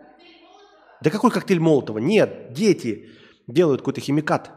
[1.00, 1.98] Да какой коктейль Молотова?
[1.98, 3.10] Нет, дети
[3.46, 4.50] делают какой-то химикат.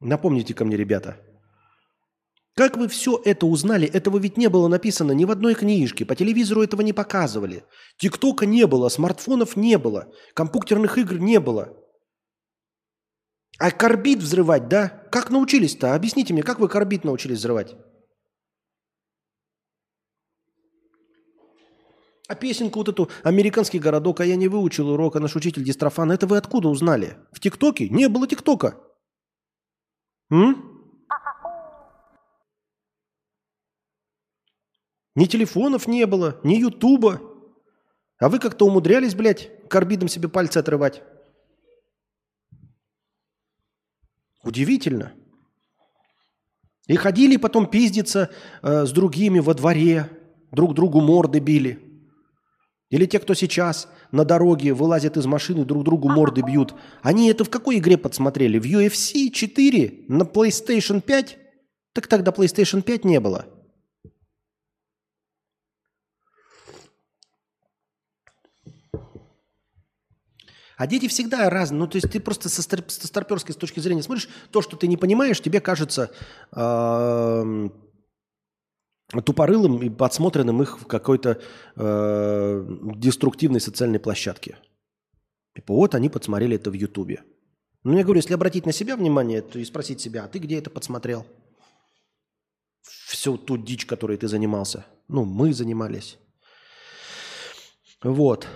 [0.00, 1.20] Напомните ко мне, ребята.
[2.54, 3.86] Как вы все это узнали?
[3.86, 6.04] Этого ведь не было написано ни в одной книжке.
[6.04, 7.64] По телевизору этого не показывали.
[7.96, 11.78] Тиктока не было, смартфонов не было, компьютерных игр не было.
[13.58, 14.88] А карбид взрывать, да?
[15.10, 15.94] Как научились-то?
[15.94, 17.76] Объясните мне, как вы карбид научились взрывать?
[22.28, 26.26] А песенку вот эту «Американский городок», а я не выучил урока, наш учитель Дистрофан, это
[26.26, 27.18] вы откуда узнали?
[27.30, 27.90] В ТикТоке?
[27.90, 28.80] Не было ТикТока.
[30.30, 30.72] М?
[35.14, 37.20] Ни телефонов не было, ни Ютуба.
[38.18, 41.02] А вы как-то умудрялись, блядь, карбидом себе пальцы отрывать.
[44.42, 45.12] Удивительно.
[46.88, 48.30] И ходили потом пиздиться
[48.62, 50.08] э, с другими во дворе,
[50.50, 51.78] друг другу морды били.
[52.90, 56.74] Или те, кто сейчас на дороге вылазят из машины, друг другу морды бьют.
[57.00, 58.58] Они это в какой игре подсмотрели?
[58.58, 60.04] В UFC 4?
[60.08, 61.38] На PlayStation 5?
[61.94, 63.46] Так тогда PlayStation 5 не было.
[70.82, 71.78] А дети всегда разные.
[71.78, 74.76] Ну, то есть ты просто со, стар- со старперской с точки зрения смотришь, то, что
[74.76, 76.10] ты не понимаешь, тебе кажется
[76.50, 77.72] эм,
[79.24, 81.40] тупорылым и подсмотренным их в какой-то
[81.76, 84.58] э, деструктивной социальной площадке.
[85.54, 87.22] Типа вот они подсмотрели это в Ютубе.
[87.84, 90.58] Ну, я говорю, если обратить на себя внимание, то и спросить себя, а ты где
[90.58, 91.24] это подсмотрел?
[93.06, 94.84] Всю ту дичь, которой ты занимался.
[95.06, 96.18] Ну, мы занимались.
[98.02, 98.48] Вот.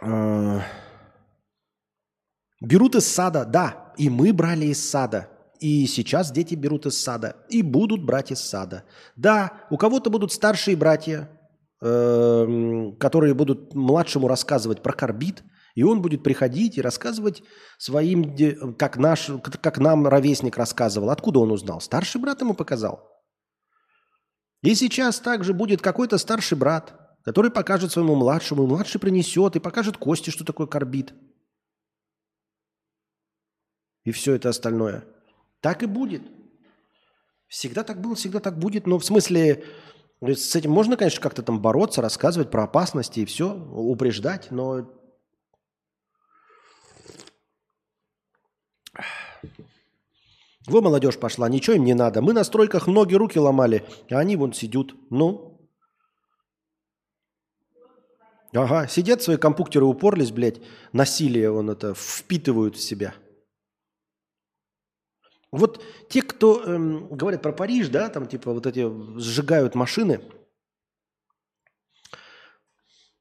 [0.00, 0.60] Э,
[2.60, 5.28] Берут из сада, да, и мы брали из сада.
[5.60, 7.36] И сейчас дети берут из сада.
[7.48, 8.84] И будут брать из сада.
[9.16, 11.30] Да, у кого-то будут старшие братья,
[11.82, 15.42] эм, которые будут младшему рассказывать про карбид,
[15.74, 17.42] и он будет приходить и рассказывать
[17.78, 18.36] своим,
[18.76, 19.30] как, наш,
[19.60, 21.10] как нам ровесник рассказывал.
[21.10, 21.80] Откуда он узнал?
[21.80, 23.08] Старший брат ему показал.
[24.62, 29.60] И сейчас также будет какой-то старший брат, который покажет своему младшему, и младший принесет и
[29.60, 31.12] покажет Косте, что такое карбид.
[34.04, 35.04] И все это остальное.
[35.60, 36.22] Так и будет.
[37.46, 38.86] Всегда так было, всегда так будет.
[38.86, 39.62] Но в смысле,
[40.22, 44.90] э, с этим можно, конечно, как-то там бороться, рассказывать про опасности и все, упреждать, но
[50.66, 52.22] Во молодежь пошла, ничего им не надо.
[52.22, 54.94] Мы на стройках ноги, руки ломали, а они вон сидят.
[55.10, 55.47] Ну?
[58.58, 60.60] Ага, сидят свои компьютеры упорлись, блядь,
[60.92, 63.14] насилие вон это впитывают в себя.
[65.52, 68.84] Вот те, кто эм, говорят про Париж, да, там типа вот эти
[69.20, 70.20] сжигают машины.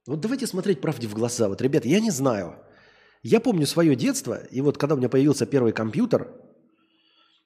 [0.07, 1.47] Вот давайте смотреть правде в глаза.
[1.47, 2.55] Вот, ребята, я не знаю.
[3.22, 6.34] Я помню свое детство, и вот когда у меня появился первый компьютер,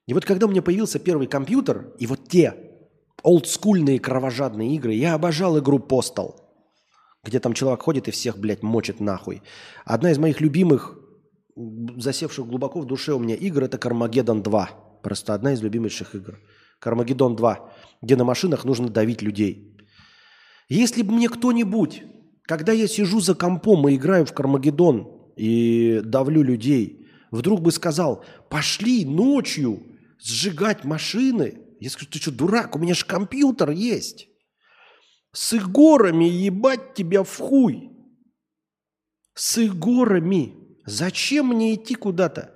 [0.08, 2.56] и вот когда у меня появился первый компьютер, и вот те
[3.22, 6.51] олдскульные кровожадные игры, я обожал игру Postal,
[7.24, 9.42] где там человек ходит и всех, блядь, мочит нахуй.
[9.86, 10.98] Одна из моих любимых,
[11.56, 14.70] засевших глубоко в душе у меня игр, это Кармагеддон 2.
[15.04, 16.40] Просто одна из любимейших игр.
[16.80, 17.72] Кармагеддон 2,
[18.02, 19.78] где на машинах нужно давить людей.
[20.68, 22.04] Если бы мне кто-нибудь,
[22.44, 28.26] когда я сижу за компом и играю в Кармагеддон и давлю людей, вдруг бы сказал,
[28.50, 29.84] пошли ночью
[30.20, 34.28] сжигать машины, я скажу, ты что, дурак, у меня же компьютер есть.
[35.34, 37.90] С игорами ебать тебя в хуй.
[39.34, 40.56] С игорами.
[40.86, 42.54] Зачем мне идти куда-то?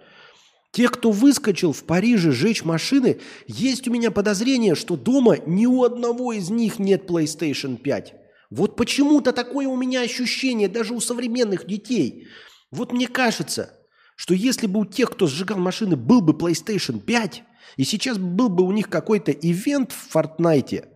[0.71, 5.83] Те, кто выскочил в Париже жечь машины, есть у меня подозрение, что дома ни у
[5.85, 8.13] одного из них нет PlayStation 5.
[8.49, 12.27] Вот почему-то такое у меня ощущение даже у современных детей.
[12.71, 13.73] Вот мне кажется,
[14.17, 17.43] что если бы у тех, кто сжигал машины, был бы PlayStation 5,
[17.77, 20.89] и сейчас был бы у них какой-то ивент в Фортнайте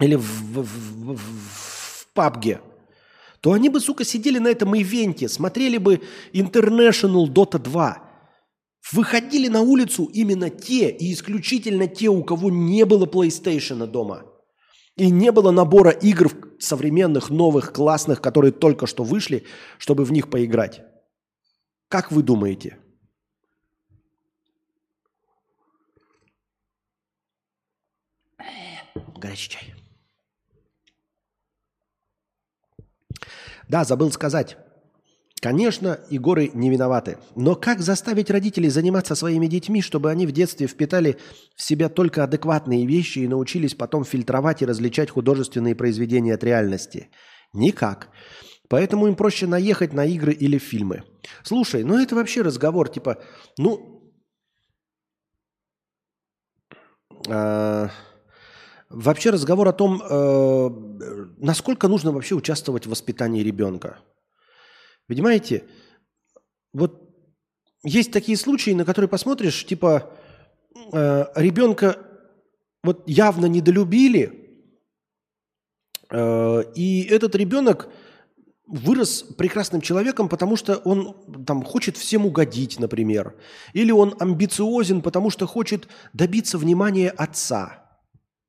[0.00, 2.60] или в, в, в, в, PUBG,
[3.40, 6.02] то они бы, сука, сидели на этом ивенте, смотрели бы
[6.32, 8.02] International Dota 2,
[8.92, 14.24] выходили на улицу именно те и исключительно те, у кого не было PlayStation дома.
[14.96, 19.44] И не было набора игр современных, новых, классных, которые только что вышли,
[19.78, 20.80] чтобы в них поиграть.
[21.88, 22.78] Как вы думаете?
[29.18, 29.75] Горячий чай.
[33.68, 34.56] Да, забыл сказать.
[35.40, 37.18] Конечно, и горы не виноваты.
[37.34, 41.18] Но как заставить родителей заниматься своими детьми, чтобы они в детстве впитали
[41.54, 47.10] в себя только адекватные вещи и научились потом фильтровать и различать художественные произведения от реальности?
[47.52, 48.08] Никак.
[48.68, 51.04] Поэтому им проще наехать на игры или фильмы.
[51.42, 53.22] Слушай, ну это вообще разговор, типа,
[53.58, 54.12] ну...
[57.28, 57.88] э,
[58.88, 60.70] вообще разговор о том, э,
[61.38, 63.98] насколько нужно вообще участвовать в воспитании ребенка.
[65.06, 65.64] Понимаете,
[66.72, 67.02] вот
[67.82, 70.12] есть такие случаи, на которые посмотришь, типа
[70.92, 71.98] э, ребенка
[72.82, 74.62] вот явно недолюбили,
[76.10, 77.88] э, и этот ребенок
[78.66, 83.36] вырос прекрасным человеком, потому что он там хочет всем угодить, например,
[83.72, 87.85] или он амбициозен, потому что хочет добиться внимания отца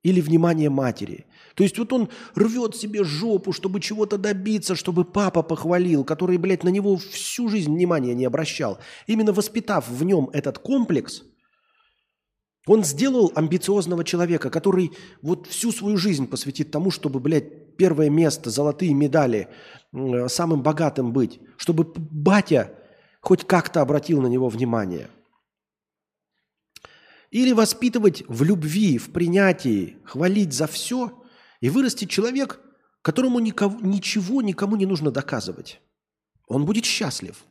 [0.02, 1.26] или внимания матери.
[1.54, 6.64] То есть вот он рвет себе жопу, чтобы чего-то добиться, чтобы папа похвалил, который, блядь,
[6.64, 8.78] на него всю жизнь внимания не обращал.
[9.06, 11.22] Именно воспитав в нем этот комплекс,
[12.66, 14.92] он сделал амбициозного человека, который
[15.22, 19.48] вот всю свою жизнь посвятит тому, чтобы, блядь, первое место, золотые медали,
[19.92, 22.74] м, самым богатым быть, чтобы батя
[23.20, 25.08] хоть как-то обратил на него внимание.
[27.30, 31.22] Или воспитывать в любви, в принятии, хвалить за все
[31.60, 32.60] и вырастет человек,
[33.02, 35.80] которому никого, ничего никому не нужно доказывать.
[36.46, 37.44] Он будет счастлив.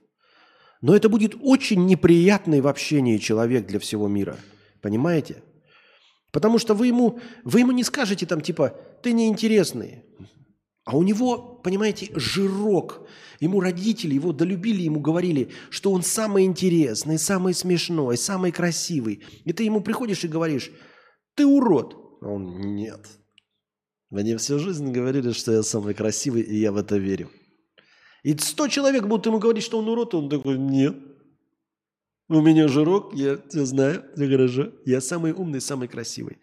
[0.82, 4.38] Но это будет очень неприятный в общении человек для всего мира.
[4.82, 5.44] Понимаете?
[6.32, 10.04] Потому что вы ему, вы ему не скажете там типа «ты неинтересный».
[10.88, 13.06] А у него, понимаете, жирок.
[13.42, 19.22] Ему родители его долюбили, ему говорили, что он самый интересный, самый смешной, самый красивый.
[19.44, 20.72] И ты ему приходишь и говоришь
[21.36, 21.98] «ты урод».
[22.22, 23.06] А он «нет».
[24.10, 27.30] Мне всю жизнь говорили, что я самый красивый, и я в это верю.
[28.24, 30.96] И сто человек будут ему говорить, что он урод, и он такой «нет».
[32.30, 34.72] У меня жирок, я все знаю, все хорошо.
[34.86, 36.38] Я самый умный, самый красивый.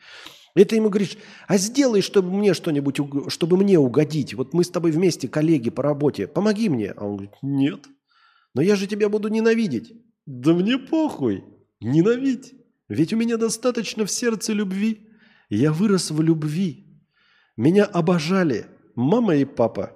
[0.63, 1.17] Ты ему говоришь,
[1.49, 2.99] а сделай, чтобы мне что-нибудь,
[3.29, 4.35] чтобы мне угодить.
[4.35, 6.93] Вот мы с тобой вместе, коллеги по работе, помоги мне.
[6.93, 7.87] А он говорит, нет.
[8.55, 9.93] Но я же тебя буду ненавидеть.
[10.27, 11.43] Да мне похуй.
[11.81, 12.55] Ненавидь.
[12.89, 15.09] Ведь у меня достаточно в сердце любви.
[15.51, 17.03] Я вырос в любви.
[17.57, 19.93] Меня обожали мама и папа.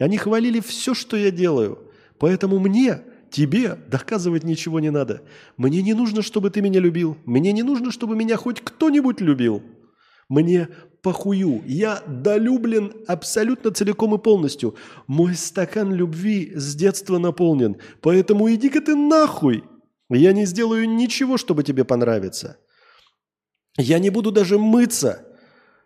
[0.00, 1.78] Они хвалили все, что я делаю.
[2.18, 5.22] Поэтому мне, тебе доказывать ничего не надо.
[5.56, 7.16] Мне не нужно, чтобы ты меня любил.
[7.26, 9.62] Мне не нужно, чтобы меня хоть кто-нибудь любил.
[10.30, 10.68] Мне
[11.02, 11.62] похую.
[11.66, 14.76] Я долюблен абсолютно целиком и полностью.
[15.08, 17.76] Мой стакан любви с детства наполнен.
[18.00, 19.64] Поэтому иди-ка ты нахуй.
[20.08, 22.58] Я не сделаю ничего, чтобы тебе понравиться.
[23.76, 25.26] Я не буду даже мыться,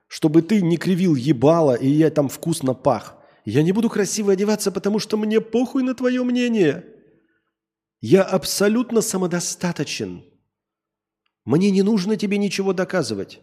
[0.09, 3.17] чтобы ты не кривил ебало, и я там вкусно пах.
[3.47, 6.85] Я не буду красиво одеваться, потому что мне похуй на твое мнение.
[8.03, 10.23] Я абсолютно самодостаточен.
[11.47, 13.41] Мне не нужно тебе ничего доказывать.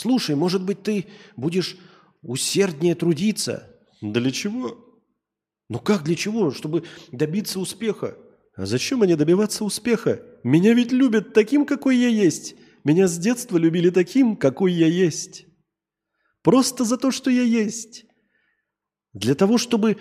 [0.00, 1.06] Слушай, может быть, ты
[1.36, 1.76] будешь
[2.22, 3.68] усерднее трудиться?
[4.00, 4.78] Для чего?
[5.68, 6.52] Ну как для чего?
[6.52, 8.16] Чтобы добиться успеха.
[8.54, 10.22] А зачем мне добиваться успеха?
[10.44, 12.54] Меня ведь любят таким, какой я есть.
[12.84, 15.46] Меня с детства любили таким, какой я есть.
[16.44, 18.04] Просто за то, что я есть.
[19.14, 19.96] Для того, чтобы...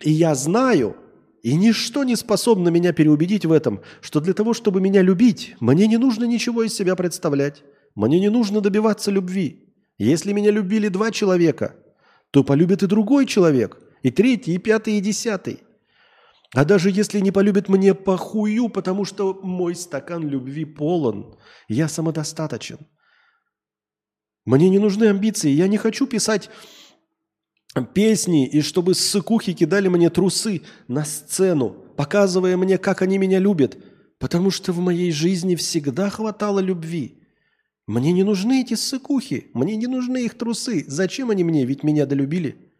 [0.00, 0.96] И я знаю,
[1.42, 5.86] и ничто не способно меня переубедить в этом, что для того, чтобы меня любить, мне
[5.86, 7.62] не нужно ничего из себя представлять.
[7.94, 9.74] Мне не нужно добиваться любви.
[9.98, 11.76] Если меня любили два человека,
[12.30, 15.60] то полюбит и другой человек, и третий, и пятый, и десятый.
[16.54, 21.36] А даже если не полюбит мне похую, потому что мой стакан любви полон,
[21.68, 22.78] я самодостаточен.
[24.44, 26.50] Мне не нужны амбиции, я не хочу писать
[27.94, 33.78] песни, и чтобы ссыкухи кидали мне трусы на сцену, показывая мне, как они меня любят,
[34.18, 37.21] потому что в моей жизни всегда хватало любви.
[37.92, 40.82] Мне не нужны эти ссыкухи, мне не нужны их трусы.
[40.88, 41.66] Зачем они мне?
[41.66, 42.72] Ведь меня долюбили.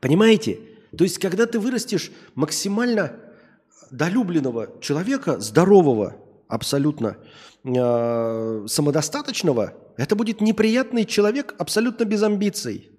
[0.00, 0.58] Понимаете?
[0.98, 3.16] То есть, когда ты вырастешь максимально
[3.92, 6.16] долюбленного человека, здорового,
[6.48, 7.16] абсолютно
[7.62, 12.90] э, самодостаточного, это будет неприятный человек абсолютно без амбиций.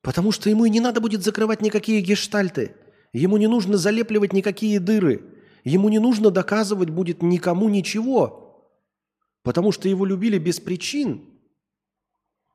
[0.00, 2.76] Потому что ему и не надо будет закрывать никакие гештальты.
[3.12, 5.37] Ему не нужно залепливать никакие дыры.
[5.68, 8.72] Ему не нужно доказывать будет никому ничего.
[9.42, 11.24] Потому что его любили без причин.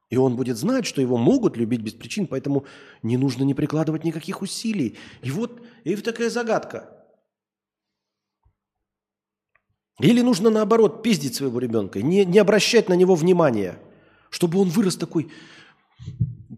[0.10, 2.66] И он будет знать, что его могут любить без причин, поэтому
[3.04, 4.98] не нужно не прикладывать никаких усилий.
[5.22, 6.90] И вот и такая загадка.
[10.00, 13.78] Или нужно наоборот пиздить своего ребенка, не, не обращать на него внимания,
[14.32, 15.32] чтобы он вырос такой,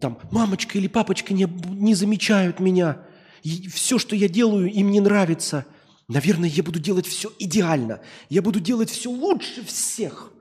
[0.00, 3.02] там, мамочка или папочка не, не замечают меня,
[3.42, 5.66] и все, что я делаю, им не нравится.
[6.08, 10.32] Наверное, я буду делать все идеально, я буду делать все лучше всех.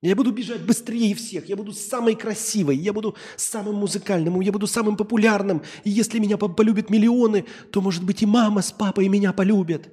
[0.00, 4.66] Я буду бежать быстрее всех, я буду самой красивой, я буду самым музыкальным, я буду
[4.66, 5.62] самым популярным.
[5.84, 9.88] И если меня по- полюбят миллионы, то, может быть, и мама с папой меня полюбят.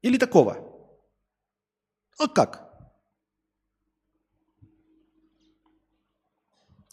[0.00, 0.56] Или такого.
[2.18, 2.72] А как?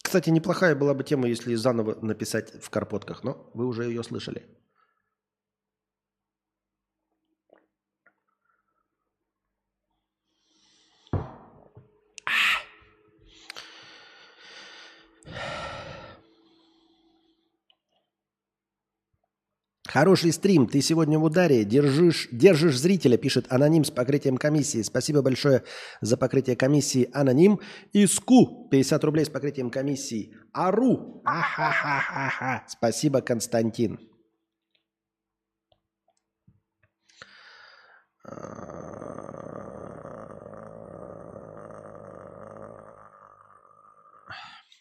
[0.02, 4.59] Кстати, неплохая была бы тема, если заново написать в карпотках, но вы уже ее слышали.
[19.92, 20.68] Хороший стрим.
[20.68, 21.64] Ты сегодня в ударе.
[21.64, 24.82] Держишь, держишь зрителя, пишет аноним с покрытием комиссии.
[24.82, 25.64] Спасибо большое
[26.00, 27.58] за покрытие комиссии аноним.
[27.92, 30.32] Иску 50 рублей с покрытием комиссии.
[30.52, 31.22] Ару.
[31.24, 32.64] Ахахахаха.
[32.68, 33.98] Спасибо, Константин.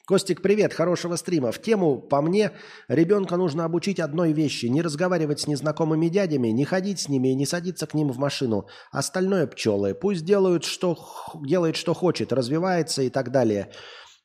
[0.09, 1.51] Костик, привет, хорошего стрима.
[1.51, 2.53] В тему, по мне,
[2.87, 4.65] ребенка нужно обучить одной вещи.
[4.65, 8.17] Не разговаривать с незнакомыми дядями, не ходить с ними и не садиться к ним в
[8.17, 8.65] машину.
[8.91, 9.93] Остальное пчелы.
[9.93, 10.97] Пусть делают, что,
[11.45, 13.71] делает, что хочет, развивается и так далее.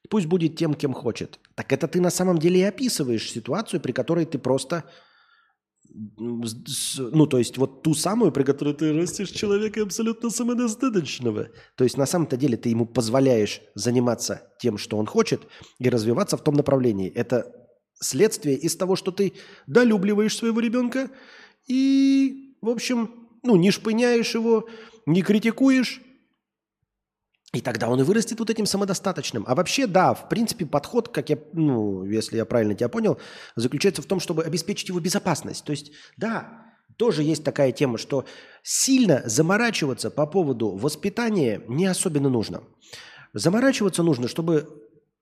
[0.08, 1.38] Пусть будет тем, кем хочет.
[1.54, 4.84] Так это ты на самом деле и описываешь ситуацию, при которой ты просто...
[5.96, 11.48] Ну, то есть вот ту самую, при которой ты растешь человека абсолютно самодостаточного.
[11.76, 15.42] То есть на самом-то деле ты ему позволяешь заниматься тем, что он хочет,
[15.78, 17.08] и развиваться в том направлении.
[17.10, 17.52] Это
[18.00, 19.34] следствие из того, что ты
[19.68, 21.10] долюбливаешь своего ребенка
[21.68, 24.68] и, в общем, ну, не шпыняешь его,
[25.06, 26.00] не критикуешь,
[27.54, 29.44] и тогда он и вырастет вот этим самодостаточным.
[29.46, 33.18] А вообще, да, в принципе, подход, как я, ну, если я правильно тебя понял,
[33.56, 35.64] заключается в том, чтобы обеспечить его безопасность.
[35.64, 36.64] То есть, да,
[36.96, 38.24] тоже есть такая тема, что
[38.62, 42.62] сильно заморачиваться по поводу воспитания не особенно нужно.
[43.32, 44.68] Заморачиваться нужно, чтобы,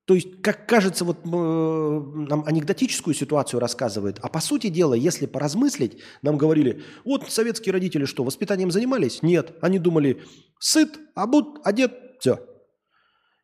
[0.04, 5.24] то есть, как кажется, вот э, нам анекдотическую ситуацию рассказывают, а по сути дела, если
[5.24, 9.22] поразмыслить, нам говорили, вот советские родители что, воспитанием занимались?
[9.22, 9.56] Нет.
[9.62, 10.22] Они думали,
[10.58, 11.92] сыт, обут, одет,
[12.22, 12.38] все.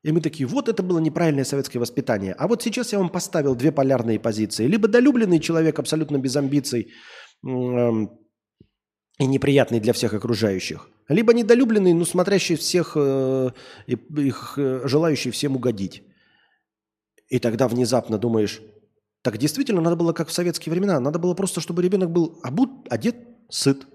[0.04, 2.32] И мы такие, вот это было неправильное советское воспитание.
[2.38, 4.68] А вот сейчас я вам поставил две полярные позиции.
[4.68, 6.92] Либо долюбленный человек абсолютно без амбиций
[7.44, 8.08] м,
[9.18, 10.88] и неприятный для всех окружающих.
[11.08, 13.50] Либо недолюбленный, но смотрящий всех, э,
[13.88, 16.04] их, э, желающий всем угодить.
[17.28, 18.60] И тогда внезапно думаешь,
[19.22, 21.00] так действительно надо было как в советские времена.
[21.00, 23.16] Надо было просто, чтобы ребенок был обут, одет,
[23.50, 23.88] сыт.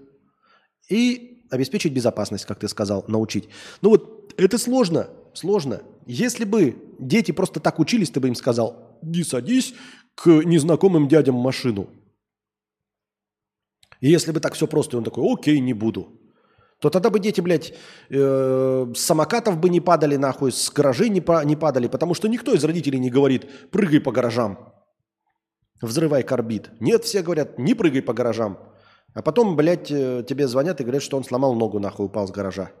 [0.90, 3.48] И обеспечить безопасность, как ты сказал, научить.
[3.80, 5.82] Ну вот это сложно, сложно.
[6.06, 9.74] Если бы дети просто так учились, ты бы им сказал, не садись
[10.14, 11.88] к незнакомым дядям машину.
[14.00, 16.20] И если бы так все просто, он такой, окей, не буду.
[16.80, 17.72] То тогда бы дети, блядь,
[18.10, 22.28] э, с самокатов бы не падали нахуй, с гаражей не, па- не падали, потому что
[22.28, 24.74] никто из родителей не говорит, прыгай по гаражам,
[25.80, 26.70] взрывай карбид.
[26.80, 28.58] Нет, все говорят, не прыгай по гаражам.
[29.14, 32.30] А потом, блядь, э, тебе звонят и говорят, что он сломал ногу, нахуй, упал с
[32.30, 32.72] гаража.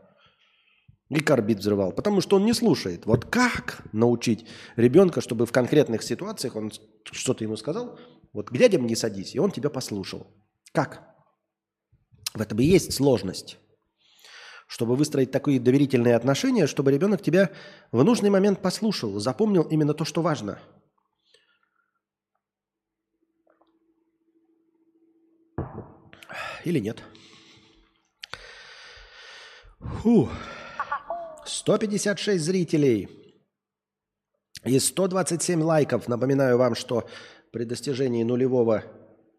[1.10, 1.92] И карбид взрывал.
[1.92, 3.06] Потому что он не слушает.
[3.06, 6.72] Вот как научить ребенка, чтобы в конкретных ситуациях он
[7.04, 7.98] что-то ему сказал,
[8.32, 10.26] вот к дядям не садись, и он тебя послушал.
[10.72, 11.14] Как?
[12.34, 13.58] В этом и есть сложность.
[14.66, 17.50] Чтобы выстроить такие доверительные отношения, чтобы ребенок тебя
[17.92, 20.58] в нужный момент послушал, запомнил именно то, что важно.
[26.64, 27.02] Или нет.
[29.80, 30.30] Фу.
[31.46, 33.08] 156 зрителей
[34.64, 36.08] и 127 лайков.
[36.08, 37.08] Напоминаю вам, что
[37.52, 38.84] при достижении нулевого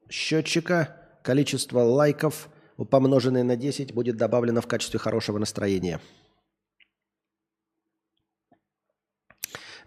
[0.10, 2.49] счетчика количество лайков,
[2.90, 5.99] помноженное на 10, будет добавлено в качестве хорошего настроения.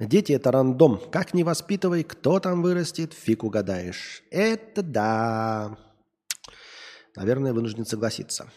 [0.00, 1.00] Дети– это рандом.
[1.10, 4.22] Как не воспитывай, кто там вырастет, фиг угадаешь.
[4.30, 5.76] Это да.
[7.16, 8.48] Наверное, вынужден согласиться.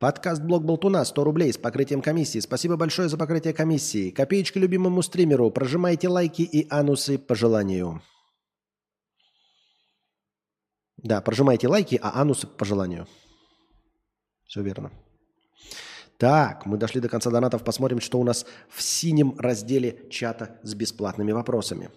[0.00, 2.38] Подкаст «Блог Болтуна» 100 рублей с покрытием комиссии.
[2.38, 4.10] Спасибо большое за покрытие комиссии.
[4.10, 5.50] Копеечка любимому стримеру.
[5.50, 8.00] Прожимайте лайки и анусы по желанию.
[10.96, 13.06] Да, прожимайте лайки, а анусы по желанию.
[14.46, 14.90] Все верно.
[16.16, 17.62] Так, мы дошли до конца донатов.
[17.62, 21.90] Посмотрим, что у нас в синем разделе чата с бесплатными вопросами.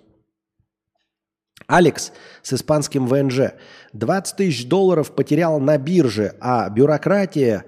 [1.67, 2.11] Алекс
[2.41, 3.53] с испанским ВНЖ.
[3.93, 7.63] 20 тысяч долларов потерял на бирже, а бюрократия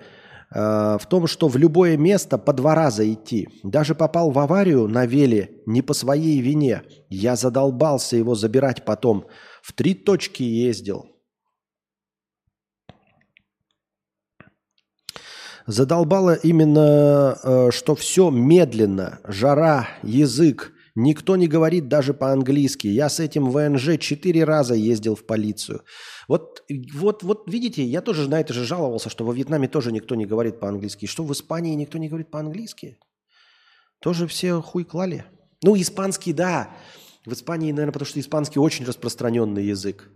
[0.56, 3.50] в том, что в любое место по два раза идти.
[3.64, 6.84] Даже попал в аварию на веле не по своей вине.
[7.10, 9.26] Я задолбался его забирать потом.
[9.62, 11.08] В три точки ездил.
[15.68, 20.72] Задолбало именно, э, что все медленно, жара, язык.
[20.94, 22.88] Никто не говорит даже по-английски.
[22.88, 25.82] Я с этим ВНЖ четыре раза ездил в полицию.
[26.28, 30.16] Вот, вот, вот видите, я тоже на это же жаловался, что во Вьетнаме тоже никто
[30.16, 31.06] не говорит по-английски.
[31.06, 32.98] Что в Испании никто не говорит по-английски?
[34.00, 35.26] Тоже все хуй клали.
[35.62, 36.76] Ну, испанский, да.
[37.26, 40.10] В Испании, наверное, потому что испанский очень распространенный язык.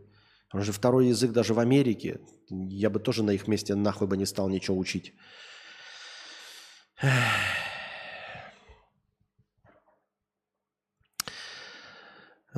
[0.54, 2.20] Он же второй язык даже в Америке.
[2.50, 5.14] Я бы тоже на их месте нахуй бы не стал ничего учить.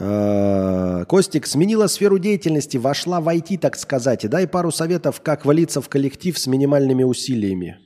[0.01, 4.27] Костик сменила сферу деятельности, вошла в IT, так сказать.
[4.27, 7.77] Дай пару советов, как валиться в коллектив с минимальными усилиями.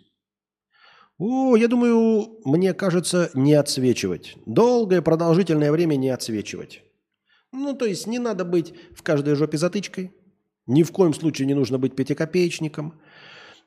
[1.18, 4.38] О, я думаю, мне кажется, не отсвечивать.
[4.46, 6.84] Долгое продолжительное время не отсвечивать.
[7.52, 10.14] Ну, то есть не надо быть в каждой жопе затычкой.
[10.68, 13.00] Ни в коем случае не нужно быть пятикопеечником,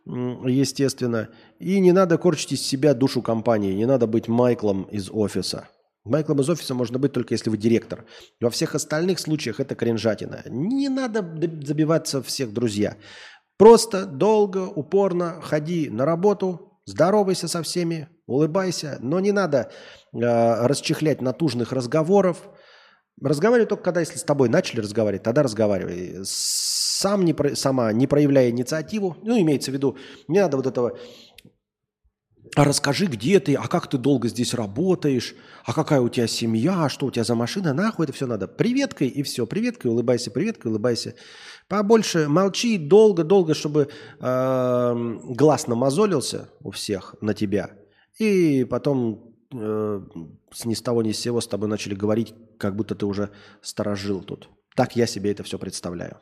[0.07, 1.29] естественно.
[1.59, 3.73] И не надо корчить из себя душу компании.
[3.73, 5.69] Не надо быть Майклом из офиса.
[6.09, 8.05] Майклом из офиса можно быть только если вы директор.
[8.41, 10.43] Во всех остальных случаях это кринжатина.
[10.47, 11.23] Не надо
[11.65, 12.97] забиваться всех друзья.
[13.57, 19.71] Просто долго, упорно ходи на работу, здоровайся со всеми, улыбайся, но не надо
[20.13, 22.49] э, расчехлять натужных разговоров.
[23.21, 26.21] Разговаривай только когда, если с тобой начали разговаривать, тогда разговаривай.
[26.23, 29.97] Сам не, сама не проявляя инициативу, ну, имеется в виду,
[30.29, 30.97] не надо вот этого
[32.55, 35.35] а расскажи, где ты, а как ты долго здесь работаешь,
[35.65, 38.49] а какая у тебя семья, что у тебя за машина, нахуй это все надо.
[38.49, 41.15] Приветкой и все, приветкой, улыбайся, приветкой, улыбайся.
[41.69, 43.89] Побольше молчи долго-долго, чтобы
[44.21, 47.71] э, глаз намазолился у всех на тебя.
[48.19, 50.01] И потом э,
[50.53, 53.31] с ни с того ни с сего с тобой начали говорить, как будто ты уже
[53.63, 54.49] сторожил тут.
[54.75, 56.19] Так я себе это все представляю.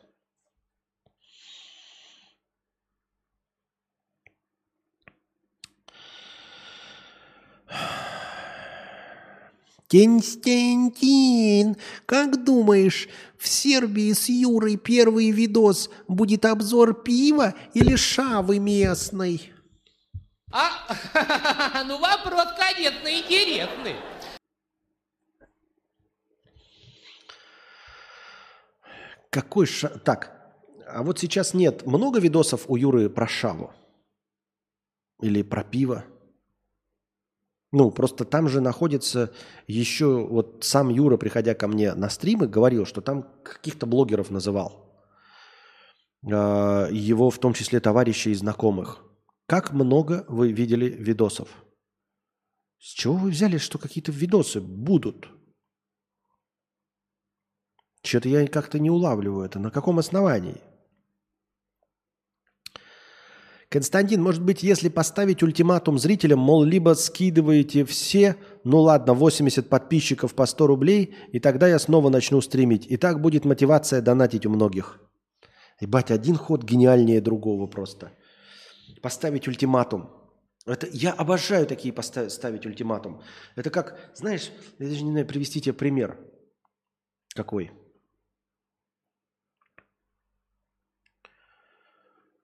[9.88, 11.76] Константин,
[12.06, 13.08] как думаешь,
[13.38, 19.52] в Сербии с Юрой первый видос будет обзор пива или шавы местной?
[20.50, 23.94] А, ну вопрос, конечно, интересный.
[29.30, 29.88] Какой ша...
[29.88, 30.32] Так,
[30.88, 33.72] а вот сейчас нет много видосов у Юры про шаву?
[35.20, 36.04] Или про пиво?
[37.72, 39.32] Ну, просто там же находится
[39.66, 40.26] еще...
[40.26, 44.86] Вот сам Юра, приходя ко мне на стримы, говорил, что там каких-то блогеров называл.
[46.30, 49.02] А, Его в том числе товарищей и знакомых.
[49.46, 51.48] Как много вы видели видосов?
[52.78, 55.28] С чего вы взяли, что какие-то видосы будут?
[58.02, 59.58] Что-то я как-то не улавливаю это.
[59.58, 60.60] На каком основании?
[63.68, 70.34] Константин, может быть, если поставить ультиматум зрителям, мол, либо скидываете все, ну ладно, 80 подписчиков
[70.34, 72.86] по 100 рублей, и тогда я снова начну стримить.
[72.86, 75.00] И так будет мотивация донатить у многих.
[75.80, 78.12] Ебать, один ход гениальнее другого просто.
[79.02, 80.10] Поставить ультиматум.
[80.64, 83.20] Это, я обожаю такие поставить, ставить ультиматум.
[83.56, 86.18] Это как, знаешь, я даже не знаю, привести тебе пример.
[87.34, 87.72] Какой?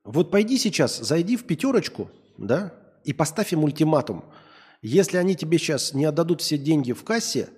[0.05, 2.75] Вот пойди сейчас, зайди в пятерочку, да,
[3.05, 4.25] и поставь им ультиматум.
[4.81, 7.51] Если они тебе сейчас не отдадут все деньги в кассе,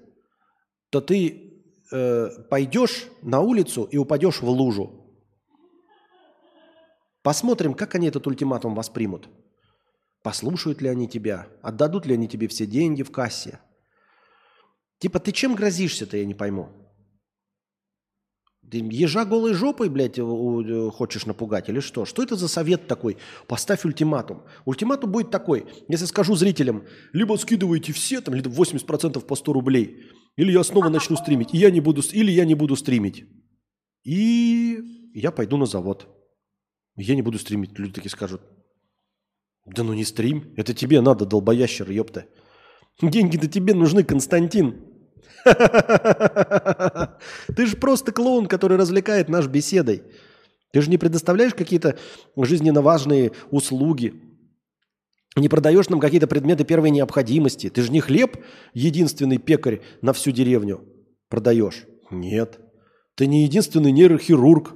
[0.90, 5.04] то ты э, пойдешь на улицу и упадешь в лужу.
[7.22, 9.30] Посмотрим, как они этот ультиматум воспримут.
[10.22, 13.60] Послушают ли они тебя, отдадут ли они тебе все деньги в кассе.
[14.98, 16.84] Типа, ты чем грозишься-то, я не пойму.
[18.70, 22.05] Ты ежа голой жопой, блядь, у- хочешь напугать или что?
[22.05, 23.16] Что это за совет такой?
[23.47, 24.43] Поставь ультиматум.
[24.65, 25.66] Ультиматум будет такой.
[25.89, 30.05] Если скажу зрителям, либо скидывайте все, там, либо 80% по 100 рублей,
[30.36, 33.24] или я снова начну стримить, и я не буду, или я не буду стримить.
[34.05, 34.78] И
[35.15, 36.09] я пойду на завод.
[36.97, 37.78] Я не буду стримить.
[37.78, 38.41] Люди такие скажут,
[39.66, 42.27] да ну не стрим, это тебе надо, долбоящер, ёпта.
[43.03, 44.93] Деньги-то тебе нужны, Константин.
[47.56, 50.02] Ты же просто клоун, который развлекает наш беседой.
[50.72, 51.96] Ты же не предоставляешь какие-то
[52.36, 54.14] жизненно важные услуги.
[55.36, 57.68] Не продаешь нам какие-то предметы первой необходимости.
[57.70, 58.36] Ты же не хлеб
[58.72, 60.84] единственный пекарь на всю деревню
[61.28, 61.86] продаешь.
[62.10, 62.60] Нет.
[63.16, 64.74] Ты не единственный нейрохирург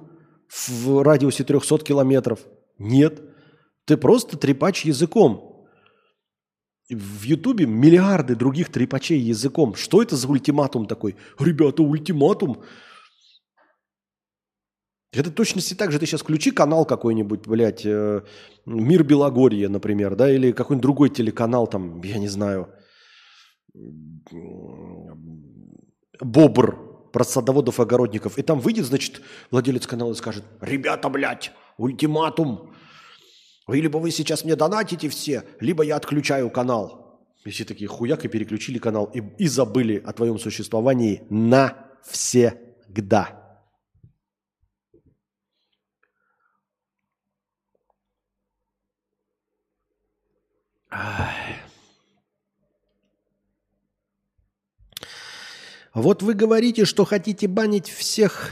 [0.48, 2.40] в радиусе 300 километров.
[2.78, 3.22] Нет.
[3.84, 5.47] Ты просто трепач языком.
[6.90, 9.74] В Ютубе миллиарды других трепачей языком.
[9.74, 11.16] Что это за ультиматум такой?
[11.38, 12.62] Ребята, ультиматум.
[15.12, 15.98] Это точности так же.
[15.98, 18.22] Ты сейчас включи канал какой-нибудь, блядь, э,
[18.64, 22.68] Мир Белогорья, например, да, или какой-нибудь другой телеканал, там, я не знаю,
[26.20, 28.38] Бобр про садоводов и огородников.
[28.38, 32.72] И там выйдет, значит, владелец канала и скажет, ребята, блядь, ультиматум.
[33.68, 37.20] Вы либо вы сейчас мне донатите все, либо я отключаю канал.
[37.44, 42.54] И все такие хуяк и переключили канал и, и забыли о твоем существовании навсегда.
[50.90, 51.56] Ай.
[55.92, 58.50] Вот вы говорите, что хотите банить всех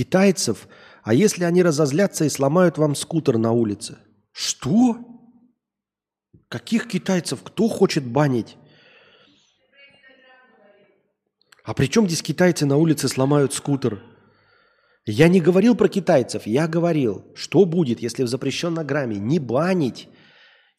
[0.00, 0.66] китайцев,
[1.02, 3.98] а если они разозлятся и сломают вам скутер на улице?
[4.32, 4.96] Что?
[6.48, 7.42] Каких китайцев?
[7.42, 8.56] Кто хочет банить?
[11.64, 14.02] А при чем здесь китайцы на улице сломают скутер?
[15.04, 20.08] Я не говорил про китайцев, я говорил, что будет, если в запрещенной грамме не банить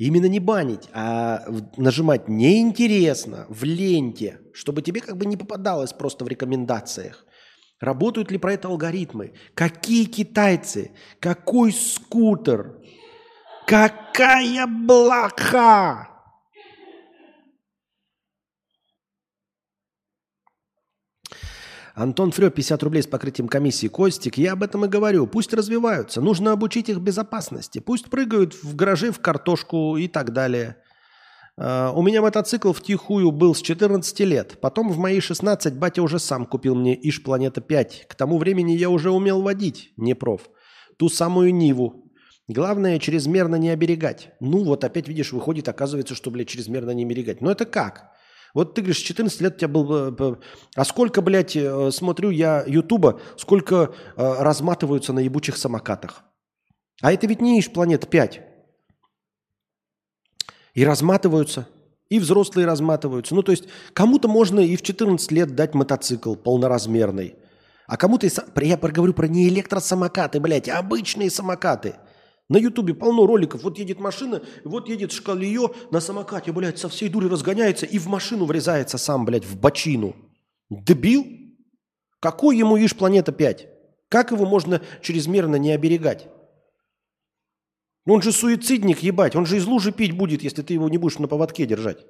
[0.01, 1.45] Именно не банить, а
[1.77, 7.23] нажимать неинтересно в ленте, чтобы тебе как бы не попадалось просто в рекомендациях.
[7.81, 9.33] Работают ли про это алгоритмы?
[9.55, 10.91] Какие китайцы?
[11.19, 12.77] Какой скутер?
[13.65, 16.07] Какая блоха?
[21.95, 23.87] Антон Фрё, 50 рублей с покрытием комиссии.
[23.87, 25.25] Костик, я об этом и говорю.
[25.25, 26.21] Пусть развиваются.
[26.21, 27.79] Нужно обучить их безопасности.
[27.79, 30.77] Пусть прыгают в гаражи, в картошку и так далее.
[31.57, 34.59] А, У меня мотоцикл втихую был с 14 лет.
[34.61, 38.05] Потом в мои 16 батя уже сам купил мне Иш Планета 5.
[38.07, 40.49] К тому времени я уже умел водить, не проф.
[40.97, 42.11] Ту самую Ниву.
[42.47, 44.31] Главное, чрезмерно не оберегать.
[44.39, 47.41] Ну вот опять видишь, выходит, оказывается, что, блядь, чрезмерно не оберегать.
[47.41, 48.11] Но это как?
[48.53, 49.93] Вот ты говоришь, 14 лет у тебя был...
[49.93, 50.35] э, э,
[50.75, 56.23] А сколько, блядь, э, смотрю я Ютуба, сколько э, разматываются на ебучих самокатах.
[57.01, 58.41] А это ведь не Иш Планета 5.
[60.73, 61.67] И разматываются,
[62.09, 63.35] и взрослые разматываются.
[63.35, 67.35] Ну, то есть кому-то можно и в 14 лет дать мотоцикл полноразмерный.
[67.87, 68.27] А кому-то...
[68.61, 71.95] Я говорю про не электросамокаты, блядь, а обычные самокаты.
[72.47, 73.63] На Ютубе полно роликов.
[73.63, 78.07] Вот едет машина, вот едет шкалиё на самокате, блядь, со всей дури разгоняется и в
[78.07, 80.15] машину врезается сам, блядь, в бочину.
[80.69, 81.25] Дебил?
[82.19, 83.67] Какой ему ишь планета 5?
[84.09, 86.27] Как его можно чрезмерно не оберегать?
[88.05, 89.35] Ну, Он же суицидник, ебать.
[89.35, 92.05] Он же из лужи пить будет, если ты его не будешь на поводке держать.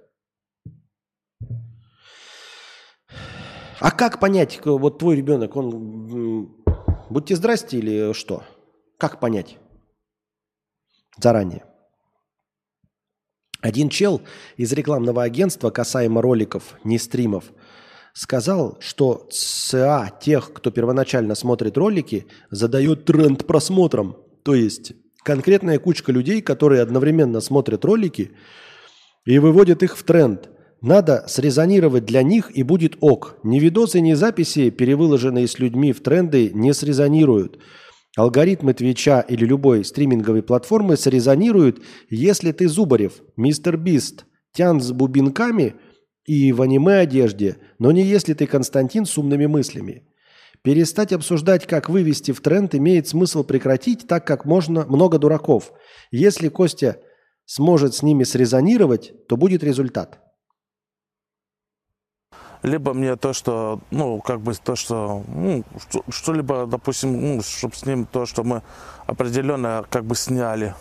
[3.80, 6.63] А как понять, вот твой ребенок, он...
[7.09, 8.43] Будьте здрасте или что?
[8.97, 9.57] Как понять?
[11.18, 11.65] Заранее.
[13.59, 14.22] Один чел
[14.55, 17.51] из рекламного агентства касаемо роликов, не стримов,
[18.13, 24.15] сказал, что ЦА тех, кто первоначально смотрит ролики, задает тренд просмотрам.
[24.43, 24.93] То есть
[25.23, 28.31] конкретная кучка людей, которые одновременно смотрят ролики
[29.26, 30.49] и выводят их в тренд.
[30.81, 33.38] Надо срезонировать для них и будет ок.
[33.43, 37.60] Ни видосы, ни записи, перевыложенные с людьми в тренды, не срезонируют.
[38.18, 45.76] Алгоритмы Твича или любой стриминговой платформы срезонируют, если ты Зубарев, Мистер Бист, Тян с бубенками
[46.26, 50.03] и в аниме-одежде, но не если ты Константин с умными мыслями.
[50.63, 55.71] Перестать обсуждать, как вывести в тренд, имеет смысл прекратить, так как можно много дураков.
[56.11, 56.99] Если Костя
[57.45, 60.19] сможет с ними срезонировать, то будет результат.
[62.63, 67.75] либо мне то, что, ну, как бы то, что, ну, что- что-либо, допустим, ну, чтобы
[67.75, 68.61] с ним то, что мы
[69.07, 70.75] определенно как бы сняли.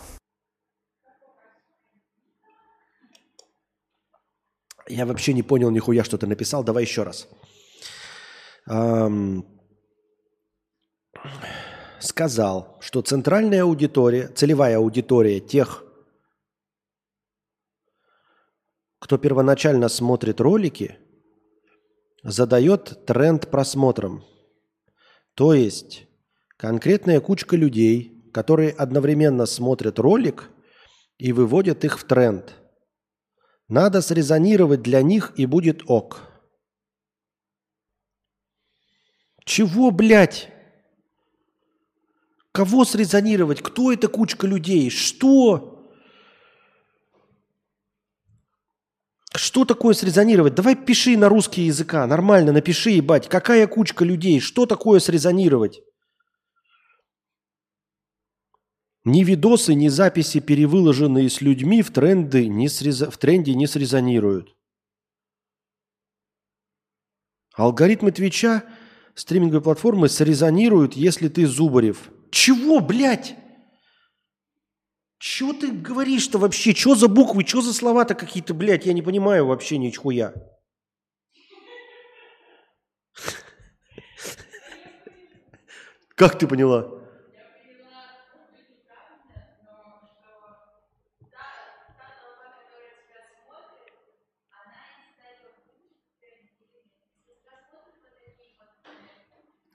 [4.87, 6.63] Я вообще не понял нихуя, что ты написал.
[6.63, 7.27] Давай еще раз.
[8.67, 9.45] Ам,
[11.99, 15.83] Сказал, что центральная аудитория, целевая аудитория тех,
[18.99, 20.97] кто первоначально смотрит ролики,
[22.23, 24.23] задает тренд просмотрам.
[25.35, 26.07] То есть
[26.57, 30.49] конкретная кучка людей, которые одновременно смотрят ролик
[31.17, 32.55] и выводят их в тренд–
[33.71, 36.23] надо срезонировать для них, и будет ок.
[39.45, 40.50] Чего, блядь?
[42.51, 43.61] Кого срезонировать?
[43.61, 44.89] Кто эта кучка людей?
[44.89, 45.89] Что?
[49.33, 50.55] Что такое срезонировать?
[50.55, 52.05] Давай пиши на русский языка.
[52.05, 53.29] Нормально напиши, ебать.
[53.29, 54.41] Какая кучка людей?
[54.41, 55.81] Что такое срезонировать?
[59.05, 64.55] Ни видосы, ни записи, перевыложенные с людьми, в, тренды не среза- в тренде не срезонируют.
[67.55, 68.63] Алгоритмы Твича,
[69.15, 72.11] стриминговой платформы, срезонируют, если ты Зубарев.
[72.31, 73.35] Чего, блядь?
[75.19, 76.73] Чего ты говоришь-то вообще?
[76.73, 77.45] Что за буквы?
[77.45, 78.87] Что за слова-то какие-то, блядь?
[78.87, 80.11] Я не понимаю вообще ничего.
[86.15, 87.00] Как ты поняла?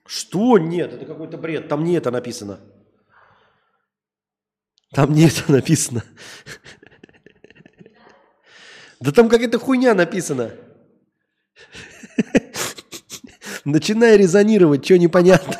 [0.07, 0.59] Что?
[0.59, 1.69] Нет, это какой-то бред.
[1.69, 2.61] Там не это написано.
[4.93, 6.05] Там не это написано.
[9.01, 10.53] Да там какая-то хуйня написана.
[13.65, 15.57] Начинай резонировать, что непонятно.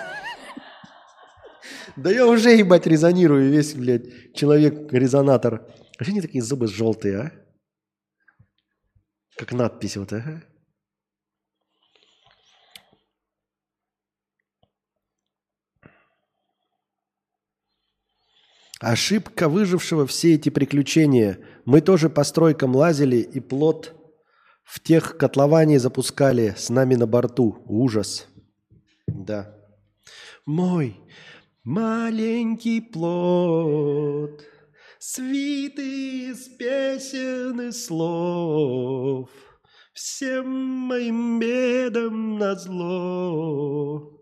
[1.97, 5.67] Да я уже, ебать, резонирую весь, блядь, человек-резонатор.
[5.99, 7.33] А что они такие зубы желтые, а?
[9.37, 10.45] Как надпись вот, ага.
[18.81, 21.39] Ошибка выжившего все эти приключения.
[21.65, 23.95] Мы тоже по стройкам лазили и плод
[24.65, 27.63] в тех котлований запускали с нами на борту.
[27.67, 28.27] Ужас.
[29.07, 29.55] Да.
[30.45, 30.97] Мой
[31.65, 34.43] маленький плод,
[34.99, 39.31] свиты из песен и слов,
[39.93, 44.21] всем моим бедам назло,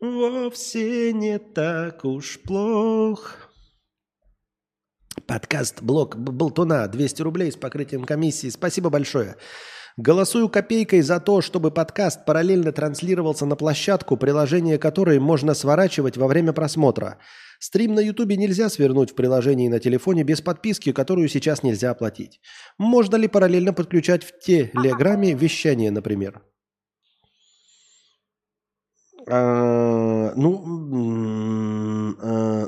[0.00, 3.47] вовсе не так уж плохо.
[5.28, 8.48] Подкаст «Блок Болтуна» 200 рублей с покрытием комиссии.
[8.48, 9.36] Спасибо большое.
[9.98, 16.28] Голосую копейкой за то, чтобы подкаст параллельно транслировался на площадку, приложение которой можно сворачивать во
[16.28, 17.18] время просмотра.
[17.60, 22.40] Стрим на Ютубе нельзя свернуть в приложении на телефоне без подписки, которую сейчас нельзя оплатить.
[22.78, 26.40] Можно ли параллельно подключать в Телеграме вещание, например?
[29.28, 32.66] А, ну, а,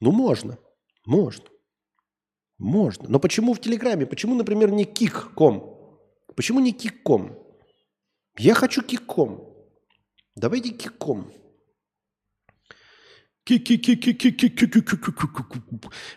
[0.00, 0.58] ну, можно.
[1.06, 1.44] Можно.
[2.58, 3.08] Можно.
[3.08, 4.06] Но почему в Телеграме?
[4.06, 6.04] Почему, например, не кик.ком?
[6.36, 7.38] Почему не кик.ком?
[8.36, 9.54] Я хочу кик.ком.
[10.36, 11.32] Давайте кик.ком.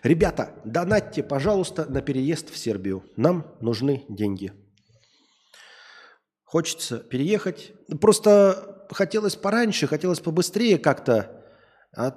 [0.04, 3.06] Ребята, донатьте, пожалуйста, на переезд в Сербию.
[3.16, 4.52] Нам нужны деньги.
[6.44, 7.72] Хочется переехать.
[8.02, 11.46] Просто хотелось пораньше, хотелось побыстрее как-то.
[11.96, 12.12] А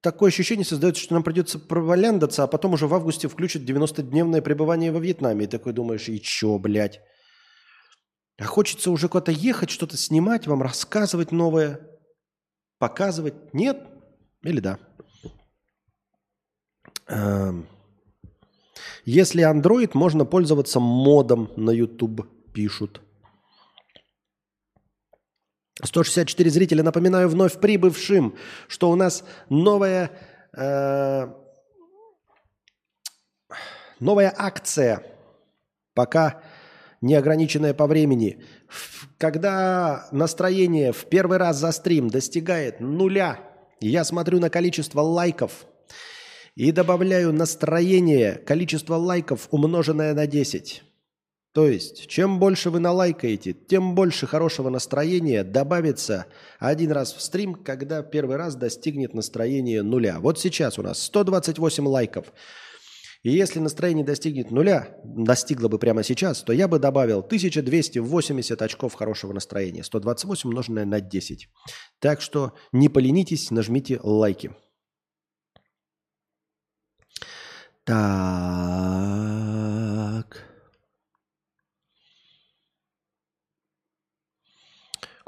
[0.00, 4.92] такое ощущение создается, что нам придется проваляндаться, а потом уже в августе включат 90-дневное пребывание
[4.92, 5.44] во Вьетнаме.
[5.44, 7.00] И такой думаешь, и чё, блядь?
[8.38, 11.80] А хочется уже куда-то ехать, что-то снимать, вам рассказывать новое,
[12.78, 13.52] показывать.
[13.52, 13.86] Нет?
[14.42, 14.78] Или да?
[17.06, 17.68] Эм.
[19.04, 23.02] Если Android, можно пользоваться модом на YouTube, пишут.
[25.82, 26.82] 164 зрителя.
[26.82, 28.36] Напоминаю вновь прибывшим,
[28.68, 30.10] что у нас новая,
[30.56, 31.28] э,
[33.98, 35.02] новая акция,
[35.94, 36.42] пока
[37.00, 38.42] не ограниченная по времени.
[39.18, 43.40] Когда настроение в первый раз за стрим достигает нуля,
[43.80, 45.66] я смотрю на количество лайков
[46.54, 50.82] и добавляю настроение, количество лайков умноженное на 10.
[51.52, 56.26] То есть, чем больше вы налайкаете, тем больше хорошего настроения добавится
[56.60, 60.20] один раз в стрим, когда первый раз достигнет настроение нуля.
[60.20, 62.32] Вот сейчас у нас 128 лайков.
[63.22, 68.94] И если настроение достигнет нуля, достигло бы прямо сейчас, то я бы добавил 1280 очков
[68.94, 69.82] хорошего настроения.
[69.82, 71.48] 128 умноженное на 10.
[71.98, 74.52] Так что не поленитесь, нажмите лайки.
[77.84, 79.19] Так.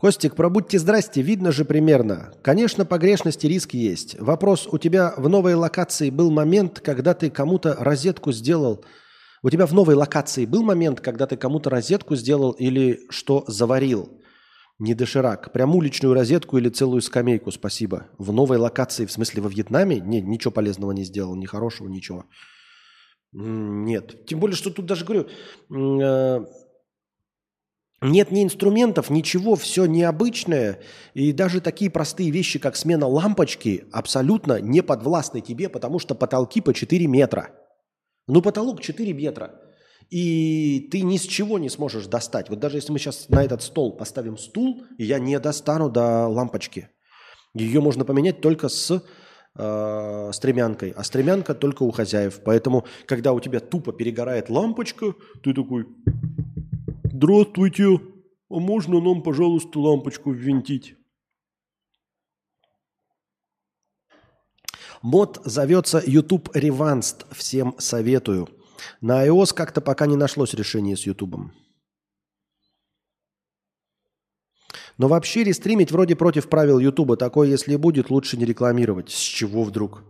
[0.02, 2.32] Костик, пробудьте здрасте, видно же примерно.
[2.42, 4.18] Конечно, погрешности риск есть.
[4.18, 8.84] Вопрос, у тебя в новой локации был момент, когда ты кому-то розетку сделал.
[9.44, 14.20] У тебя в новой локации был момент, когда ты кому-то розетку сделал или что заварил?
[14.80, 15.52] Не доширак.
[15.52, 18.08] Прям уличную розетку или целую скамейку, спасибо.
[18.18, 20.00] В новой локации, в смысле во Вьетнаме?
[20.00, 22.24] Не, ничего полезного не сделал, ни хорошего, ничего.
[23.32, 24.26] Нет.
[24.26, 25.28] Тем более, что тут даже говорю,
[25.70, 26.44] э,
[28.02, 30.80] нет ни инструментов, ничего, все необычное.
[31.14, 36.60] И даже такие простые вещи, как смена лампочки, абсолютно не подвластны тебе, потому что потолки
[36.60, 37.50] по 4 метра.
[38.26, 39.60] Ну, потолок 4 метра.
[40.10, 42.50] И ты ни с чего не сможешь достать.
[42.50, 46.90] Вот даже если мы сейчас на этот стол поставим стул, я не достану до лампочки.
[47.54, 49.02] Ее можно поменять только с
[49.56, 50.90] э, стремянкой.
[50.90, 52.40] А стремянка только у хозяев.
[52.44, 55.86] Поэтому, когда у тебя тупо перегорает лампочка, ты такой,
[57.14, 58.00] Здравствуйте.
[58.48, 60.96] А можно нам, пожалуйста, лампочку ввинтить?
[65.02, 67.26] Мод зовется YouTube Revanced.
[67.34, 68.48] Всем советую.
[69.02, 71.52] На iOS как-то пока не нашлось решения с YouTube.
[74.96, 77.18] Но вообще рестримить вроде против правил YouTube.
[77.18, 79.10] Такое, если будет, лучше не рекламировать.
[79.10, 80.02] С чего вдруг?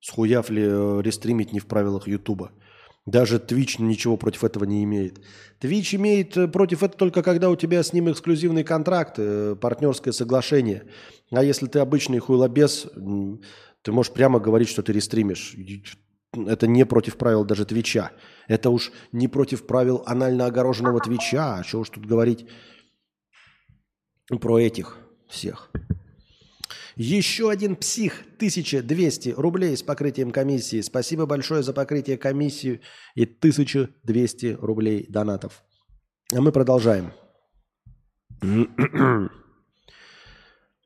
[0.00, 2.50] Схуяв ли э, рестримить не в правилах YouTube?
[3.04, 5.20] Даже Twitch ничего против этого не имеет.
[5.60, 10.12] Twitch имеет э, против этого только когда у тебя с ним эксклюзивный контракт, э, партнерское
[10.12, 10.84] соглашение.
[11.32, 12.86] А если ты обычный хуйлобес,
[13.82, 15.56] ты можешь прямо говорить, что ты рестримишь.
[16.34, 18.12] Это не против правил даже Твича.
[18.46, 21.56] Это уж не против правил анально огороженного Твича.
[21.56, 22.46] А что уж тут говорить
[24.40, 24.98] про этих
[25.28, 25.70] всех.
[26.96, 30.80] Еще один псих, 1200 рублей с покрытием комиссии.
[30.82, 32.80] Спасибо большое за покрытие комиссии
[33.14, 35.64] и 1200 рублей донатов.
[36.32, 37.12] А мы продолжаем.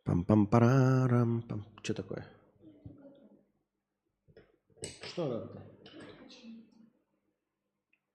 [0.04, 1.44] Пам-пам-парарам.
[1.82, 2.26] Что такое?
[5.02, 5.62] Что надо?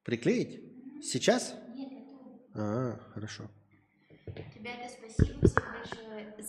[0.04, 1.04] Приклеить?
[1.04, 1.54] Сейчас?
[2.54, 3.50] А, хорошо.
[4.28, 6.02] Ребята, спасибо всем большое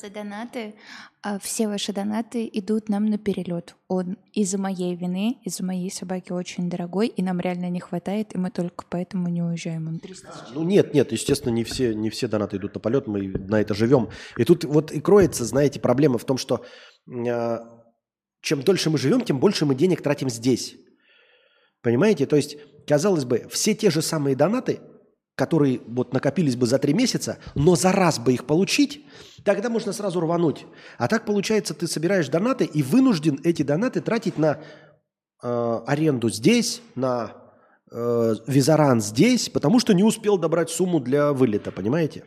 [0.02, 0.74] за донаты.
[1.22, 3.76] А, Все ваши донаты идут нам на перелет.
[3.88, 8.38] Он из-за моей вины, из-за моей собаки очень дорогой, и нам реально не хватает, и
[8.38, 9.88] мы только поэтому не уезжаем.
[9.88, 10.54] Он 300 тысяч.
[10.54, 13.74] Ну нет, нет, естественно, не все, не все донаты идут на полет, мы на это
[13.74, 14.08] живем.
[14.36, 16.64] И тут вот и кроется, знаете, проблема в том, что
[17.06, 17.58] э,
[18.40, 20.74] чем дольше мы живем, тем больше мы денег тратим здесь.
[21.80, 22.26] Понимаете?
[22.26, 24.80] То есть, казалось бы, все те же самые донаты,
[25.34, 29.04] которые вот накопились бы за три месяца, но за раз бы их получить,
[29.44, 30.66] тогда можно сразу рвануть.
[30.98, 34.60] А так получается, ты собираешь донаты и вынужден эти донаты тратить на
[35.42, 37.32] э, аренду здесь, на
[37.90, 42.24] э, визаран здесь, потому что не успел добрать сумму для вылета, понимаете?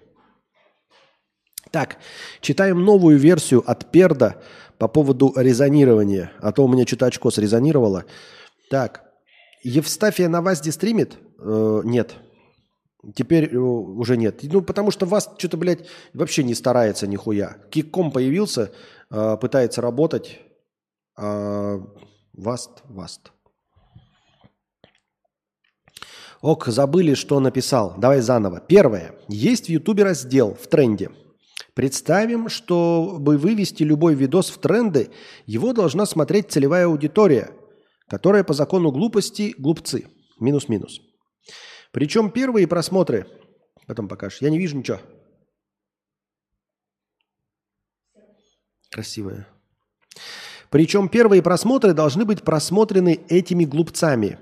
[1.71, 1.97] Так,
[2.41, 4.41] читаем новую версию от Перда
[4.77, 8.05] по поводу резонирования, а то у меня что-то очко срезонировало.
[8.69, 9.03] Так,
[9.63, 11.17] Евстафия на ВАЗде стримит?
[11.39, 12.15] Э, нет.
[13.13, 14.39] Теперь э, уже нет.
[14.43, 17.57] Ну, потому что ВАЗ что-то, блядь, вообще не старается нихуя.
[17.69, 18.71] Кикком появился,
[19.11, 20.39] э, пытается работать.
[21.17, 21.79] А
[22.33, 23.31] ВАСТ, ВАСТ.
[26.41, 27.95] Ок, забыли, что написал.
[27.97, 28.59] Давай заново.
[28.59, 29.15] Первое.
[29.27, 31.09] Есть в Ютубе раздел в тренде.
[31.73, 35.09] Представим, чтобы вывести любой видос в тренды,
[35.45, 37.51] его должна смотреть целевая аудитория,
[38.07, 40.05] которая по закону глупости глупцы.
[40.39, 41.01] Минус-минус.
[41.95, 43.25] Причем первые просмотры,
[43.87, 44.99] потом покажешь, я не вижу ничего.
[48.91, 49.47] Красивая.
[50.69, 54.39] Причем первые просмотры должны быть просмотрены этими глупцами.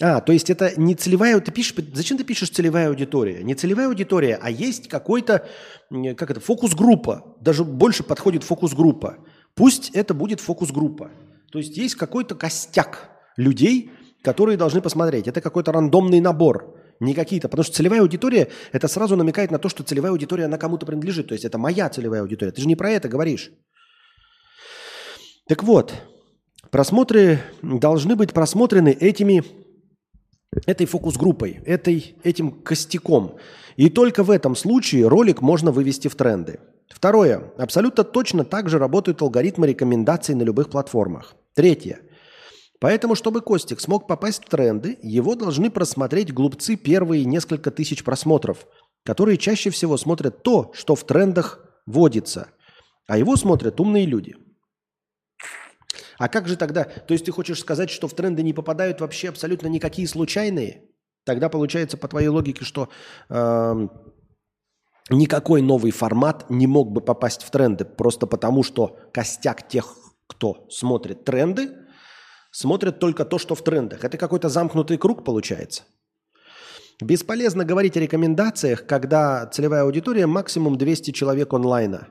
[0.00, 1.38] А, то есть это не целевая...
[1.40, 3.42] Ты пишешь, зачем ты пишешь целевая аудитория?
[3.42, 5.46] Не целевая аудитория, а есть какой-то,
[5.90, 7.36] как это, фокус-группа.
[7.42, 9.18] Даже больше подходит фокус-группа.
[9.54, 11.10] Пусть это будет фокус-группа.
[11.52, 13.90] То есть есть какой-то костяк людей,
[14.22, 15.28] которые должны посмотреть.
[15.28, 16.74] Это какой-то рандомный набор.
[17.00, 17.48] Не какие-то.
[17.48, 21.28] Потому что целевая аудитория, это сразу намекает на то, что целевая аудитория, она кому-то принадлежит.
[21.28, 22.52] То есть это моя целевая аудитория.
[22.52, 23.52] Ты же не про это говоришь.
[25.46, 25.94] Так вот,
[26.70, 29.44] просмотры должны быть просмотрены этими,
[30.66, 33.36] этой фокус-группой, этой, этим костяком.
[33.76, 36.58] И только в этом случае ролик можно вывести в тренды.
[36.88, 37.52] Второе.
[37.58, 41.36] Абсолютно точно так же работают алгоритмы рекомендаций на любых платформах.
[41.54, 42.00] Третье.
[42.80, 48.66] Поэтому, чтобы Костик смог попасть в тренды, его должны просмотреть глупцы первые несколько тысяч просмотров,
[49.04, 52.48] которые чаще всего смотрят то, что в трендах водится,
[53.06, 54.36] а его смотрят умные люди.
[56.18, 56.84] А как же тогда?
[56.84, 60.84] То есть ты хочешь сказать, что в тренды не попадают вообще абсолютно никакие случайные?
[61.24, 62.88] Тогда получается по твоей логике, что
[63.28, 63.90] эм,
[65.10, 69.96] никакой новый формат не мог бы попасть в тренды, просто потому что костяк тех,
[70.26, 71.70] кто смотрит тренды,
[72.58, 74.04] смотрят только то, что в трендах.
[74.04, 75.84] Это какой-то замкнутый круг получается.
[77.00, 82.08] Бесполезно говорить о рекомендациях, когда целевая аудитория максимум 200 человек онлайна.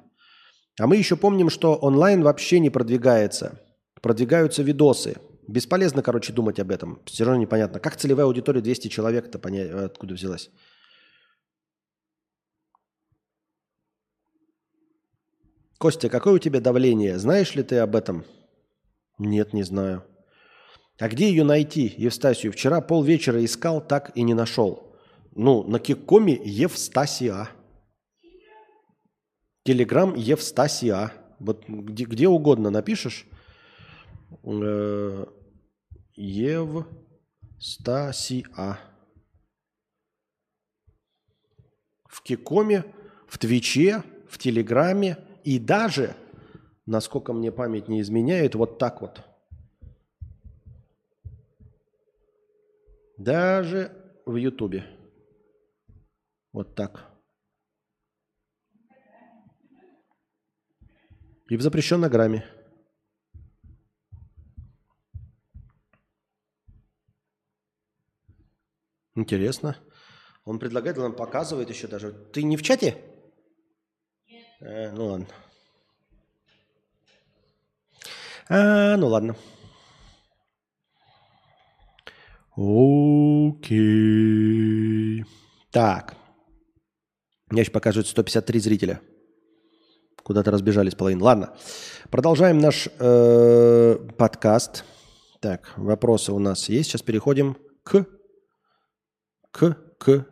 [0.79, 3.59] А мы еще помним, что онлайн вообще не продвигается.
[4.01, 5.17] Продвигаются видосы.
[5.49, 7.01] Бесполезно, короче, думать об этом.
[7.05, 7.81] Все равно непонятно.
[7.81, 10.49] Как целевая аудитория 200 человек-то понять, откуда взялась?
[15.77, 17.19] Костя, какое у тебя давление?
[17.19, 18.23] Знаешь ли ты об этом?
[19.17, 20.05] Нет, не знаю.
[20.99, 22.51] А где ее найти, Евстасию?
[22.51, 24.95] Вчера полвечера искал, так и не нашел.
[25.35, 27.49] Ну, на Киккоме Евстасия.
[29.63, 31.13] Телеграм Евстасия.
[31.39, 33.27] Вот где, где угодно напишешь.
[34.43, 35.25] Э,
[36.15, 37.19] Евстасия.
[42.09, 42.85] В Кикоме,
[43.27, 46.15] в Твиче, в Телеграме и даже,
[46.87, 49.21] насколько мне память не изменяет, вот так вот.
[53.17, 53.91] Даже
[54.25, 54.85] в Ютубе.
[56.53, 57.05] Вот так.
[61.49, 62.45] И в запрещенной грамме.
[69.15, 69.75] Интересно.
[70.45, 72.11] Он предлагает, он показывает еще даже.
[72.11, 73.01] Ты не в чате?
[74.59, 75.27] Э, ну ладно.
[78.49, 79.35] А, ну ладно.
[82.57, 83.93] Окей.
[85.69, 86.15] Так.
[87.51, 88.99] Мне еще покажут 153 зрителя.
[90.23, 91.25] Куда-то разбежались половину.
[91.25, 91.55] Ладно.
[92.09, 94.85] Продолжаем наш э, подкаст.
[95.39, 96.89] Так, вопросы у нас есть.
[96.89, 98.07] Сейчас переходим к,
[99.51, 100.25] к, к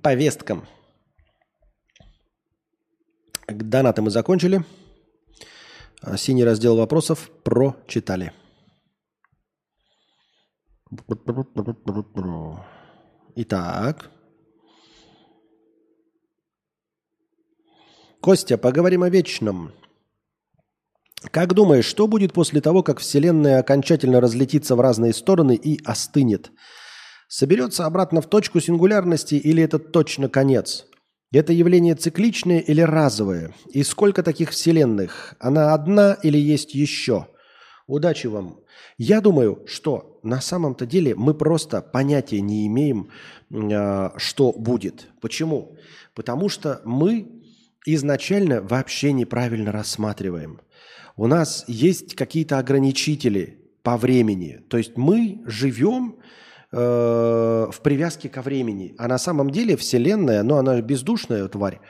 [0.00, 0.68] повесткам.
[3.48, 4.64] Донаты мы закончили.
[6.00, 8.32] А, Синий раздел вопросов прочитали.
[13.34, 14.10] Итак.
[18.20, 19.72] Костя, поговорим о вечном.
[21.30, 26.50] Как думаешь, что будет после того, как Вселенная окончательно разлетится в разные стороны и остынет?
[27.26, 30.86] Соберется обратно в точку сингулярности или это точно конец?
[31.32, 33.54] Это явление цикличное или разовое?
[33.70, 35.34] И сколько таких вселенных?
[35.40, 37.28] Она одна или есть еще?
[37.86, 38.60] Удачи вам.
[38.98, 43.08] Я думаю, что на самом-то деле мы просто понятия не имеем,
[43.50, 45.08] э, что будет.
[45.20, 45.76] Почему?
[46.14, 47.42] Потому что мы
[47.86, 50.60] изначально вообще неправильно рассматриваем.
[51.16, 54.60] У нас есть какие-то ограничители по времени.
[54.68, 56.16] То есть мы живем
[56.70, 58.94] э, в привязке ко времени.
[58.98, 61.80] А на самом деле Вселенная, ну она бездушная тварь.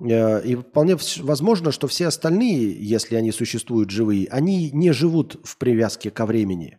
[0.00, 5.58] Э, и вполне возможно, что все остальные, если они существуют живые, они не живут в
[5.58, 6.78] привязке ко времени.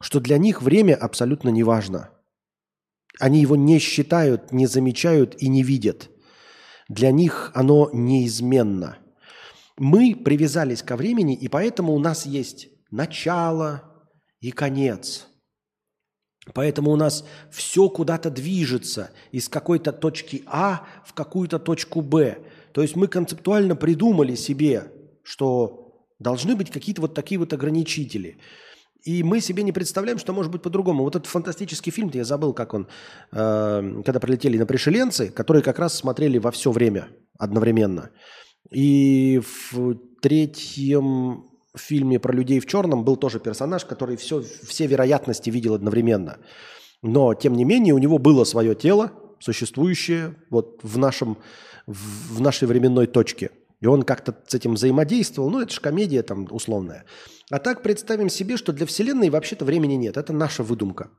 [0.00, 2.10] Что для них время абсолютно не важно.
[3.18, 6.10] Они его не считают, не замечают и не видят.
[6.88, 8.98] Для них оно неизменно.
[9.76, 13.82] Мы привязались ко времени, и поэтому у нас есть начало
[14.40, 15.26] и конец.
[16.54, 22.38] Поэтому у нас все куда-то движется из какой-то точки А в какую-то точку Б.
[22.72, 24.90] То есть мы концептуально придумали себе,
[25.22, 28.38] что должны быть какие-то вот такие вот ограничители.
[29.02, 31.04] И мы себе не представляем, что может быть по-другому.
[31.04, 32.86] Вот этот фантастический фильм, я забыл, как он,
[33.32, 37.08] э, когда прилетели на пришеленцы, которые как раз смотрели во все время
[37.38, 38.10] одновременно.
[38.70, 39.40] И
[39.70, 41.44] в третьем
[41.76, 46.38] фильме про людей в черном был тоже персонаж, который все, все вероятности видел одновременно.
[47.02, 51.38] Но, тем не менее, у него было свое тело, существующее вот в, нашем,
[51.86, 53.50] в в нашей временной точке.
[53.80, 55.50] И он как-то с этим взаимодействовал.
[55.50, 57.04] Ну, это же комедия там условная.
[57.50, 60.16] А так представим себе, что для Вселенной вообще-то времени нет.
[60.16, 61.10] Это наша выдумка.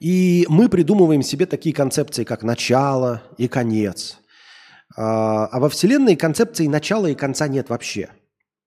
[0.00, 4.18] И мы придумываем себе такие концепции, как начало и конец.
[4.96, 8.10] А а во Вселенной концепции начала и конца нет вообще.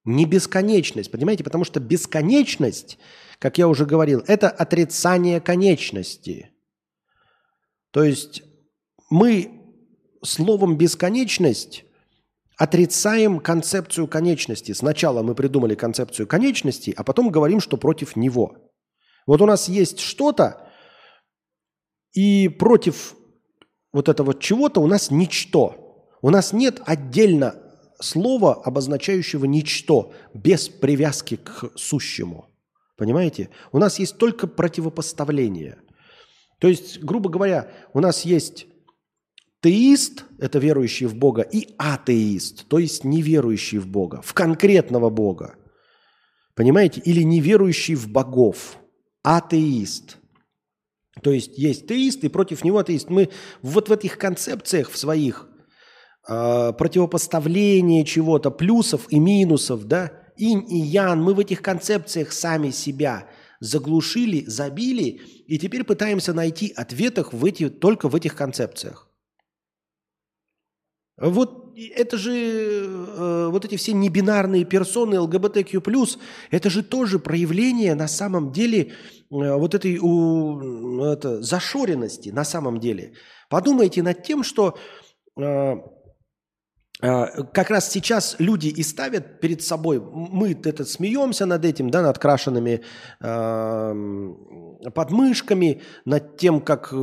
[0.05, 1.43] Не бесконечность, понимаете?
[1.43, 2.97] Потому что бесконечность,
[3.37, 6.51] как я уже говорил, это отрицание конечности.
[7.91, 8.43] То есть
[9.09, 9.51] мы
[10.23, 11.83] словом бесконечность
[12.59, 14.73] отрицаем концепцию конечности.
[14.73, 18.57] Сначала мы придумали концепцию конечности, а потом говорим, что против него.
[19.25, 20.69] Вот у нас есть что-то,
[22.13, 23.15] и против
[23.93, 26.05] вот этого чего-то у нас ничто.
[26.21, 27.55] У нас нет отдельно
[28.01, 32.49] слова, обозначающего ничто, без привязки к сущему.
[32.97, 33.49] Понимаете?
[33.71, 35.77] У нас есть только противопоставление.
[36.59, 38.67] То есть, грубо говоря, у нас есть
[39.61, 45.55] теист, это верующий в Бога, и атеист, то есть неверующий в Бога, в конкретного Бога.
[46.59, 47.01] Понимаете?
[47.05, 48.79] Или неверующий в богов.
[49.23, 50.17] Атеист.
[51.23, 53.09] То есть есть теист и против него атеист.
[53.09, 53.29] Мы
[53.61, 55.47] вот в этих концепциях в своих
[56.27, 62.71] э, противопоставления чего-то, плюсов и минусов, да, инь и ян, мы в этих концепциях сами
[62.71, 63.29] себя
[63.61, 69.08] заглушили, забили, и теперь пытаемся найти ответах в эти, только в этих концепциях.
[71.21, 71.59] Вот
[71.95, 75.81] это же, э, вот эти все небинарные персоны ЛГБТQ+,
[76.51, 78.91] это же тоже проявление на самом деле э,
[79.29, 83.13] вот этой у, это, зашоренности на самом деле.
[83.49, 84.77] Подумайте над тем, что
[85.37, 85.43] э,
[87.01, 92.01] э, как раз сейчас люди и ставят перед собой, мы это смеемся над этим, да,
[92.01, 92.81] над крашенными
[93.21, 96.93] э, подмышками, над тем, как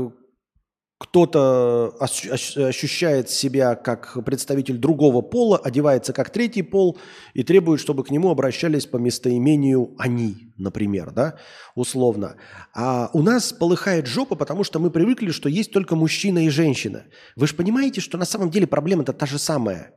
[0.98, 6.98] кто-то ощ- ощ- ощущает себя как представитель другого пола, одевается как третий пол
[7.34, 11.38] и требует, чтобы к нему обращались по местоимению «они», например, да,
[11.74, 12.36] условно.
[12.74, 17.04] А у нас полыхает жопа, потому что мы привыкли, что есть только мужчина и женщина.
[17.36, 19.92] Вы же понимаете, что на самом деле проблема-то та же самая.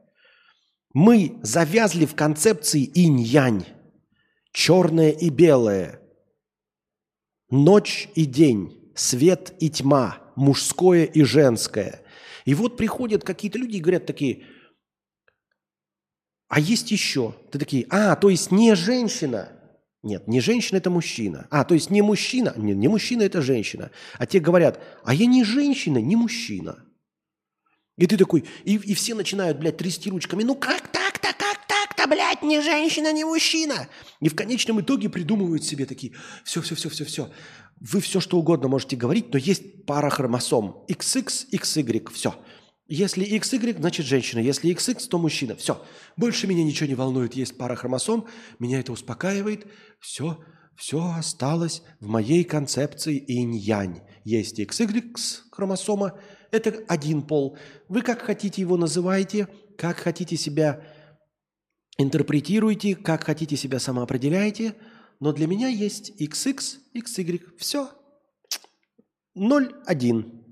[0.93, 3.63] Мы завязли в концепции инь-янь,
[4.51, 6.01] черное и белое,
[7.49, 12.01] ночь и день, свет и тьма– мужское и женское.
[12.45, 14.45] И вот приходят какие-то люди и говорят такие,
[16.47, 17.35] а есть еще.
[17.51, 19.49] Ты такие, а, то есть не женщина.
[20.01, 21.47] Нет, не женщина, это мужчина.
[21.51, 22.53] А, то есть не мужчина.
[22.55, 23.91] Не, не мужчина, это женщина.
[24.17, 26.85] А те говорят, а я не женщина, не мужчина.
[27.97, 30.43] И ты такой, и, и все начинают, блядь, трясти ручками.
[30.43, 31.08] Ну как так-то,
[32.09, 33.87] блядь, не женщина, не мужчина.
[34.19, 36.13] И в конечном итоге придумывают себе такие,
[36.43, 37.31] все, все, все, все, все.
[37.79, 40.83] Вы все, что угодно можете говорить, но есть пара хромосом.
[40.89, 42.35] XX, XY, все.
[42.89, 44.39] Если XY, значит женщина.
[44.39, 45.55] Если XX, то мужчина.
[45.55, 45.81] Все.
[46.17, 47.35] Больше меня ничего не волнует.
[47.35, 48.25] Есть пара хромосом.
[48.57, 49.67] Меня это успокаивает.
[49.99, 50.39] Все.
[50.75, 54.01] Все осталось в моей концепции инь-янь.
[54.23, 55.13] Есть XY
[55.51, 56.19] хромосома.
[56.51, 57.57] Это один пол.
[57.89, 60.81] Вы как хотите его называете, как хотите себя
[61.99, 64.75] интерпретируете, как хотите себя самоопределяете.
[65.19, 67.57] Но для меня есть XX, XY.
[67.57, 67.91] Все.
[69.37, 70.45] 0-1.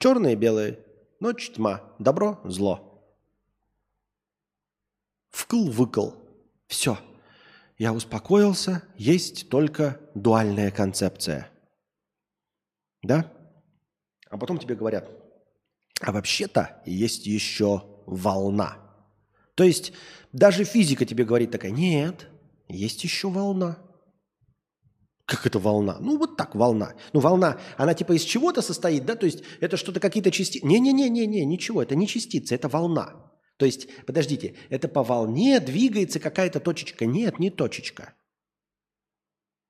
[0.00, 0.80] Черное и белое.
[1.20, 1.94] Ночь, тьма.
[1.98, 3.06] Добро, зло.
[5.30, 6.12] Вкл-выкл.
[6.66, 6.98] Все.
[7.76, 8.82] Я успокоился.
[8.96, 11.50] Есть только дуальная концепция.
[13.02, 13.30] Да?
[14.30, 15.08] А потом тебе говорят,
[16.00, 18.83] а вообще-то есть еще волна.
[19.54, 19.92] То есть
[20.32, 22.28] даже физика тебе говорит такая, нет,
[22.68, 23.78] есть еще волна.
[25.26, 25.96] Как это волна?
[26.00, 26.94] Ну, вот так, волна.
[27.12, 29.14] Ну, волна, она типа из чего-то состоит, да?
[29.14, 30.66] То есть это что-то какие-то частицы.
[30.66, 33.32] Не-не-не-не-не, ничего, это не частица, это волна.
[33.56, 37.06] То есть, подождите, это по волне двигается какая-то точечка.
[37.06, 38.14] Нет, не точечка.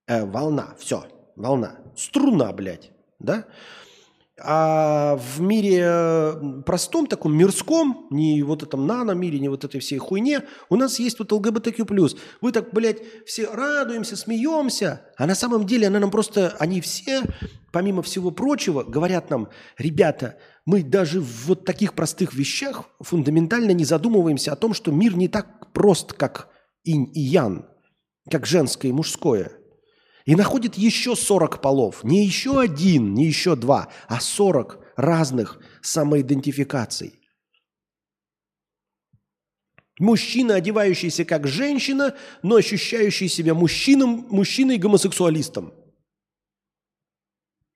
[0.07, 1.07] Э, волна, все,
[1.37, 1.79] волна.
[1.97, 2.91] Струна, блядь,
[3.21, 3.47] да?
[4.43, 10.43] А в мире простом, таком мирском, не вот этом нано-мире, не вот этой всей хуйне,
[10.69, 11.85] у нас есть вот ЛГБТQ+.
[12.41, 17.23] Вы так, блядь, все радуемся, смеемся, а на самом деле она нам просто, они все,
[17.71, 20.37] помимо всего прочего, говорят нам, ребята,
[20.67, 25.29] мы даже в вот таких простых вещах фундаментально не задумываемся о том, что мир не
[25.29, 26.49] так прост, как
[26.83, 27.67] инь и ян,
[28.29, 29.53] как женское и мужское–
[30.25, 32.03] и находит еще 40 полов.
[32.03, 37.21] Не еще один, не еще два, а 40 разных самоидентификаций.
[40.01, 45.73] Мужчина, одевающийся как женщина, но ощущающий себя мужчином, мужчиной-гомосексуалистом.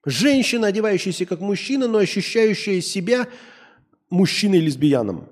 [0.05, 3.27] Женщина, одевающаяся как мужчина, но ощущающая себя
[4.09, 5.29] мужчиной-лесбияном.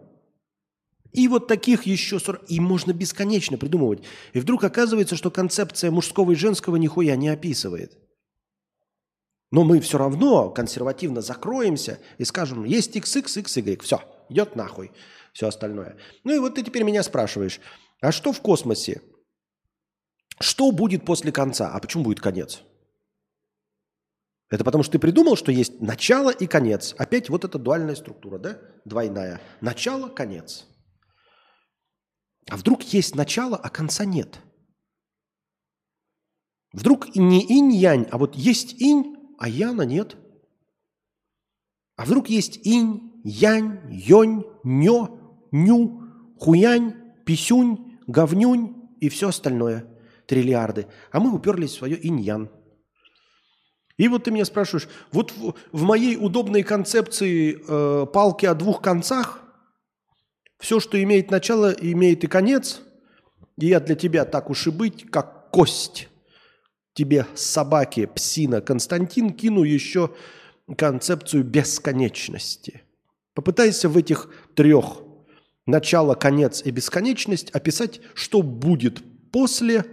[1.13, 2.49] И вот таких еще 40...
[2.49, 4.03] И можно бесконечно придумывать.
[4.33, 7.97] И вдруг оказывается, что концепция мужского и женского нихуя не описывает.
[9.51, 13.81] Но мы все равно консервативно закроемся и скажем, есть XX, XY.
[13.81, 14.91] Все, идет нахуй
[15.37, 15.97] все остальное.
[16.23, 17.59] Ну и вот ты теперь меня спрашиваешь,
[18.01, 19.03] а что в космосе?
[20.39, 21.69] Что будет после конца?
[21.71, 22.63] А почему будет конец?
[24.49, 26.95] Это потому что ты придумал, что есть начало и конец.
[26.97, 28.59] Опять вот эта дуальная структура, да?
[28.83, 29.39] Двойная.
[29.61, 30.65] Начало, конец.
[32.49, 34.39] А вдруг есть начало, а конца нет?
[36.71, 40.15] Вдруг не инь-янь, а вот есть инь, а яна нет?
[41.95, 45.19] А вдруг есть инь, янь, йонь, нё,
[45.51, 46.03] ню,
[46.39, 46.93] хуянь,
[47.25, 49.85] писюнь, говнюнь и все остальное.
[50.27, 50.87] Триллиарды.
[51.11, 52.49] А мы уперлись в свое инь-ян.
[53.97, 58.81] И вот ты меня спрашиваешь, вот в, в моей удобной концепции э, палки о двух
[58.81, 59.43] концах–
[60.59, 62.81] все, что имеет начало, имеет и конец.
[63.57, 66.09] И я для тебя так уж и быть, как кость.
[66.93, 70.15] Тебе собаки, псина, Константин кину еще
[70.75, 72.83] концепцию бесконечности.
[73.33, 75.03] Попытайся в этих трех
[75.67, 79.85] начало, конец и бесконечность описать, что будет после,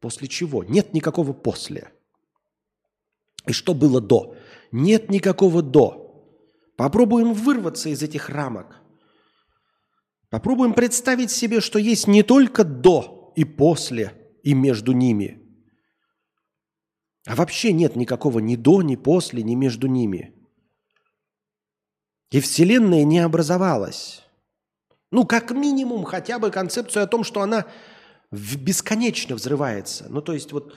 [0.00, 0.64] после чего.
[0.64, 1.92] Нет никакого после.
[3.46, 4.34] И что было до?
[4.72, 6.34] Нет никакого до.
[6.76, 8.82] Попробуем вырваться из этих рамок.
[10.30, 15.42] Попробуем представить себе, что есть не только до и после, и между ними.
[17.26, 20.34] А вообще нет никакого ни до, ни после, ни между ними.
[22.30, 24.22] И Вселенная не образовалась.
[25.10, 27.66] Ну, как минимум, хотя бы концепцию о том, что она
[28.30, 30.06] бесконечно взрывается.
[30.10, 30.76] Ну, то есть вот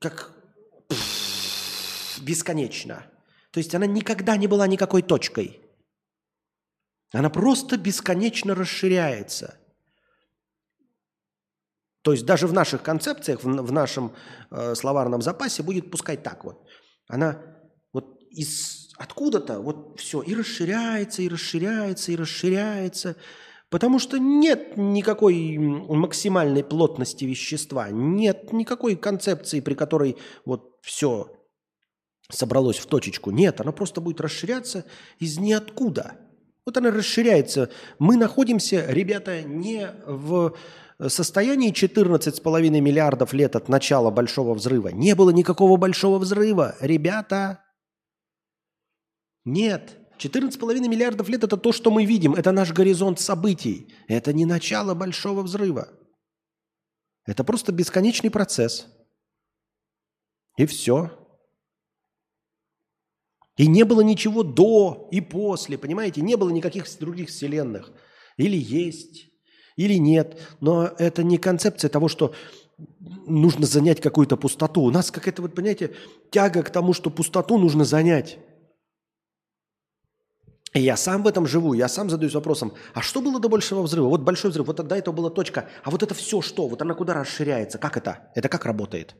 [0.00, 0.32] как
[2.20, 3.06] бесконечно.
[3.52, 5.60] То есть она никогда не была никакой точкой.
[7.12, 9.58] Она просто бесконечно расширяется.
[12.02, 14.14] То есть даже в наших концепциях, в, нашем
[14.50, 16.64] э, словарном запасе будет пускай так вот.
[17.08, 17.42] Она
[17.92, 23.16] вот из откуда-то вот все и расширяется, и расширяется, и расширяется.
[23.70, 31.36] Потому что нет никакой максимальной плотности вещества, нет никакой концепции, при которой вот все
[32.30, 33.30] собралось в точечку.
[33.30, 34.84] Нет, оно просто будет расширяться
[35.18, 36.16] из ниоткуда–
[36.68, 37.70] вот она расширяется.
[37.98, 40.54] Мы находимся, ребята, не в
[41.06, 44.88] состоянии 14,5 миллиардов лет от начала Большого Взрыва.
[44.88, 47.64] Не было никакого Большого Взрыва, ребята.
[49.46, 49.96] Нет.
[50.18, 52.34] 14,5 миллиардов лет– это то, что мы видим.
[52.34, 53.94] Это наш горизонт событий.
[54.06, 55.88] Это не начало Большого Взрыва.
[57.24, 58.88] Это просто бесконечный процесс.
[60.58, 61.17] И все.
[63.58, 66.22] И не было ничего до и после, понимаете?
[66.22, 67.92] Не было никаких других вселенных.
[68.36, 69.26] Или есть,
[69.76, 70.40] или нет.
[70.60, 72.32] Но это не концепция того, что
[73.26, 74.82] нужно занять какую-то пустоту.
[74.82, 75.92] У нас какая-то, вот, понимаете,
[76.30, 78.38] тяга к тому, что пустоту нужно занять.
[80.72, 83.82] И я сам в этом живу, я сам задаюсь вопросом, а что было до большого
[83.82, 84.08] взрыва?
[84.08, 86.68] Вот большой взрыв, вот до этого была точка, а вот это все что?
[86.68, 87.78] Вот она куда расширяется?
[87.78, 88.30] Как это?
[88.34, 89.16] Это как работает?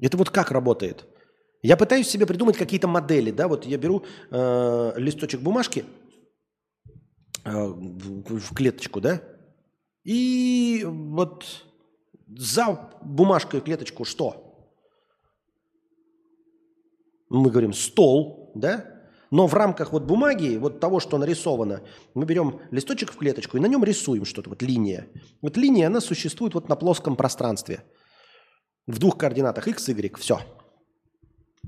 [0.00, 1.06] Это вот как работает?
[1.62, 5.84] Я пытаюсь себе придумать какие-то модели, да, вот я беру э, листочек бумажки
[7.44, 9.22] э, в, в клеточку, да,
[10.04, 11.44] и вот
[12.28, 14.42] за бумажкой клеточку что?
[17.28, 18.96] Мы говорим стол, да,
[19.30, 21.82] но в рамках вот бумаги, вот того, что нарисовано,
[22.14, 25.08] мы берем листочек в клеточку и на нем рисуем что-то, вот линия.
[25.42, 27.82] Вот линия, она существует вот на плоском пространстве.
[28.86, 30.40] В двух координатах x, y, все.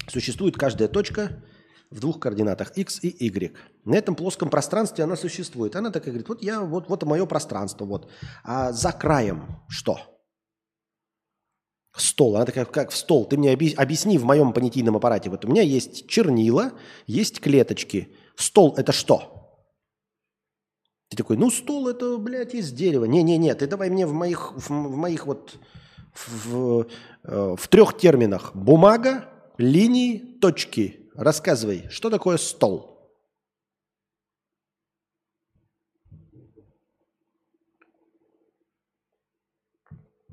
[0.09, 1.43] Существует каждая точка
[1.91, 3.53] в двух координатах x и y.
[3.85, 5.77] На этом плоском пространстве она существует.
[5.77, 8.11] Она такая говорит, вот я, вот, вот мое пространство, вот.
[8.45, 10.01] А за краем что?
[11.97, 12.37] Стол.
[12.37, 13.27] Она такая, как в стол.
[13.27, 15.31] Ты мне объясни в моем понятийном аппарате.
[15.31, 16.73] Вот у меня есть чернила,
[17.07, 18.15] есть клеточки.
[18.37, 19.35] Стол– это что?
[21.09, 23.07] Ты такой, ну стол– это, блядь, из дерева.
[23.07, 25.59] Не-не-не, ты давай мне в моих, в, в моих вот,
[26.13, 26.87] в, в,
[27.25, 28.55] э, в трех терминах.
[28.55, 29.29] Бумага,
[29.59, 31.11] линии, точки.
[31.15, 32.97] Рассказывай, что такое стол?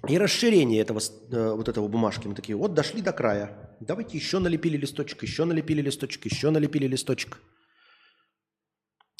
[0.07, 2.27] И расширение этого, э, вот этого бумажки.
[2.27, 3.75] Мы такие, вот дошли до края.
[3.79, 7.39] Давайте еще налепили листочек, еще налепили листочек, еще налепили листочек.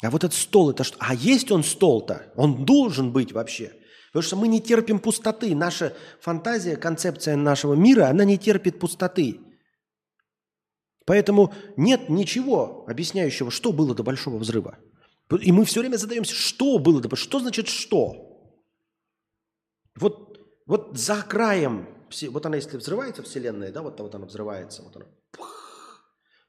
[0.02, 0.96] А вот этот стол, это что?
[1.00, 2.32] А есть он стол-то?
[2.36, 3.72] Он должен быть вообще.
[4.12, 5.56] Потому что мы не терпим пустоты.
[5.56, 9.40] Наша фантазия, концепция нашего мира, она не терпит пустоты.
[11.06, 14.78] Поэтому нет ничего объясняющего, что было до Большого Взрыва.
[15.40, 18.52] И мы все время задаемся, что было до Что значит что?
[19.96, 20.26] Вот
[20.66, 21.88] вот за краем,
[22.30, 25.06] вот она если взрывается Вселенная, да, вот, вот она взрывается, вот она,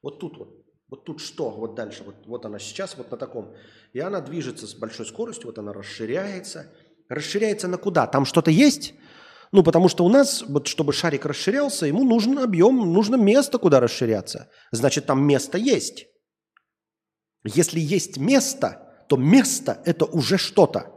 [0.02, 3.54] вот тут вот, вот тут что, вот дальше, вот, вот она сейчас вот на таком,
[3.92, 6.66] и она движется с большой скоростью, вот она расширяется,
[7.08, 8.08] расширяется на куда?
[8.08, 8.94] Там что-то есть?
[9.50, 13.80] Ну, потому что у нас, вот чтобы шарик расширялся, ему нужен объем, нужно место, куда
[13.80, 14.50] расширяться.
[14.72, 16.06] Значит, там место есть.
[17.44, 20.92] Если есть место, то место– это уже что-то.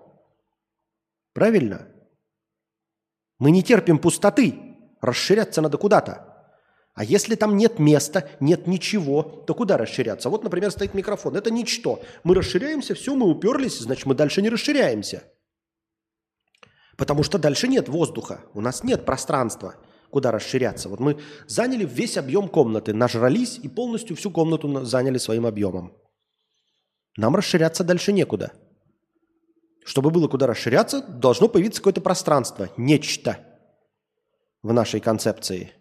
[1.33, 1.87] Правильно?
[3.39, 4.59] Мы не терпим пустоты.
[4.99, 6.27] Расширяться надо куда-то.
[6.93, 10.29] А если там нет места, нет ничего, то куда расширяться?
[10.29, 11.37] Вот, например, стоит микрофон.
[11.37, 12.01] Это ничто.
[12.23, 15.23] Мы расширяемся, все, мы уперлись, значит, мы дальше не расширяемся.
[17.01, 19.73] Потому что дальше нет воздуха, у нас нет пространства,
[20.11, 20.87] куда расширяться.
[20.87, 25.97] Вот мы заняли весь объем комнаты, нажрались и полностью всю комнату заняли своим объемом.
[27.17, 28.51] Нам расширяться дальше некуда.
[29.83, 33.39] Чтобы было куда расширяться, должно появиться какое-то пространство, нечто
[34.61, 35.71] в нашей концепции.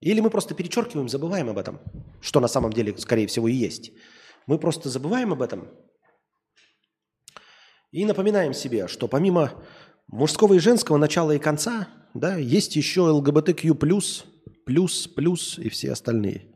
[0.00, 1.80] Или мы просто перечеркиваем, забываем об этом,
[2.20, 3.90] что на самом деле, скорее всего, и есть.
[4.46, 5.70] Мы просто забываем об этом
[7.92, 9.52] и напоминаем себе, что помимо
[10.10, 14.26] мужского и женского начала и конца, да, есть еще ЛГБТQ+, плюс,
[14.66, 16.46] плюс и все остальные.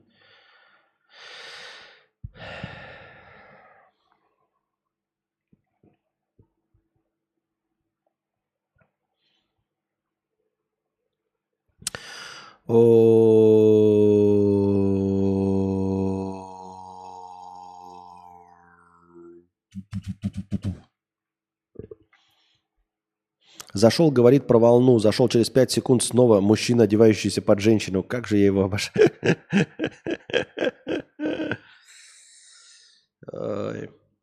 [23.75, 24.99] Зашел, говорит про волну.
[25.01, 28.05] Зашел через 5 секунд снова мужчина, одевающийся под женщину.
[28.05, 29.11] Как же я его обожаю.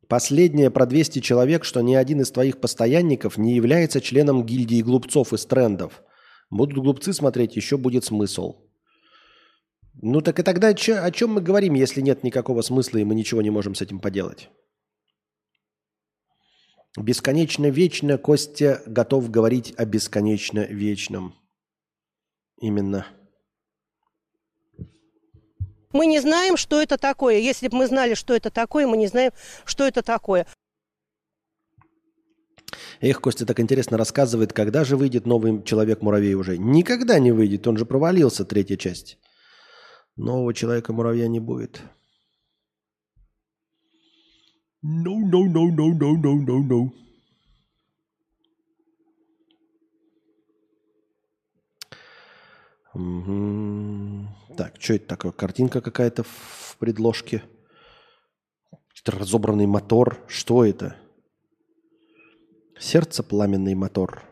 [0.08, 5.32] Последнее про 200 человек, что ни один из твоих постоянников не является членом гильдии глупцов
[5.32, 6.02] из трендов.
[6.50, 8.56] Будут глупцы смотреть, еще будет смысл.
[10.00, 13.42] Ну так и тогда о чем мы говорим, если нет никакого смысла и мы ничего
[13.42, 14.50] не можем с этим поделать?
[16.96, 21.34] Бесконечно вечно Костя готов говорить о бесконечно вечном.
[22.60, 23.06] Именно.
[25.92, 27.38] Мы не знаем, что это такое.
[27.38, 29.32] Если бы мы знали, что это такое, мы не знаем,
[29.64, 30.46] что это такое.
[33.00, 36.58] Эх, Костя так интересно рассказывает, когда же выйдет новый Человек-муравей уже.
[36.58, 39.18] Никогда не выйдет, он же провалился, третья часть.
[40.16, 41.80] Нового Человека-муравья не будет.
[44.82, 46.92] No, no, no, no, no, no, no, no.
[52.94, 54.56] Угу.
[54.56, 55.32] Так, что это такое?
[55.32, 57.44] Картинка какая-то в предложке.
[59.06, 60.22] Разобранный мотор.
[60.26, 60.96] Что это?
[62.78, 64.22] Сердце пламенный мотор.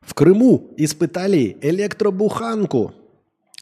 [0.00, 2.94] В Крыму испытали электробуханку.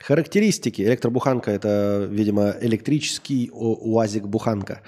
[0.01, 0.83] Характеристики.
[0.83, 4.83] Электробуханка– это, видимо, электрический УАЗик-буханка.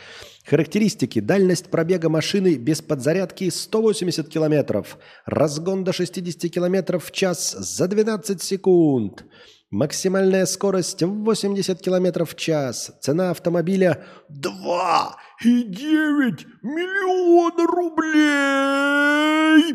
[0.44, 1.20] Характеристики.
[1.20, 4.98] Дальность пробега машины без подзарядки 180 километров.
[5.24, 9.24] Разгон до 60 километров в час за 12 секунд.
[9.70, 12.92] Максимальная скорость 80 километров в час.
[13.00, 19.74] Цена автомобиля 2,9 миллиона рублей.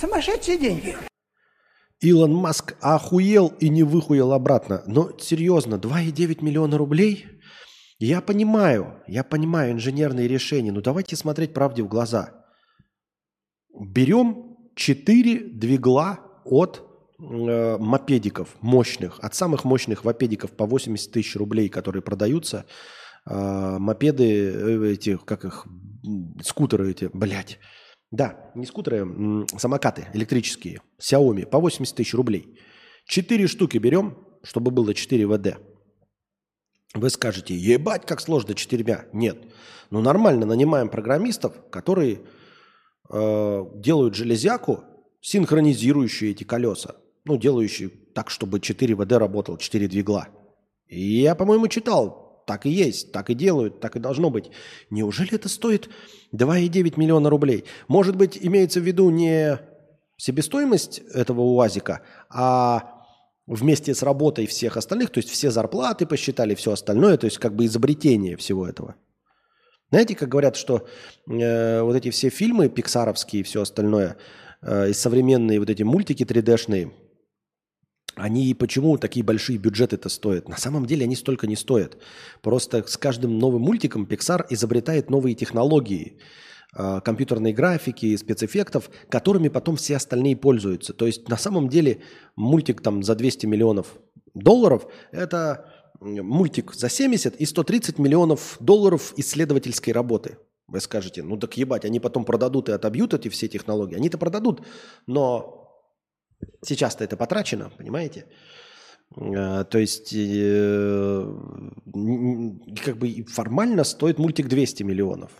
[0.00, 0.94] Сумасшедшие деньги.
[2.00, 4.82] Илон Маск охуел и не выхуел обратно.
[4.86, 7.26] Но серьезно, 2,9 миллиона рублей?
[7.98, 12.44] Я понимаю, я понимаю инженерные решения, но давайте смотреть правде в глаза.
[13.72, 16.82] Берем 4 двигла от
[17.18, 22.66] э, мопедиков мощных, от самых мощных мопедиков по 80 тысяч рублей, которые продаются.
[23.24, 25.66] Э, мопеды, э, эти, как их,
[26.42, 27.58] скутеры эти, блядь.
[28.10, 29.06] Да, не скутеры,
[29.56, 32.58] самокаты электрические, Xiaomi, по 80 тысяч рублей.
[33.06, 35.58] Четыре штуки берем, чтобы было 4 ВД.
[36.94, 39.06] Вы скажете, ебать, как сложно четырьмя.
[39.12, 39.36] Нет.
[39.90, 42.22] Ну, нормально нанимаем программистов, которые
[43.10, 44.84] э, делают железяку,
[45.20, 46.96] синхронизирующие эти колеса.
[47.24, 50.28] Ну, делающие так, чтобы 4 ВД работало, 4 двигла.
[50.86, 54.50] И я, по-моему, читал, так и есть, так и делают, так и должно быть.
[54.88, 55.90] Неужели это стоит
[56.32, 57.64] 2,9 миллиона рублей?
[57.88, 59.60] Может быть, имеется в виду не
[60.16, 62.92] себестоимость этого УАЗика, а
[63.46, 67.54] вместе с работой всех остальных, то есть все зарплаты посчитали, все остальное, то есть как
[67.54, 68.96] бы изобретение всего этого.
[69.90, 70.86] Знаете, как говорят, что
[71.28, 74.16] э, вот эти все фильмы пиксаровские и все остальное,
[74.62, 76.92] э, и современные вот эти мультики 3D-шные,
[78.16, 80.48] они почему такие большие бюджеты-то стоят?
[80.48, 81.98] На самом деле они столько не стоят.
[82.40, 86.18] Просто с каждым новым мультиком Pixar изобретает новые технологии
[86.74, 90.94] э, компьютерной графики, спецэффектов, которыми потом все остальные пользуются.
[90.94, 92.00] То есть на самом деле
[92.36, 93.98] мультик там за 200 миллионов
[94.34, 95.70] долларов– это
[96.00, 100.38] мультик за 70 и 130 миллионов долларов исследовательской работы.
[100.68, 103.94] Вы скажете, ну так ебать, они потом продадут и отобьют эти все технологии.
[103.94, 104.62] Они-то продадут,
[105.06, 105.65] но
[106.64, 108.26] сейчас-то это потрачено, понимаете?
[109.16, 111.24] Э, То есть, э,
[112.84, 115.30] как бы формально стоит мультик 200 миллионов.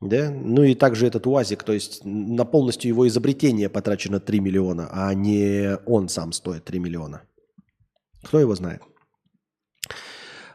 [0.00, 0.30] Да?
[0.30, 5.14] Ну и также этот УАЗик, то есть на полностью его изобретение потрачено 3 миллиона, а
[5.14, 7.22] не он сам стоит 3 миллиона.
[8.22, 8.82] Кто его знает?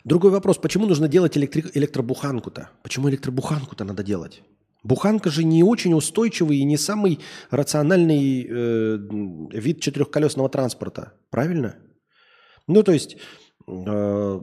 [0.03, 2.69] Другой вопрос, почему нужно делать электри- электробуханку-то?
[2.83, 4.43] Почему электробуханку-то надо делать?
[4.84, 7.19] Буханка же не очень устойчивый и не самый
[7.51, 8.98] рациональный э,
[9.51, 11.77] вид четырехколесного транспорта, правильно?
[12.68, 13.18] Ну, то есть,
[13.68, 14.42] э,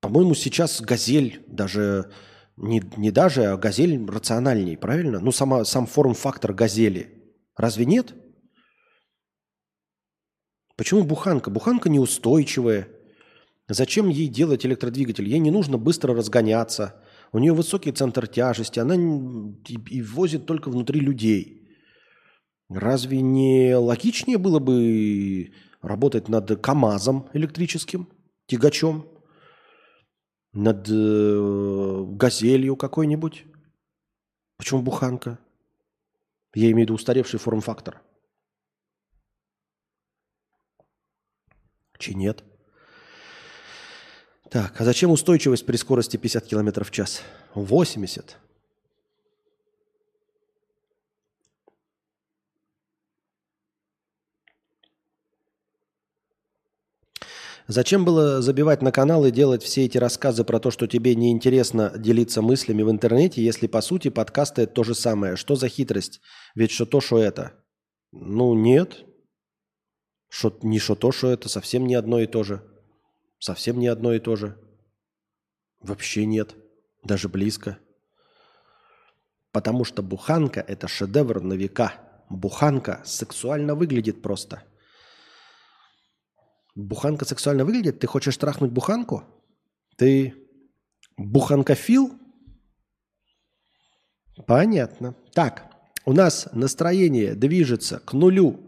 [0.00, 2.10] по-моему, сейчас «Газель» даже,
[2.56, 5.18] не, не даже, а «Газель» рациональней, правильно?
[5.18, 7.22] Ну, сама, сам форм-фактор «Газели».
[7.56, 8.14] Разве нет?
[10.76, 11.50] Почему буханка?
[11.50, 12.88] Буханка неустойчивая.
[13.68, 15.28] Зачем ей делать электродвигатель?
[15.28, 17.01] Ей не нужно быстро разгоняться.
[17.32, 18.78] У нее высокий центр тяжести.
[18.78, 21.66] Она и, и возит только внутри людей.
[22.68, 28.08] Разве не логичнее было бы работать над КАМАЗом электрическим,
[28.46, 29.08] тягачом,
[30.52, 33.44] над э, газелью какой-нибудь?
[34.58, 35.38] Почему буханка?
[36.54, 38.02] Я имею в виду устаревший форм-фактор.
[41.98, 42.44] Чи нет?
[44.52, 47.22] Так, а зачем устойчивость при скорости 50 км в час?
[47.54, 48.36] 80.
[57.66, 61.90] Зачем было забивать на канал и делать все эти рассказы про то, что тебе неинтересно
[61.96, 65.36] делиться мыслями в интернете, если по сути подкасты это то же самое?
[65.36, 66.20] Что за хитрость?
[66.54, 67.54] Ведь что то, что это.
[68.10, 69.06] Ну, нет.
[70.28, 72.60] Что, не что то, что это, совсем не одно и то же.
[73.42, 74.56] Совсем не одно и то же.
[75.80, 76.54] Вообще нет.
[77.02, 77.76] Даже близко.
[79.50, 81.92] Потому что буханка– это шедевр на века.
[82.30, 84.62] Буханка сексуально выглядит просто.
[86.76, 87.98] Буханка сексуально выглядит?
[87.98, 89.24] Ты хочешь трахнуть буханку?
[89.96, 90.36] Ты
[91.16, 92.12] буханкофил?
[94.46, 95.16] Понятно.
[95.34, 95.68] Так,
[96.04, 98.60] у нас настроение движется к нулю.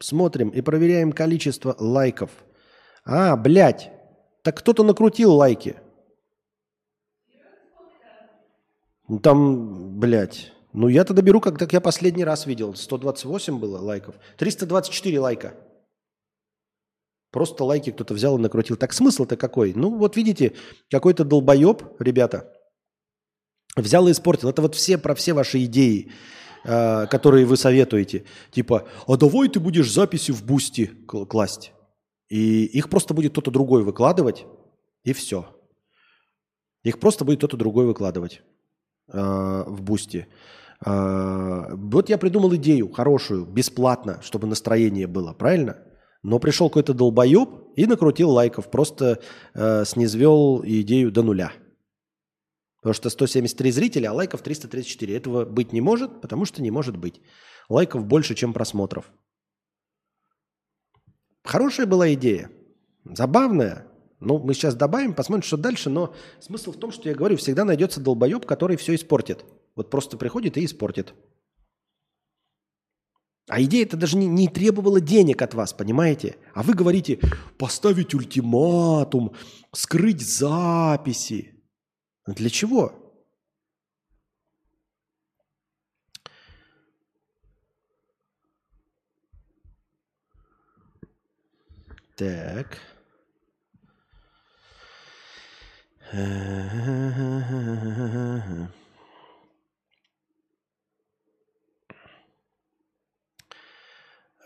[0.00, 2.30] Смотрим и проверяем количество лайков.
[3.04, 3.93] А, блядь,
[4.44, 5.76] так кто-то накрутил лайки.
[9.08, 10.52] Ну, там, блядь.
[10.74, 12.74] Ну, я тогда беру, как, как я последний раз видел.
[12.74, 14.16] 128 было лайков.
[14.36, 15.54] 324 лайка.
[17.30, 18.76] Просто лайки кто-то взял и накрутил.
[18.76, 19.72] Так смысл-то какой?
[19.74, 20.52] Ну, вот видите,
[20.90, 22.52] какой-то долбоеб, ребята,
[23.76, 24.50] взял и испортил.
[24.50, 26.12] Это вот все про все ваши идеи,
[26.64, 28.24] э, которые вы советуете.
[28.50, 31.72] Типа, а давай ты будешь записи в Boosty кл- класть.
[32.28, 34.46] И их просто будет кто-то другой выкладывать,
[35.04, 35.46] и все.
[36.82, 38.42] Их просто будет кто-то другой выкладывать
[39.12, 40.26] э, в Boosty.
[40.84, 45.78] Э, вот я придумал идею хорошую, бесплатно, чтобы настроение было, правильно?
[46.22, 49.20] Но пришел какой-то долбоеб и накрутил лайков, просто
[49.54, 51.52] э, снизвел идею до нуля.
[52.76, 55.16] Потому что 173 зрителя, а лайков 334.
[55.16, 57.22] Этого быть не может, потому что не может быть.
[57.70, 59.10] Лайков больше, чем просмотров.
[61.44, 62.50] Хорошая была идея.
[63.04, 63.86] Забавная.
[64.18, 65.90] Ну, мы сейчас добавим, посмотрим, что дальше.
[65.90, 69.44] Но смысл в том, что я говорю, всегда найдется долбоеб, который все испортит.
[69.76, 71.14] Вот просто приходит и испортит.
[73.46, 76.36] А идея это даже не, не требовала денег от вас, понимаете?
[76.54, 77.20] А вы говорите,
[77.58, 79.34] поставить ультиматум,
[79.72, 81.62] скрыть записи.
[82.26, 83.03] Для чего?
[92.16, 92.78] Так.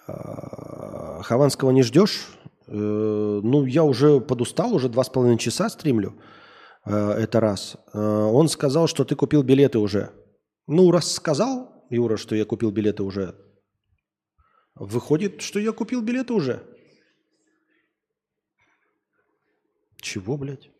[0.06, 2.26] А, Хованского не ждешь?
[2.66, 2.72] Э,
[3.42, 6.14] Ну, я уже подустал, уже два с половиной часа стримлю.
[6.84, 7.76] Э, Это раз.
[7.92, 10.10] Э, Он сказал, что ты купил билеты уже.
[10.66, 13.34] Ну, раз сказал, Юра, что я купил билеты уже,
[14.74, 16.62] выходит, что я купил билеты уже.
[20.00, 20.70] Чего, блядь?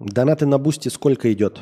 [0.00, 1.60] Донаты на бусте сколько идет?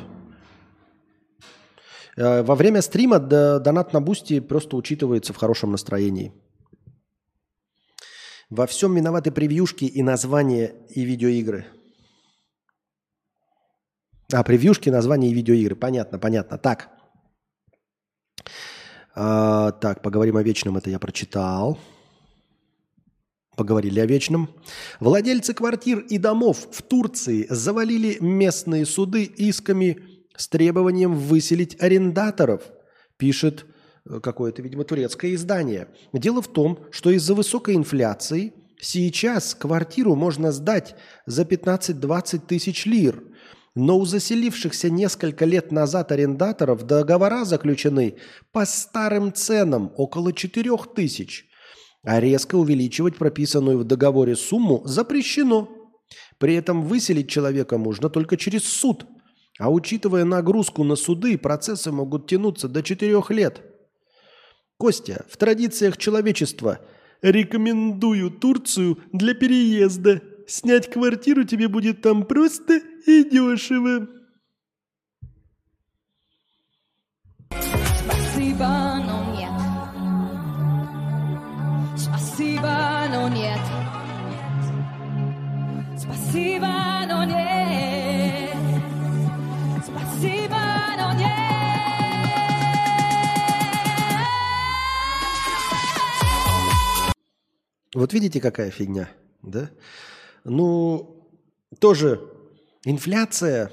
[2.17, 6.33] Э, Во время стрима донат на бусте просто учитывается в хорошем настроении.
[8.49, 11.65] Во всем виноваты превьюшки и названия и видеоигры.
[14.31, 15.75] А, превьюшки, названия и видеоигры.
[15.75, 16.57] Понятно, понятно.
[16.57, 16.92] Так.
[19.15, 20.77] А, так, поговорим о вечном.
[20.77, 21.77] Это я прочитал.
[23.55, 24.49] Поговорили о вечном.
[24.99, 29.99] Владельцы квартир и домов в Турции завалили местные суды исками
[30.35, 32.63] с требованием выселить арендаторов,
[33.17, 33.65] пишет
[34.05, 35.87] э, какое-то, видимо, турецкое издание.
[36.11, 40.95] Дело в том, что из-за высокой инфляции сейчас квартиру можно сдать
[41.27, 43.23] за 15-20 тысяч лир,
[43.75, 48.17] но у заселившихся несколько лет назад арендаторов договора заключены
[48.51, 51.45] по старым ценам около 4 тысяч,
[52.03, 55.69] а резко увеличивать прописанную в договоре сумму запрещено.
[56.37, 59.05] При этом выселить человека можно только через суд–
[59.59, 63.61] а учитывая нагрузку на суды, процессы могут тянуться до четырех лет.
[64.77, 66.79] Костя, в традициях человечества
[67.21, 70.21] рекомендую Турцию для переезда.
[70.47, 74.07] Снять квартиру тебе будет там просто и дешево.
[77.51, 79.51] Спасибо, но нет.
[81.97, 83.59] Спасибо, но нет.
[85.97, 86.67] Спасибо,
[87.07, 88.55] но нет.
[89.85, 90.59] Спасибо,
[90.97, 91.29] но нет.
[97.93, 99.09] Вот видите, какая фигня,
[99.43, 99.69] да?
[100.43, 101.29] Ну,
[101.79, 102.32] тоже
[102.85, 103.71] инфляция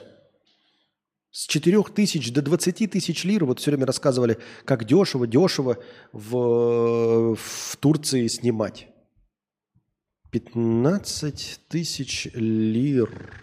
[1.30, 3.44] с 4 тысяч до 20 тысяч лир.
[3.44, 5.78] Вот все время рассказывали, как дешево, дешево
[6.12, 8.88] в, в Турции снимать.
[10.30, 13.34] 15 тысяч лир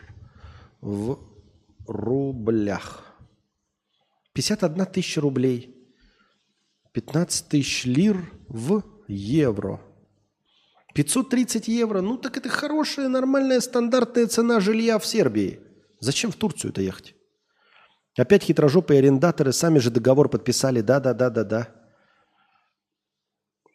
[0.82, 1.20] в
[1.86, 3.16] рублях.
[4.34, 5.76] 51 тысяча рублей.
[6.94, 9.82] 15 тысяч лир в евро.
[10.98, 12.01] 530 евро.
[12.01, 15.59] Ну так это хорошая, нормальная, стандартная цена жилья в Сербии.
[16.00, 17.14] Зачем в Турцию это ехать?
[18.17, 20.82] Опять хитрожопые арендаторы сами же договор подписали.
[20.82, 21.67] Да, да, да, да, да.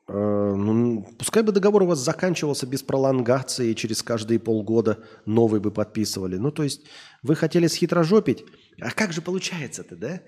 [0.08, 5.60] Э, ну, пускай бы договор у вас заканчивался без пролонгации, и через каждые полгода новый
[5.60, 6.36] бы подписывали.
[6.36, 6.82] Ну, то есть
[7.22, 8.44] вы хотели схитрожопить.
[8.80, 10.22] А как же получается-то, да?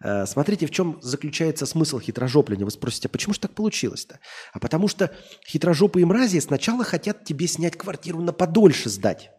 [0.00, 2.64] Э, смотрите, в чем заключается смысл хитрожопления.
[2.64, 4.20] Вы спросите, а почему же так получилось-то?
[4.52, 5.14] А потому что
[5.46, 9.30] хитрожопые мрази сначала хотят тебе снять квартиру на подольше сдать.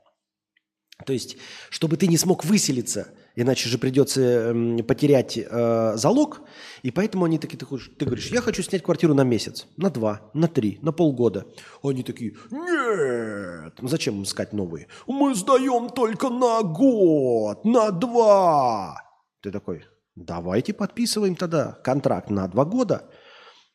[1.06, 1.38] То есть,
[1.70, 6.42] чтобы ты не смог выселиться, иначе же придется м, потерять э, залог,
[6.84, 10.22] и поэтому они такие, ты, ты говоришь, я хочу снять квартиру на месяц, на два,
[10.34, 11.46] на три, на полгода.
[11.84, 14.88] Они такие, нет, ну зачем им искать новые?
[15.08, 18.98] Мы сдаем только на год, на два.
[19.42, 19.86] Ты такой,
[20.16, 23.10] давайте подписываем тогда контракт на два года,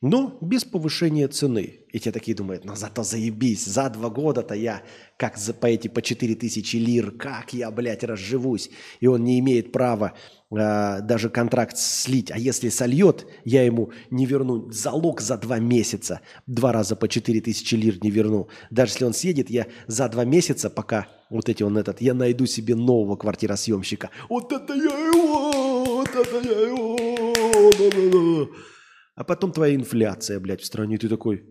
[0.02, 1.80] но без повышения цены.
[1.90, 4.82] И те такие думают, ну зато заебись, за два года-то я,
[5.16, 8.70] как за, по эти по 4000 лир, как я, блядь, разживусь.
[9.00, 10.12] И он не имеет права
[10.50, 12.30] э, даже контракт слить.
[12.30, 16.20] А если сольет, я ему не верну залог за два месяца.
[16.46, 18.48] Два раза по 4000 лир не верну.
[18.70, 22.44] Даже если он съедет, я за два месяца, пока вот эти он этот, я найду
[22.44, 24.10] себе нового квартиросъемщика.
[24.28, 27.32] Вот это я его, вот это я его.
[27.78, 28.75] да-да-да.
[29.16, 30.98] А потом твоя инфляция, блядь, в стране.
[30.98, 31.44] Ты такой,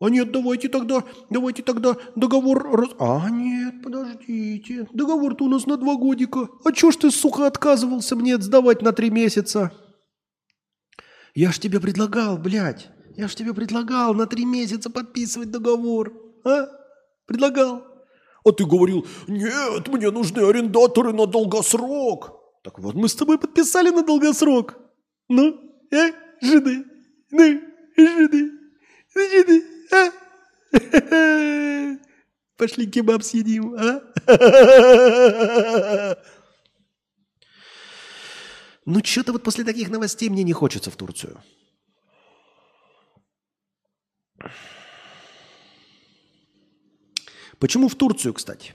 [0.00, 2.76] а нет, давайте тогда, давайте тогда договор...
[2.76, 6.48] раз- А нет, подождите, договор-то у нас на два годика.
[6.64, 9.72] А чё ж ты, сука, отказывался мне сдавать на три месяца?
[11.34, 16.12] Я ж тебе предлагал, блядь, я ж тебе предлагал на три месяца подписывать договор.
[16.44, 16.66] А?
[17.26, 17.82] Предлагал.
[18.44, 22.32] А ты говорил, нет, мне нужны арендаторы на долгосрок.
[22.62, 24.78] Так вот, мы с тобой подписали на долгосрок.
[25.28, 25.58] Ну,
[25.90, 26.84] э, жиды,
[27.30, 27.60] ну,
[27.96, 28.50] жиды,
[29.14, 30.10] жиды, а?
[32.56, 34.00] Пошли кебаб съедим, а?
[38.86, 41.42] Ну, что-то вот после таких новостей мне не хочется в Турцию.
[47.58, 48.74] Почему в Турцию, кстати?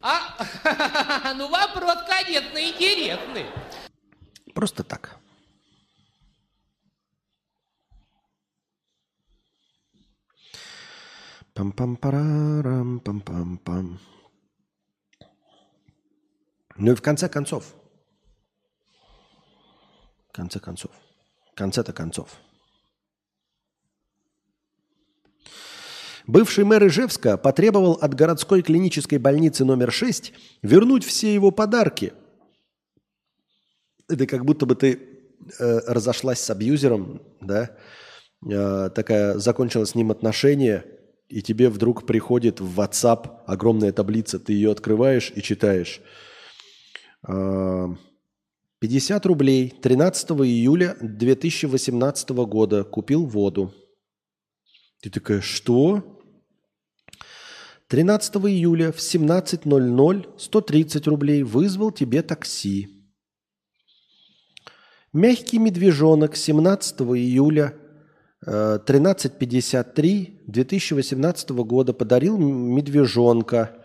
[0.00, 3.44] А, ну вопрос, конечно, интересный.
[4.54, 5.21] Просто так.
[11.54, 13.98] Пам-пам-парарам, пам-пам-пам.
[16.76, 17.74] Ну и в конце концов,
[20.28, 20.90] в конце концов,
[21.52, 22.30] в конце-то концов.
[26.26, 30.32] Бывший мэр Ижевска потребовал от городской клинической больницы номер 6
[30.62, 32.14] вернуть все его подарки.
[34.08, 34.92] Это как будто бы ты
[35.58, 37.76] э, разошлась с абьюзером, да,
[38.50, 40.84] Э, такая закончила с ним отношения,
[41.32, 46.02] и тебе вдруг приходит в WhatsApp огромная таблица, ты ее открываешь и читаешь.
[47.26, 47.88] Э,
[48.80, 53.72] 50 рублей 13 июля 2018 года купил воду.
[55.00, 56.20] Ты такая, что?
[57.88, 62.88] 13 июля в 17.00 130 рублей вызвал тебе такси.
[65.14, 67.78] Мягкий медвежонок 17 июля
[68.46, 73.82] 13.53 2018 года подарил медвежонка.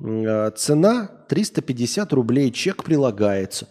[0.00, 3.68] Э, Цена 350 рублей, чек прилагается.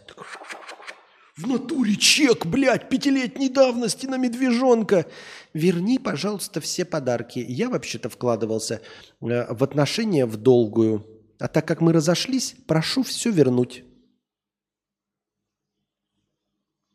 [1.38, 5.06] В натуре чек, блядь, пятилетней давности на медвежонка.
[5.54, 7.40] Верни, пожалуйста, все подарки.
[7.40, 8.82] Я вообще-то вкладывался
[9.22, 11.06] э, в отношения в долгую.
[11.40, 13.84] А так как мы разошлись, прошу все вернуть.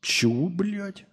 [0.02, 1.07] Чего, блядь?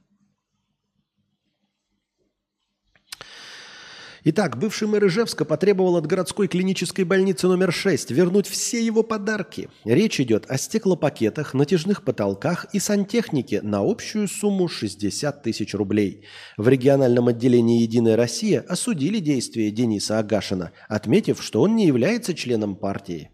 [4.32, 9.72] Итак, бывший мэр Ижевска потребовал от городской клинической больницы номер 6 вернуть все его подарки.
[9.85, 16.25] Речь идет о стеклопакетах, натяжных потолках и сантехнике на общую сумму 60 тысяч рублей.
[16.58, 22.75] В региональном отделении «Единая Россия» осудили действия Дениса Агашина, отметив, что он не является членом
[22.75, 23.32] партии.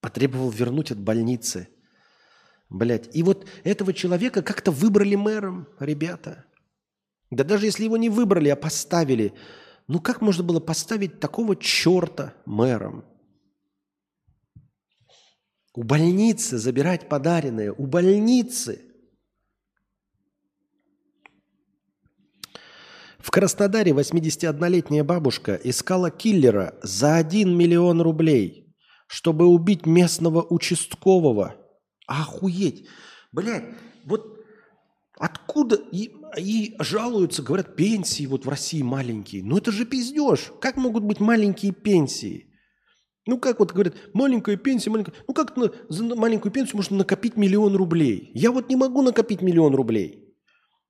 [0.00, 1.68] Потребовал вернуть от больницы.
[2.68, 6.46] Блять, и вот этого человека как-то выбрали мэром, ребята.
[7.30, 9.34] Да даже если его не выбрали, а поставили,
[9.88, 13.04] ну как можно было поставить такого черта мэром?
[15.74, 18.84] У больницы забирать подаренное, у больницы.
[23.18, 28.74] В Краснодаре 81-летняя бабушка искала киллера за 1 миллион рублей,
[29.06, 31.56] чтобы убить местного участкового.
[32.06, 32.88] Охуеть.
[33.32, 34.38] Блядь, вот
[35.18, 39.42] Откуда и, и жалуются, говорят, пенсии вот в России маленькие.
[39.42, 40.52] Ну это же пиздеж.
[40.60, 42.46] Как могут быть маленькие пенсии?
[43.26, 45.14] Ну как вот говорят, маленькая пенсия, маленькая...
[45.26, 48.30] Ну как на, за маленькую пенсию можно накопить миллион рублей?
[48.34, 50.34] Я вот не могу накопить миллион рублей.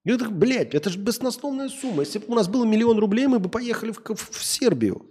[0.05, 2.03] И это, блядь, это же баснословная сумма.
[2.03, 5.11] Если бы у нас было миллион рублей, мы бы поехали в, в- в Сербию.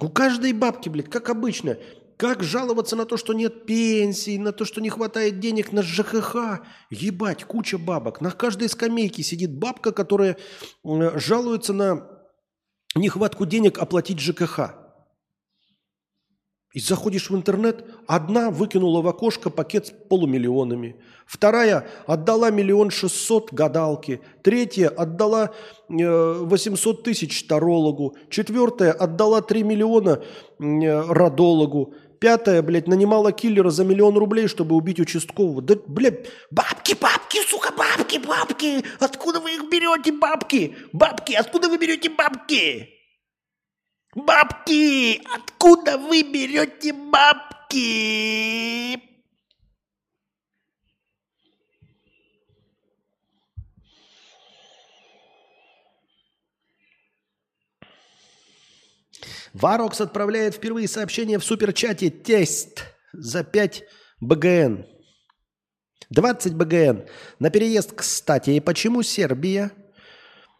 [0.00, 1.76] У каждой бабки, блядь, как обычно.
[2.22, 6.62] Как жаловаться на то, что нет пенсии, на то, что не хватает денег на ЖКХ?
[6.88, 8.20] Ебать, куча бабок.
[8.20, 10.36] На каждой скамейке сидит бабка, которая
[10.84, 12.06] жалуется на
[12.94, 14.76] нехватку денег оплатить ЖКХ.
[16.74, 23.52] И заходишь в интернет, одна выкинула в окошко пакет с полумиллионами, вторая отдала миллион шестьсот
[23.52, 25.50] гадалке, третья отдала
[25.90, 30.22] э, 800 тысяч тарологу, четвертая отдала 3 миллиона
[30.60, 31.00] э,
[32.22, 35.60] пятая, блядь, нанимала киллера за миллион рублей, чтобы убить участкового.
[35.60, 40.76] Да, блядь, бабки, бабки, сука, бабки, бабки, откуда вы их берете, бабки?
[40.92, 42.88] Бабки, откуда вы берете бабки?
[44.14, 45.20] Бабки!
[45.34, 47.80] Откуда вы берете бабки?
[59.54, 63.84] Варокс отправляет впервые сообщение в суперчате «Тест» за 5
[64.20, 64.86] BGN.
[66.10, 67.04] 20 BGN.
[67.38, 68.50] На переезд, кстати.
[68.50, 69.72] И почему Сербия?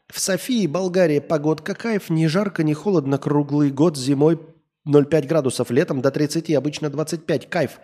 [0.08, 2.10] В Софии, Болгарии погодка кайф.
[2.10, 3.18] Не жарко, не холодно.
[3.18, 3.96] Круглый год.
[3.96, 4.40] Зимой
[4.86, 5.70] 0,5 градусов.
[5.70, 7.48] Летом до 30, обычно 25.
[7.48, 7.80] Кайф.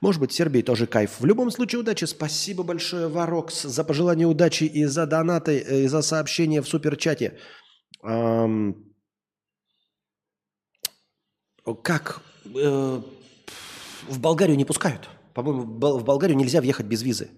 [0.00, 1.20] Может быть, Сербии тоже кайф.
[1.20, 2.06] В любом случае, удачи.
[2.06, 7.38] Спасибо большое, Варокс, за пожелание удачи и за донаты, э, и за сообщение в суперчате.
[8.02, 8.91] Ам,
[11.64, 12.22] Как?
[12.44, 13.02] Э,
[14.08, 15.08] В Болгарию не пускают.
[15.32, 17.30] По-моему, в Бол- в Болгарию нельзя въехать без визы.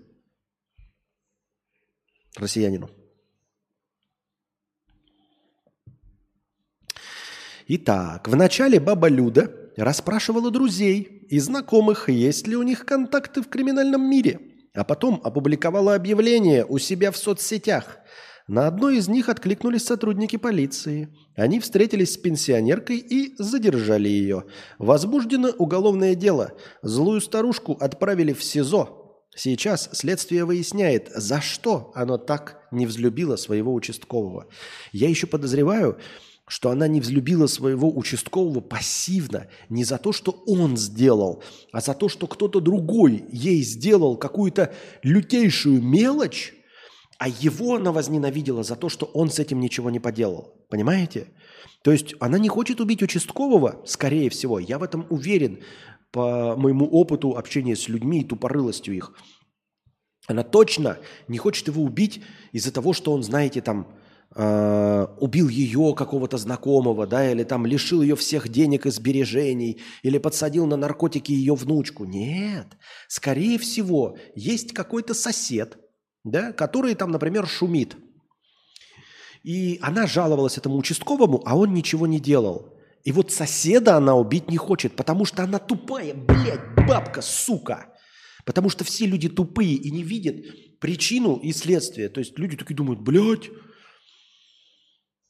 [2.37, 2.91] Россиянину.
[7.69, 14.09] Итак, вначале баба Люда расспрашивала друзей и знакомых, есть ли у них контакты в криминальном
[14.09, 14.41] мире,
[14.75, 17.99] а потом опубликовала объявление у себя в соцсетях.
[18.47, 21.09] На одно из них откликнулись сотрудники полиции.
[21.35, 24.45] Они встретились с пенсионеркой и задержали ее.
[24.79, 26.53] Возбуждено уголовное дело.
[26.83, 29.01] Злую старушку отправили в СИЗО.
[29.35, 34.47] Сейчас следствие выясняет, за что она так не взлюбила своего участкового.
[34.93, 35.99] Я еще подозреваю,
[36.47, 41.43] что она не взлюбила своего участкового пассивно, не за то, что он сделал,
[41.73, 46.55] а за то, что кто-то другой ей сделал какую-то лютейшую мелочь,
[47.25, 50.53] а его она возненавидела за то, что он с этим ничего не поделал.
[50.69, 51.29] Понимаете?
[51.83, 55.61] То есть она не хочет убить участкового, скорее всего, я в этом уверен,
[56.11, 59.15] по моему опыту общения с людьми и тупорылостью их.
[60.27, 62.21] Она точно не хочет его убить
[62.53, 63.89] из-за того, что он, знаете, там,
[64.37, 70.19] э, убил ее какого-то знакомого, да, или там лишил ее всех денег и сбережений, или
[70.19, 72.05] подсадил на наркотики ее внучку.
[72.05, 72.67] Нет,
[73.09, 75.79] скорее всего, есть какой-то сосед,
[76.25, 77.97] да, который там, например, шумит.
[79.43, 82.75] И она жаловалась этому участковому, а он ничего не делал.
[83.05, 87.95] И вот соседа она убить не хочет, потому что она тупая, блядь, бабка, сука.
[88.47, 90.37] Потому что все люди тупые и не видят
[90.81, 92.09] причину и следствие.
[92.09, 93.51] То есть люди такие думают, блядь,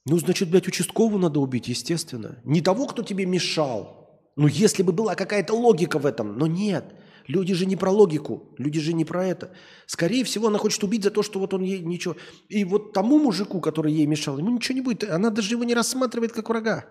[0.06, 2.38] ну, значит, блядь, участкового надо убить, естественно.
[2.44, 4.20] Не того, кто тебе мешал.
[4.36, 6.38] Ну, если бы была какая-то логика в этом.
[6.38, 6.84] Но нет.
[7.26, 8.54] Люди же не про логику.
[8.58, 9.54] Люди же не про это.
[9.86, 12.16] Скорее всего, она хочет убить за то, что вот он ей ничего...
[12.48, 15.04] И вот тому мужику, который ей мешал, ему ничего не будет.
[15.04, 16.86] Она даже его не рассматривает как врага.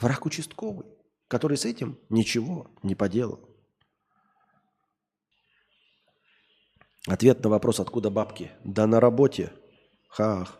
[0.00, 0.86] Враг участковый,
[1.26, 3.40] который с этим ничего не поделал.
[7.06, 8.50] Ответ на вопрос, откуда бабки?
[8.64, 9.52] Да на работе.
[10.10, 10.58] Хах.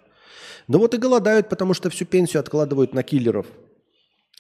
[0.66, 3.46] Ну вот и голодают, потому что всю пенсию откладывают на киллеров.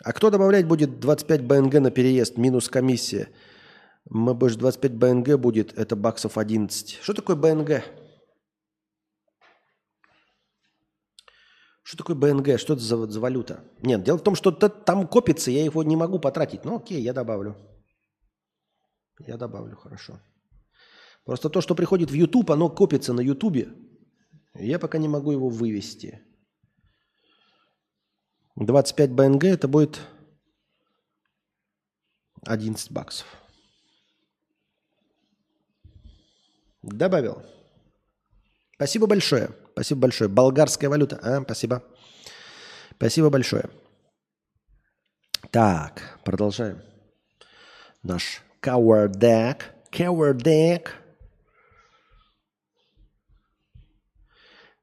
[0.02, 3.28] А кто добавлять будет 25 БНГ на переезд, минус комиссия?
[4.10, 6.98] Мы больше 25 БНГ будет, это баксов 11.
[7.02, 7.84] Что такое БНГ?
[11.82, 12.58] Что такое БНГ?
[12.58, 13.64] Что это за, за валюта?
[13.82, 16.64] Нет, дело в том, что там копится, я его не могу потратить.
[16.64, 17.56] Ну окей, я добавлю.
[19.26, 20.20] Я добавлю, хорошо.
[21.24, 23.68] Просто то, что приходит в YouTube, оно копится на YouTube.
[24.54, 26.22] Я пока не могу его вывести.
[28.56, 30.00] 25 БНГ это будет
[32.46, 33.26] 11 баксов.
[36.82, 37.42] Добавил.
[38.74, 39.50] Спасибо большое.
[39.72, 40.30] Спасибо большое.
[40.30, 41.18] Болгарская валюта.
[41.22, 41.82] А, спасибо.
[42.96, 43.68] Спасибо большое.
[45.50, 46.82] Так, продолжаем.
[48.02, 49.62] Наш Cower Deck.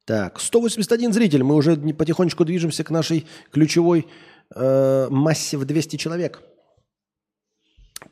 [0.05, 1.43] Так, 181 зритель.
[1.43, 4.07] Мы уже не- потихонечку движемся к нашей ключевой
[4.53, 6.41] э, массе в 200 человек.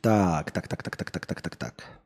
[0.00, 2.03] Так, так, так, так, так, так, так, так, так.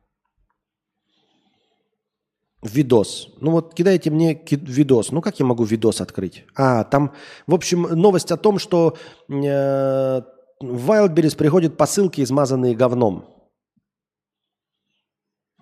[2.61, 3.29] Видос.
[3.39, 5.11] Ну вот кидайте мне видос.
[5.11, 6.45] Ну как я могу видос открыть?
[6.55, 7.13] А, там,
[7.47, 8.97] в общем, новость о том, что
[9.29, 13.25] э, в Wildberries приходят посылки, измазанные говном.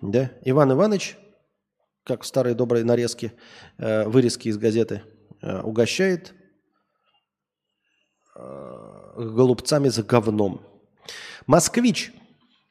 [0.02, 0.32] Да?
[0.44, 1.16] Иван Иванович,
[2.04, 3.32] как в старой доброй нарезке,
[3.78, 5.02] э, вырезки из газеты,
[5.40, 6.34] э, угощает
[8.34, 10.62] э, голубцами за говном.
[11.46, 12.12] Москвич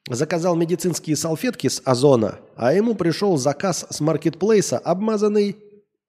[0.09, 5.57] заказал медицинские салфетки с Озона, а ему пришел заказ с маркетплейса, обмазанный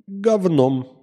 [0.06, 0.98] говном.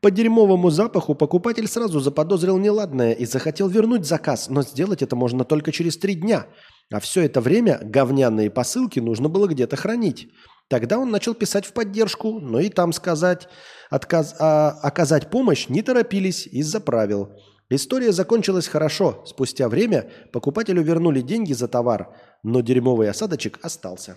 [0.00, 5.44] По дерьмовому запаху покупатель сразу заподозрил неладное и захотел вернуть заказ, но сделать это можно
[5.44, 6.46] только через три дня.
[6.92, 10.28] А все это время говняные посылки нужно было где-то хранить.
[10.68, 13.48] Тогда он начал писать в поддержку, но и там сказать,
[13.90, 17.30] отказ, а, оказать помощь не торопились из-за правил.
[17.68, 19.24] История закончилась хорошо.
[19.26, 24.16] Спустя время покупателю вернули деньги за товар, но дерьмовый осадочек остался.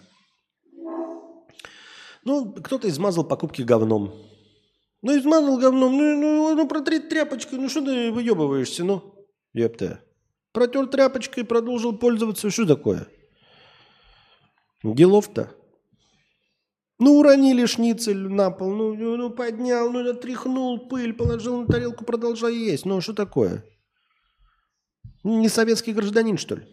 [2.24, 4.14] Ну, кто-то измазал покупки говном.
[5.02, 9.16] Ну, измазал говном, ну, ну, ну протри тряпочкой, ну что ты выебываешься, ну?
[9.53, 10.02] Ёпта.
[10.52, 13.08] Протер тряпочкой, продолжил пользоваться, что такое?
[14.84, 15.56] Делов-то.
[17.00, 22.03] Ну, уронили шницель на пол, ну, ну, ну, поднял, ну, отряхнул пыль, положил на тарелку,
[22.03, 22.86] продолжай есть.
[22.86, 23.64] Ну, что такое?
[25.24, 26.64] Не советский гражданин, что ли?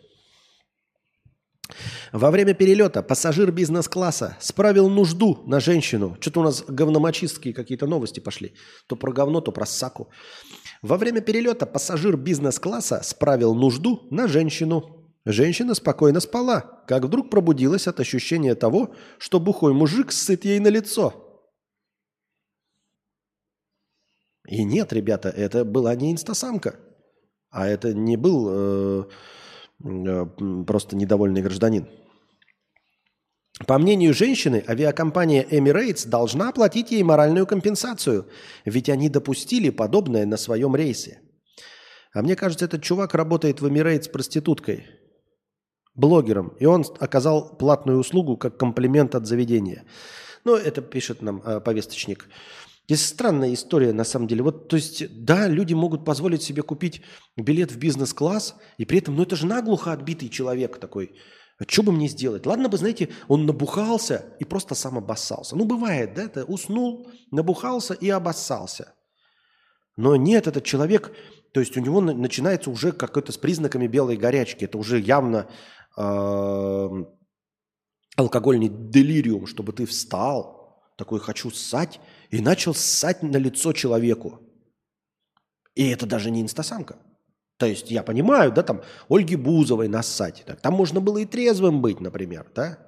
[2.13, 6.17] Во время перелета пассажир бизнес-класса справил нужду на женщину.
[6.21, 8.55] Что-то у нас говномочистские какие-то новости пошли.
[8.87, 10.09] То про говно, то про саку.
[10.83, 14.96] Во время перелета пассажир бизнес-класса справил нужду на женщину.
[15.27, 20.69] Женщина спокойно спала, как вдруг пробудилась от ощущения того, что бухой мужик сыт ей на
[20.69, 21.43] лицо.
[24.47, 26.77] И нет, ребята, это была не инстасамка,
[27.51, 29.05] а это не был э,
[29.83, 30.27] э,
[30.65, 31.89] просто недовольный гражданин.
[33.67, 38.29] По мнению женщины, авиакомпания Emirates должна оплатить ей моральную компенсацию,
[38.65, 41.21] ведь они допустили подобное на своем рейсе.
[42.13, 44.87] А мне кажется, этот чувак работает в Emirates проституткой–
[45.97, 49.85] блогером, и он оказал платную услугу как комплимент от заведения.
[50.45, 52.29] Ну, это пишет нам э, повесточник.
[52.87, 54.45] Здесь странная история, на самом деле.
[54.45, 57.03] Вот, то есть, да, люди могут позволить себе купить
[57.37, 61.17] билет в бизнес-класс, и при этом, ну, это же наглухо отбитый человек такой.
[61.59, 62.47] А что бы мне сделать?
[62.47, 65.57] Ладно бы, знаете, он набухался и просто сам обоссался.
[65.57, 68.93] Ну, бывает, да, это уснул, набухался и обоссался.
[69.97, 71.13] Но нет, этот человек,
[71.53, 74.65] то есть у него на- начинается уже какой-то с признаками белой горячки.
[74.65, 75.49] Это уже явно
[78.17, 82.01] алкогольный делириум, чтобы ты встал, такой хочу ссать,
[82.31, 84.41] и начал ссать на лицо человеку.
[85.75, 86.97] И это даже не инстасамка.
[87.59, 90.45] То есть я понимаю, да, там Ольги Бузовой нассать.
[90.63, 92.79] Там можно было и трезвым быть, например, да?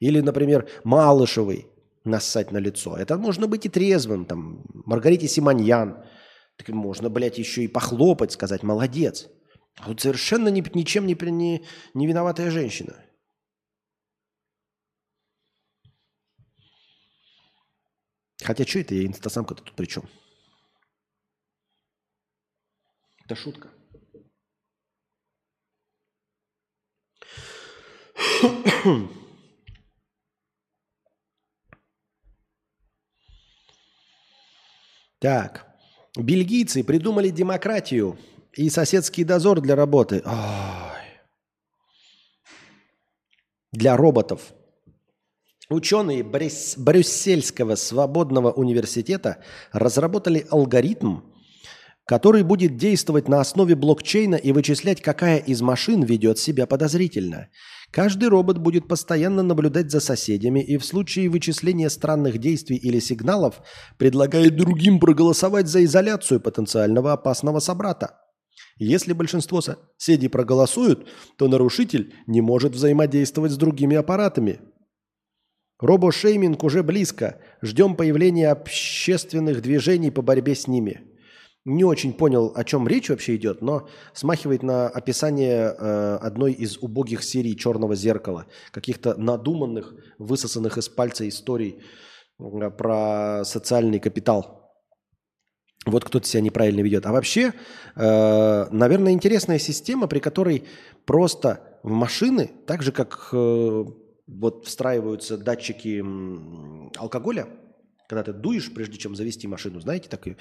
[0.00, 1.66] Или, например, Малышевой
[2.04, 2.96] нассать на лицо.
[2.96, 6.04] Это можно быть и трезвым, там, Маргарите Симоньян.
[6.56, 9.28] Так можно, блядь, еще и похлопать, сказать «молодец».
[9.76, 13.04] А тут совершенно ни, ничем не, не, не виноватая женщина.
[18.42, 20.08] Хотя что это я инстасамка-то тут при чем?
[23.24, 23.70] Это шутка.
[35.20, 35.66] Так.
[36.16, 38.18] Бельгийцы придумали демократию
[38.56, 40.22] и соседский дозор для работы.
[40.24, 40.32] Ой.
[43.72, 44.54] Для роботов.
[45.70, 49.42] Ученые Брюс- Брюссельского свободного университета
[49.72, 51.20] разработали алгоритм,
[52.04, 57.48] который будет действовать на основе блокчейна и вычислять, какая из машин ведет себя подозрительно.
[57.90, 63.62] Каждый робот будет постоянно наблюдать за соседями и в случае вычисления странных действий или сигналов
[63.98, 68.23] предлагает другим проголосовать за изоляцию потенциального опасного собрата.
[68.76, 74.60] Если большинство соседей проголосуют, то нарушитель не может взаимодействовать с другими аппаратами.
[75.80, 77.40] Робошейминг уже близко.
[77.62, 81.02] Ждем появления общественных движений по борьбе с ними.
[81.64, 86.76] Не очень понял, о чем речь вообще идет, но смахивает на описание э, одной из
[86.76, 88.46] убогих серий «Черного зеркала».
[88.70, 91.80] Каких-то надуманных, высосанных из пальца историй
[92.38, 94.63] э, про социальный капитал.
[95.86, 97.06] Вот кто-то себя неправильно ведет.
[97.06, 97.52] А вообще,
[97.94, 100.64] э, наверное, интересная система, при которой
[101.04, 103.84] просто в машины, так же как э,
[104.26, 106.02] вот встраиваются датчики
[106.98, 107.48] алкоголя,
[108.08, 110.36] когда ты дуешь, прежде чем завести машину, знаете, так и,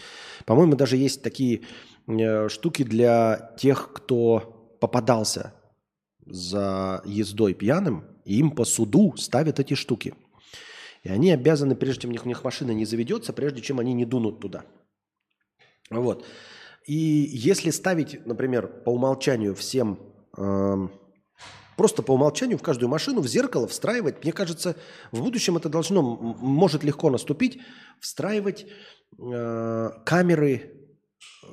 [0.45, 1.61] по-моему, даже есть такие
[2.07, 5.53] э, штуки для тех, кто попадался
[6.25, 10.13] за ездой пьяным, им по суду ставят эти штуки.
[11.03, 14.39] И они обязаны, прежде чем у них машина не заведется, прежде чем они не дунут
[14.39, 14.63] туда.
[15.89, 16.25] Вот.
[16.85, 19.99] И если ставить, например, по умолчанию всем,
[20.37, 20.91] эм,
[21.77, 24.75] просто по умолчанию в каждую машину в зеркало встраивать, мне кажется,
[25.11, 27.59] в будущем это должно, может легко наступить,
[27.99, 28.65] встраивать
[29.17, 30.73] э, камеры
[31.43, 31.47] э,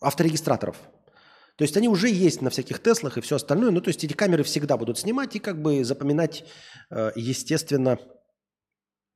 [0.00, 0.76] авторегистраторов.
[1.56, 3.70] То есть они уже есть на всяких Теслах и все остальное.
[3.70, 6.44] Ну, то есть эти камеры всегда будут снимать и как бы запоминать,
[6.90, 7.98] э, естественно,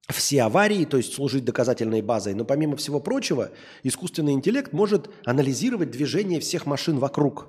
[0.08, 2.34] все аварии, то есть служить доказательной базой.
[2.34, 3.50] Но помимо всего прочего,
[3.82, 7.48] искусственный интеллект может анализировать движение всех машин вокруг.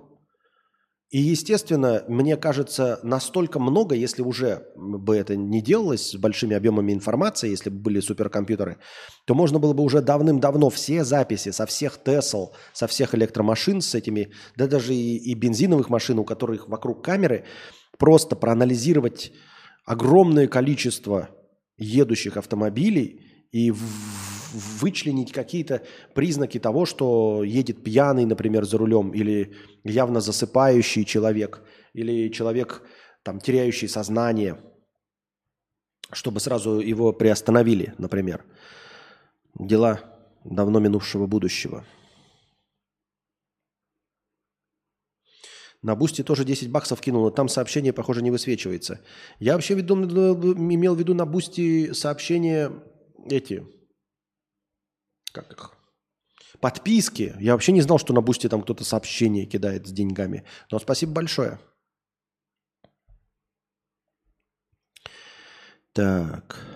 [1.12, 6.94] И, естественно, мне кажется, настолько много, если уже бы это не делалось с большими объемами
[6.94, 8.80] информации, если бы были суперкомпьютеры,
[9.26, 13.94] то можно было бы уже давным-давно все записи со всех Тесл, со всех электромашин с
[13.94, 17.46] этими, да даже и, и бензиновых машин, у которых вокруг камеры,
[18.00, 19.32] просто проанализировать
[19.86, 21.30] огромное количество
[21.78, 23.72] едущих автомобилей и
[24.54, 31.62] вычленить какие-то признаки того, что едет пьяный, например, за рулем, или явно засыпающий человек,
[31.94, 32.84] или человек,
[33.24, 34.62] там, теряющий сознание,
[36.12, 38.46] чтобы сразу его приостановили, например.
[39.58, 40.02] Дела
[40.44, 41.86] давно минувшего будущего.
[45.86, 49.02] На Boosty тоже 10 баксов кинуло, там сообщение, похоже, не высвечивается.
[49.38, 50.04] Я вообще веду-
[50.56, 52.72] имел в виду на Boosty сообщения
[53.30, 53.64] эти,
[55.32, 55.74] как их,
[56.60, 57.36] подписки.
[57.40, 60.44] Я вообще не знал, что на Boosty там кто-то сообщение кидает с деньгами.
[60.72, 61.60] Но спасибо большое.
[65.94, 66.75] Так.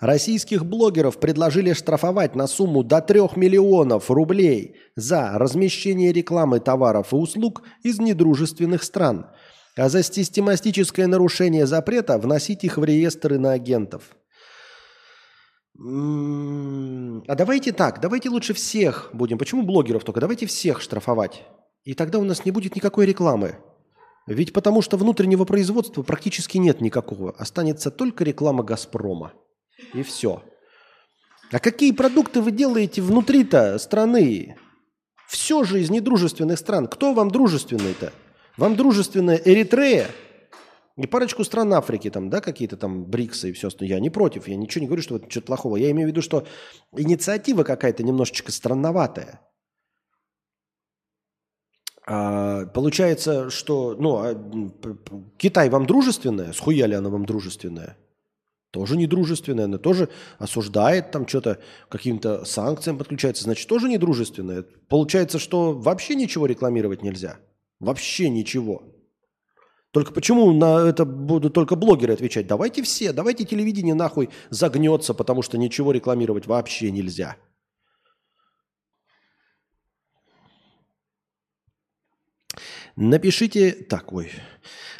[0.00, 7.16] Российских блогеров предложили штрафовать на сумму до 3 миллионов рублей за размещение рекламы товаров и
[7.16, 9.26] услуг из недружественных стран,
[9.76, 14.16] а за систематическое нарушение запрета вносить их в реестр иноагентов.
[15.76, 19.36] М, А давайте так, давайте лучше всех будем.
[19.36, 20.20] Почему блогеров только?
[20.20, 21.42] Давайте всех штрафовать.
[21.82, 23.56] И тогда у нас не будет никакой рекламы.
[24.28, 27.32] Ведь потому что внутреннего производства практически нет никакого.
[27.32, 29.32] Останется только реклама «Газпрома».
[29.94, 30.42] И все.
[31.50, 34.56] А какие продукты вы делаете внутри-то страны?
[35.28, 36.86] Все же из недружественных стран.
[36.86, 38.12] Кто вам дружественный-то?
[38.56, 40.08] Вам дружественная Эритрея
[40.96, 43.96] и парочку стран Африки, там, да, какие-то там БРИКсы и все остальное.
[43.96, 45.76] Я не против, я ничего не говорю, что это что-то плохого.
[45.76, 46.44] Я имею в виду, что
[46.96, 49.40] инициатива какая-то немножечко странноватая.
[52.04, 54.34] А, получается, что ну, а,
[55.36, 56.52] Китай вам дружественная?
[56.52, 57.96] Схуя ли она вам дружественная?
[58.70, 64.64] Тоже недружественная, она тоже осуждает там что-то, каким-то санкциям подключается, значит, тоже недружественная.
[64.88, 67.38] Получается, что вообще ничего рекламировать нельзя.
[67.80, 68.82] Вообще ничего.
[69.90, 72.46] Только почему на это будут только блогеры отвечать?
[72.46, 77.36] Давайте все, давайте телевидение нахуй загнется, потому что ничего рекламировать вообще нельзя.
[83.00, 84.32] Напишите так, ой.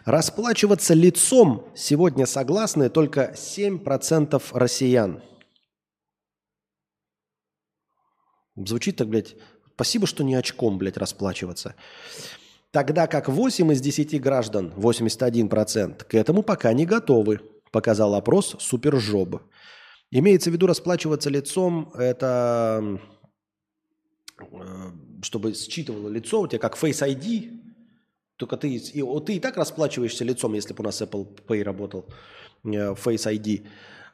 [0.04, 5.20] Расплачиваться лицом сегодня согласны только 7% россиян.
[8.54, 9.34] Звучит так, блядь,
[9.74, 11.74] спасибо, что не очком, блядь, расплачиваться.
[12.70, 17.40] Тогда как 8 из 10 граждан, 81%, к этому пока не готовы,
[17.72, 19.42] показал опрос Супержоб.
[20.12, 23.00] Имеется в виду расплачиваться лицом, это
[24.38, 27.67] э, чтобы считывало лицо, у тебя как Face ID,
[28.39, 32.07] только ты, и, ты и так расплачиваешься лицом, если бы у нас Apple Pay работал,
[32.65, 33.67] э, Face ID.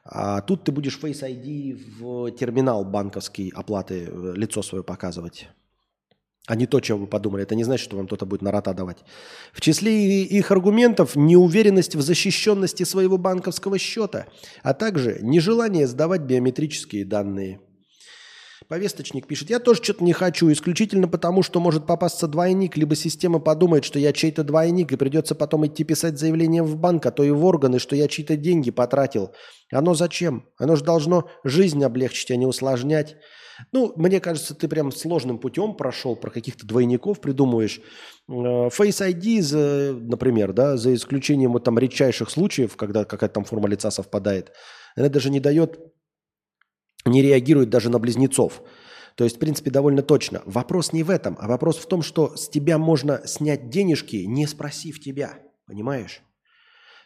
[0.03, 5.47] А тут ты будешь Face ID в терминал банковский оплаты э, лицо свое показывать.
[6.47, 7.43] А не то, чем вы подумали.
[7.43, 8.97] Это не значит, что вам кто-то будет на рота давать.
[9.53, 14.25] В числе их аргументов неуверенность в защищенности своего банковского счета,
[14.63, 17.59] а также нежелание сдавать биометрические данные.
[18.67, 23.39] Повесточник пишет, я тоже что-то не хочу, исключительно потому, что может попасться двойник, либо система
[23.39, 27.23] подумает, что я чей-то двойник, и придется потом идти писать заявление в банк, а то
[27.23, 29.31] и в органы, что я чьи-то деньги потратил.
[29.71, 30.47] Оно зачем?
[30.57, 33.17] Оно же должно жизнь облегчить, а не усложнять.
[33.71, 37.79] Ну, мне кажется, ты прям сложным путем прошел, про каких-то двойников придумываешь.
[38.27, 38.31] Э,
[38.67, 43.67] Face ID, за, например, да, за исключением вот там редчайших случаев, когда какая-то там форма
[43.67, 44.51] лица совпадает,
[44.95, 45.79] она даже не дает
[47.05, 48.61] не реагирует даже на близнецов.
[49.15, 50.41] То есть, в принципе, довольно точно.
[50.45, 54.45] Вопрос не в этом, а вопрос в том, что с тебя можно снять денежки, не
[54.45, 55.39] спросив тебя.
[55.67, 56.21] Понимаешь?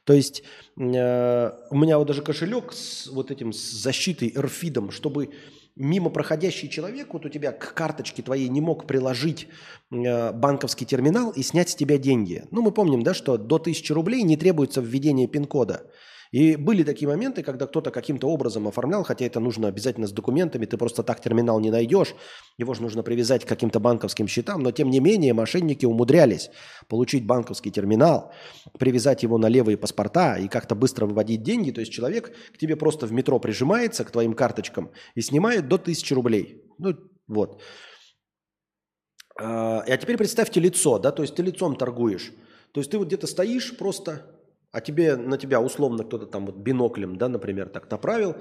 [0.06, 0.42] То есть
[0.76, 5.30] э, у меня вот даже кошелек с вот этим с защитой эрфидом, чтобы
[5.76, 9.48] мимо проходящий человек вот у тебя к карточке твоей не мог приложить
[9.92, 12.44] э, банковский терминал и снять с тебя деньги.
[12.50, 15.84] Ну, мы помним, да, что до 1000 рублей не требуется введение пин-кода.
[16.32, 20.66] И были такие моменты, когда кто-то каким-то образом оформлял, хотя это нужно обязательно с документами,
[20.66, 22.14] ты просто так терминал не найдешь,
[22.58, 26.52] его же нужно привязать к каким-то банковским счетам, но тем не менее мошенники умудрялись
[26.88, 28.32] получить банковский терминал,
[28.78, 32.76] привязать его на левые паспорта и как-то быстро выводить деньги, то есть человек к тебе
[32.76, 36.64] просто в метро прижимается, к твоим карточкам, и снимает до 1000 рублей.
[36.78, 36.96] Ну,
[37.28, 37.62] вот.
[39.40, 42.34] А а теперь представьте лицо, да, то есть ты лицом торгуешь.
[42.72, 44.39] То есть ты вот где-то стоишь просто,
[44.72, 48.36] а тебе на тебя условно кто-то там вот биноклем, да, например, так направил,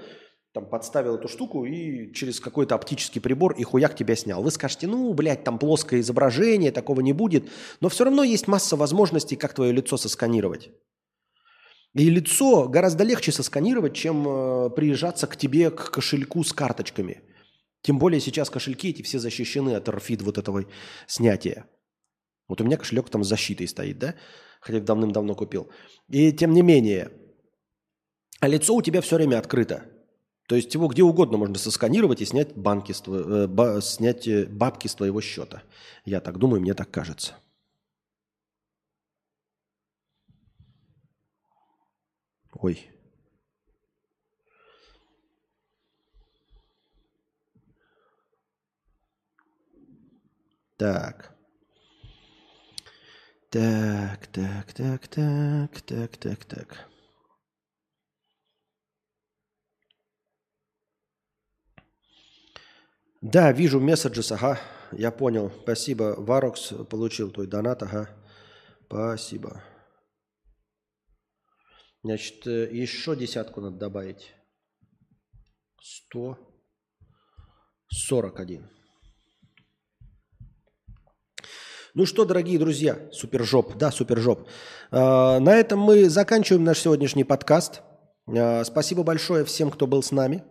[0.52, 4.42] там подставил эту штуку и через какой-то оптический прибор и хуяк тебя снял.
[4.42, 7.48] Вы скажете, ну, блядь, там плоское изображение, такого не будет.
[7.80, 10.70] Но все равно есть масса возможностей, как твое лицо сосканировать.
[11.94, 17.22] И лицо гораздо легче сосканировать, чем э, приезжаться к тебе к кошельку с карточками.
[17.82, 20.64] Тем более сейчас кошельки эти все защищены от RFID вот этого
[21.06, 21.66] снятия.
[22.46, 24.14] Вот у меня кошелек там с защитой стоит, да?
[24.60, 25.70] Хотя давным-давно купил.
[26.08, 27.10] И тем не менее,
[28.40, 29.84] а лицо у тебя все время открыто.
[30.48, 34.26] То есть его где угодно можно сосканировать и снять, банки с тво- э, ба- снять
[34.26, 35.62] э, бабки с твоего счета.
[36.04, 37.34] Я так думаю, мне так кажется.
[42.52, 42.90] Ой.
[50.76, 51.37] Так.
[53.50, 56.90] Так, так, так, так, так, так, так.
[63.22, 64.60] Да, вижу месседжес, ага,
[64.92, 65.50] я понял.
[65.62, 66.14] Спасибо.
[66.18, 68.10] Варокс получил твой донат, ага.
[68.84, 69.62] Спасибо.
[72.02, 74.34] Значит, э, еще десятку надо добавить.
[75.80, 78.77] 141.
[81.98, 84.46] Ну что, дорогие друзья, супержоп, да, супержоп.
[84.92, 87.82] Э, На этом мы заканчиваем наш сегодняшний подкаст.
[88.28, 90.44] Э, Спасибо большое всем, кто был с нами.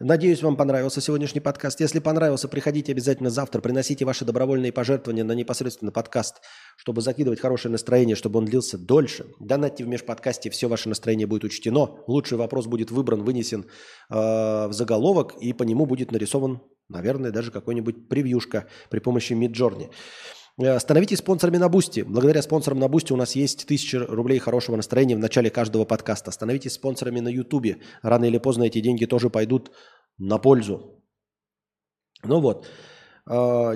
[0.00, 1.78] Надеюсь, вам понравился сегодняшний подкаст.
[1.78, 6.42] Если понравился, приходите обязательно завтра, приносите ваши добровольные пожертвования на непосредственно подкаст,
[6.76, 9.26] чтобы закидывать хорошее настроение, чтобы он длился дольше.
[9.38, 12.00] Донатьте в межподкасте, все ваше настроение будет учтено.
[12.08, 13.66] Лучший вопрос будет выбран, вынесен
[14.10, 19.92] э, в заголовок, и по нему будет нарисован, наверное, даже какой-нибудь превьюшка при помощи Midjourney.
[20.58, 22.02] Э, Становитесь спонсорами на Бусти.
[22.02, 26.30] Благодаря спонсорам на Бусти у нас есть 1000 рублей хорошего настроения в начале каждого подкаста.
[26.30, 27.78] Становитесь спонсорами на Ютубе.
[28.02, 29.70] Рано или поздно эти деньги тоже пойдут
[30.18, 31.02] на пользу.
[32.24, 32.66] Ну вот.
[33.30, 33.74] Э,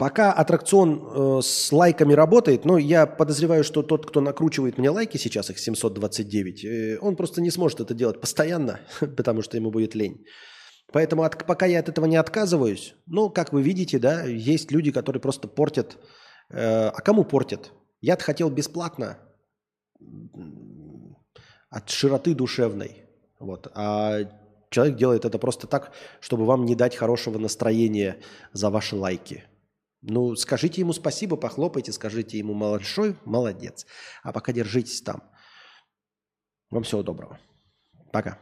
[0.00, 5.18] Пока аттракцион э, с лайками работает, но я подозреваю, что тот, кто накручивает мне лайки
[5.18, 8.80] сейчас, их 729, э, он просто не сможет это делать постоянно,
[9.16, 10.24] потому что ему будет лень.
[10.92, 14.90] Поэтому от- пока я от этого не отказываюсь, ну, как вы видите, да, есть люди,
[14.90, 15.98] которые просто портят.
[16.50, 17.72] Э, а кому портят?
[18.00, 19.18] Я-то хотел бесплатно
[21.70, 23.04] от широты душевной.
[23.38, 23.70] Вот.
[23.74, 24.18] А
[24.70, 28.20] человек делает это просто так, чтобы вам не дать хорошего настроения
[28.52, 29.44] за ваши лайки.
[30.02, 33.86] Ну, скажите ему спасибо, похлопайте, скажите ему большой молодец.
[34.22, 35.22] А пока держитесь там.
[36.70, 37.38] Вам всего доброго.
[38.12, 38.38] Пока.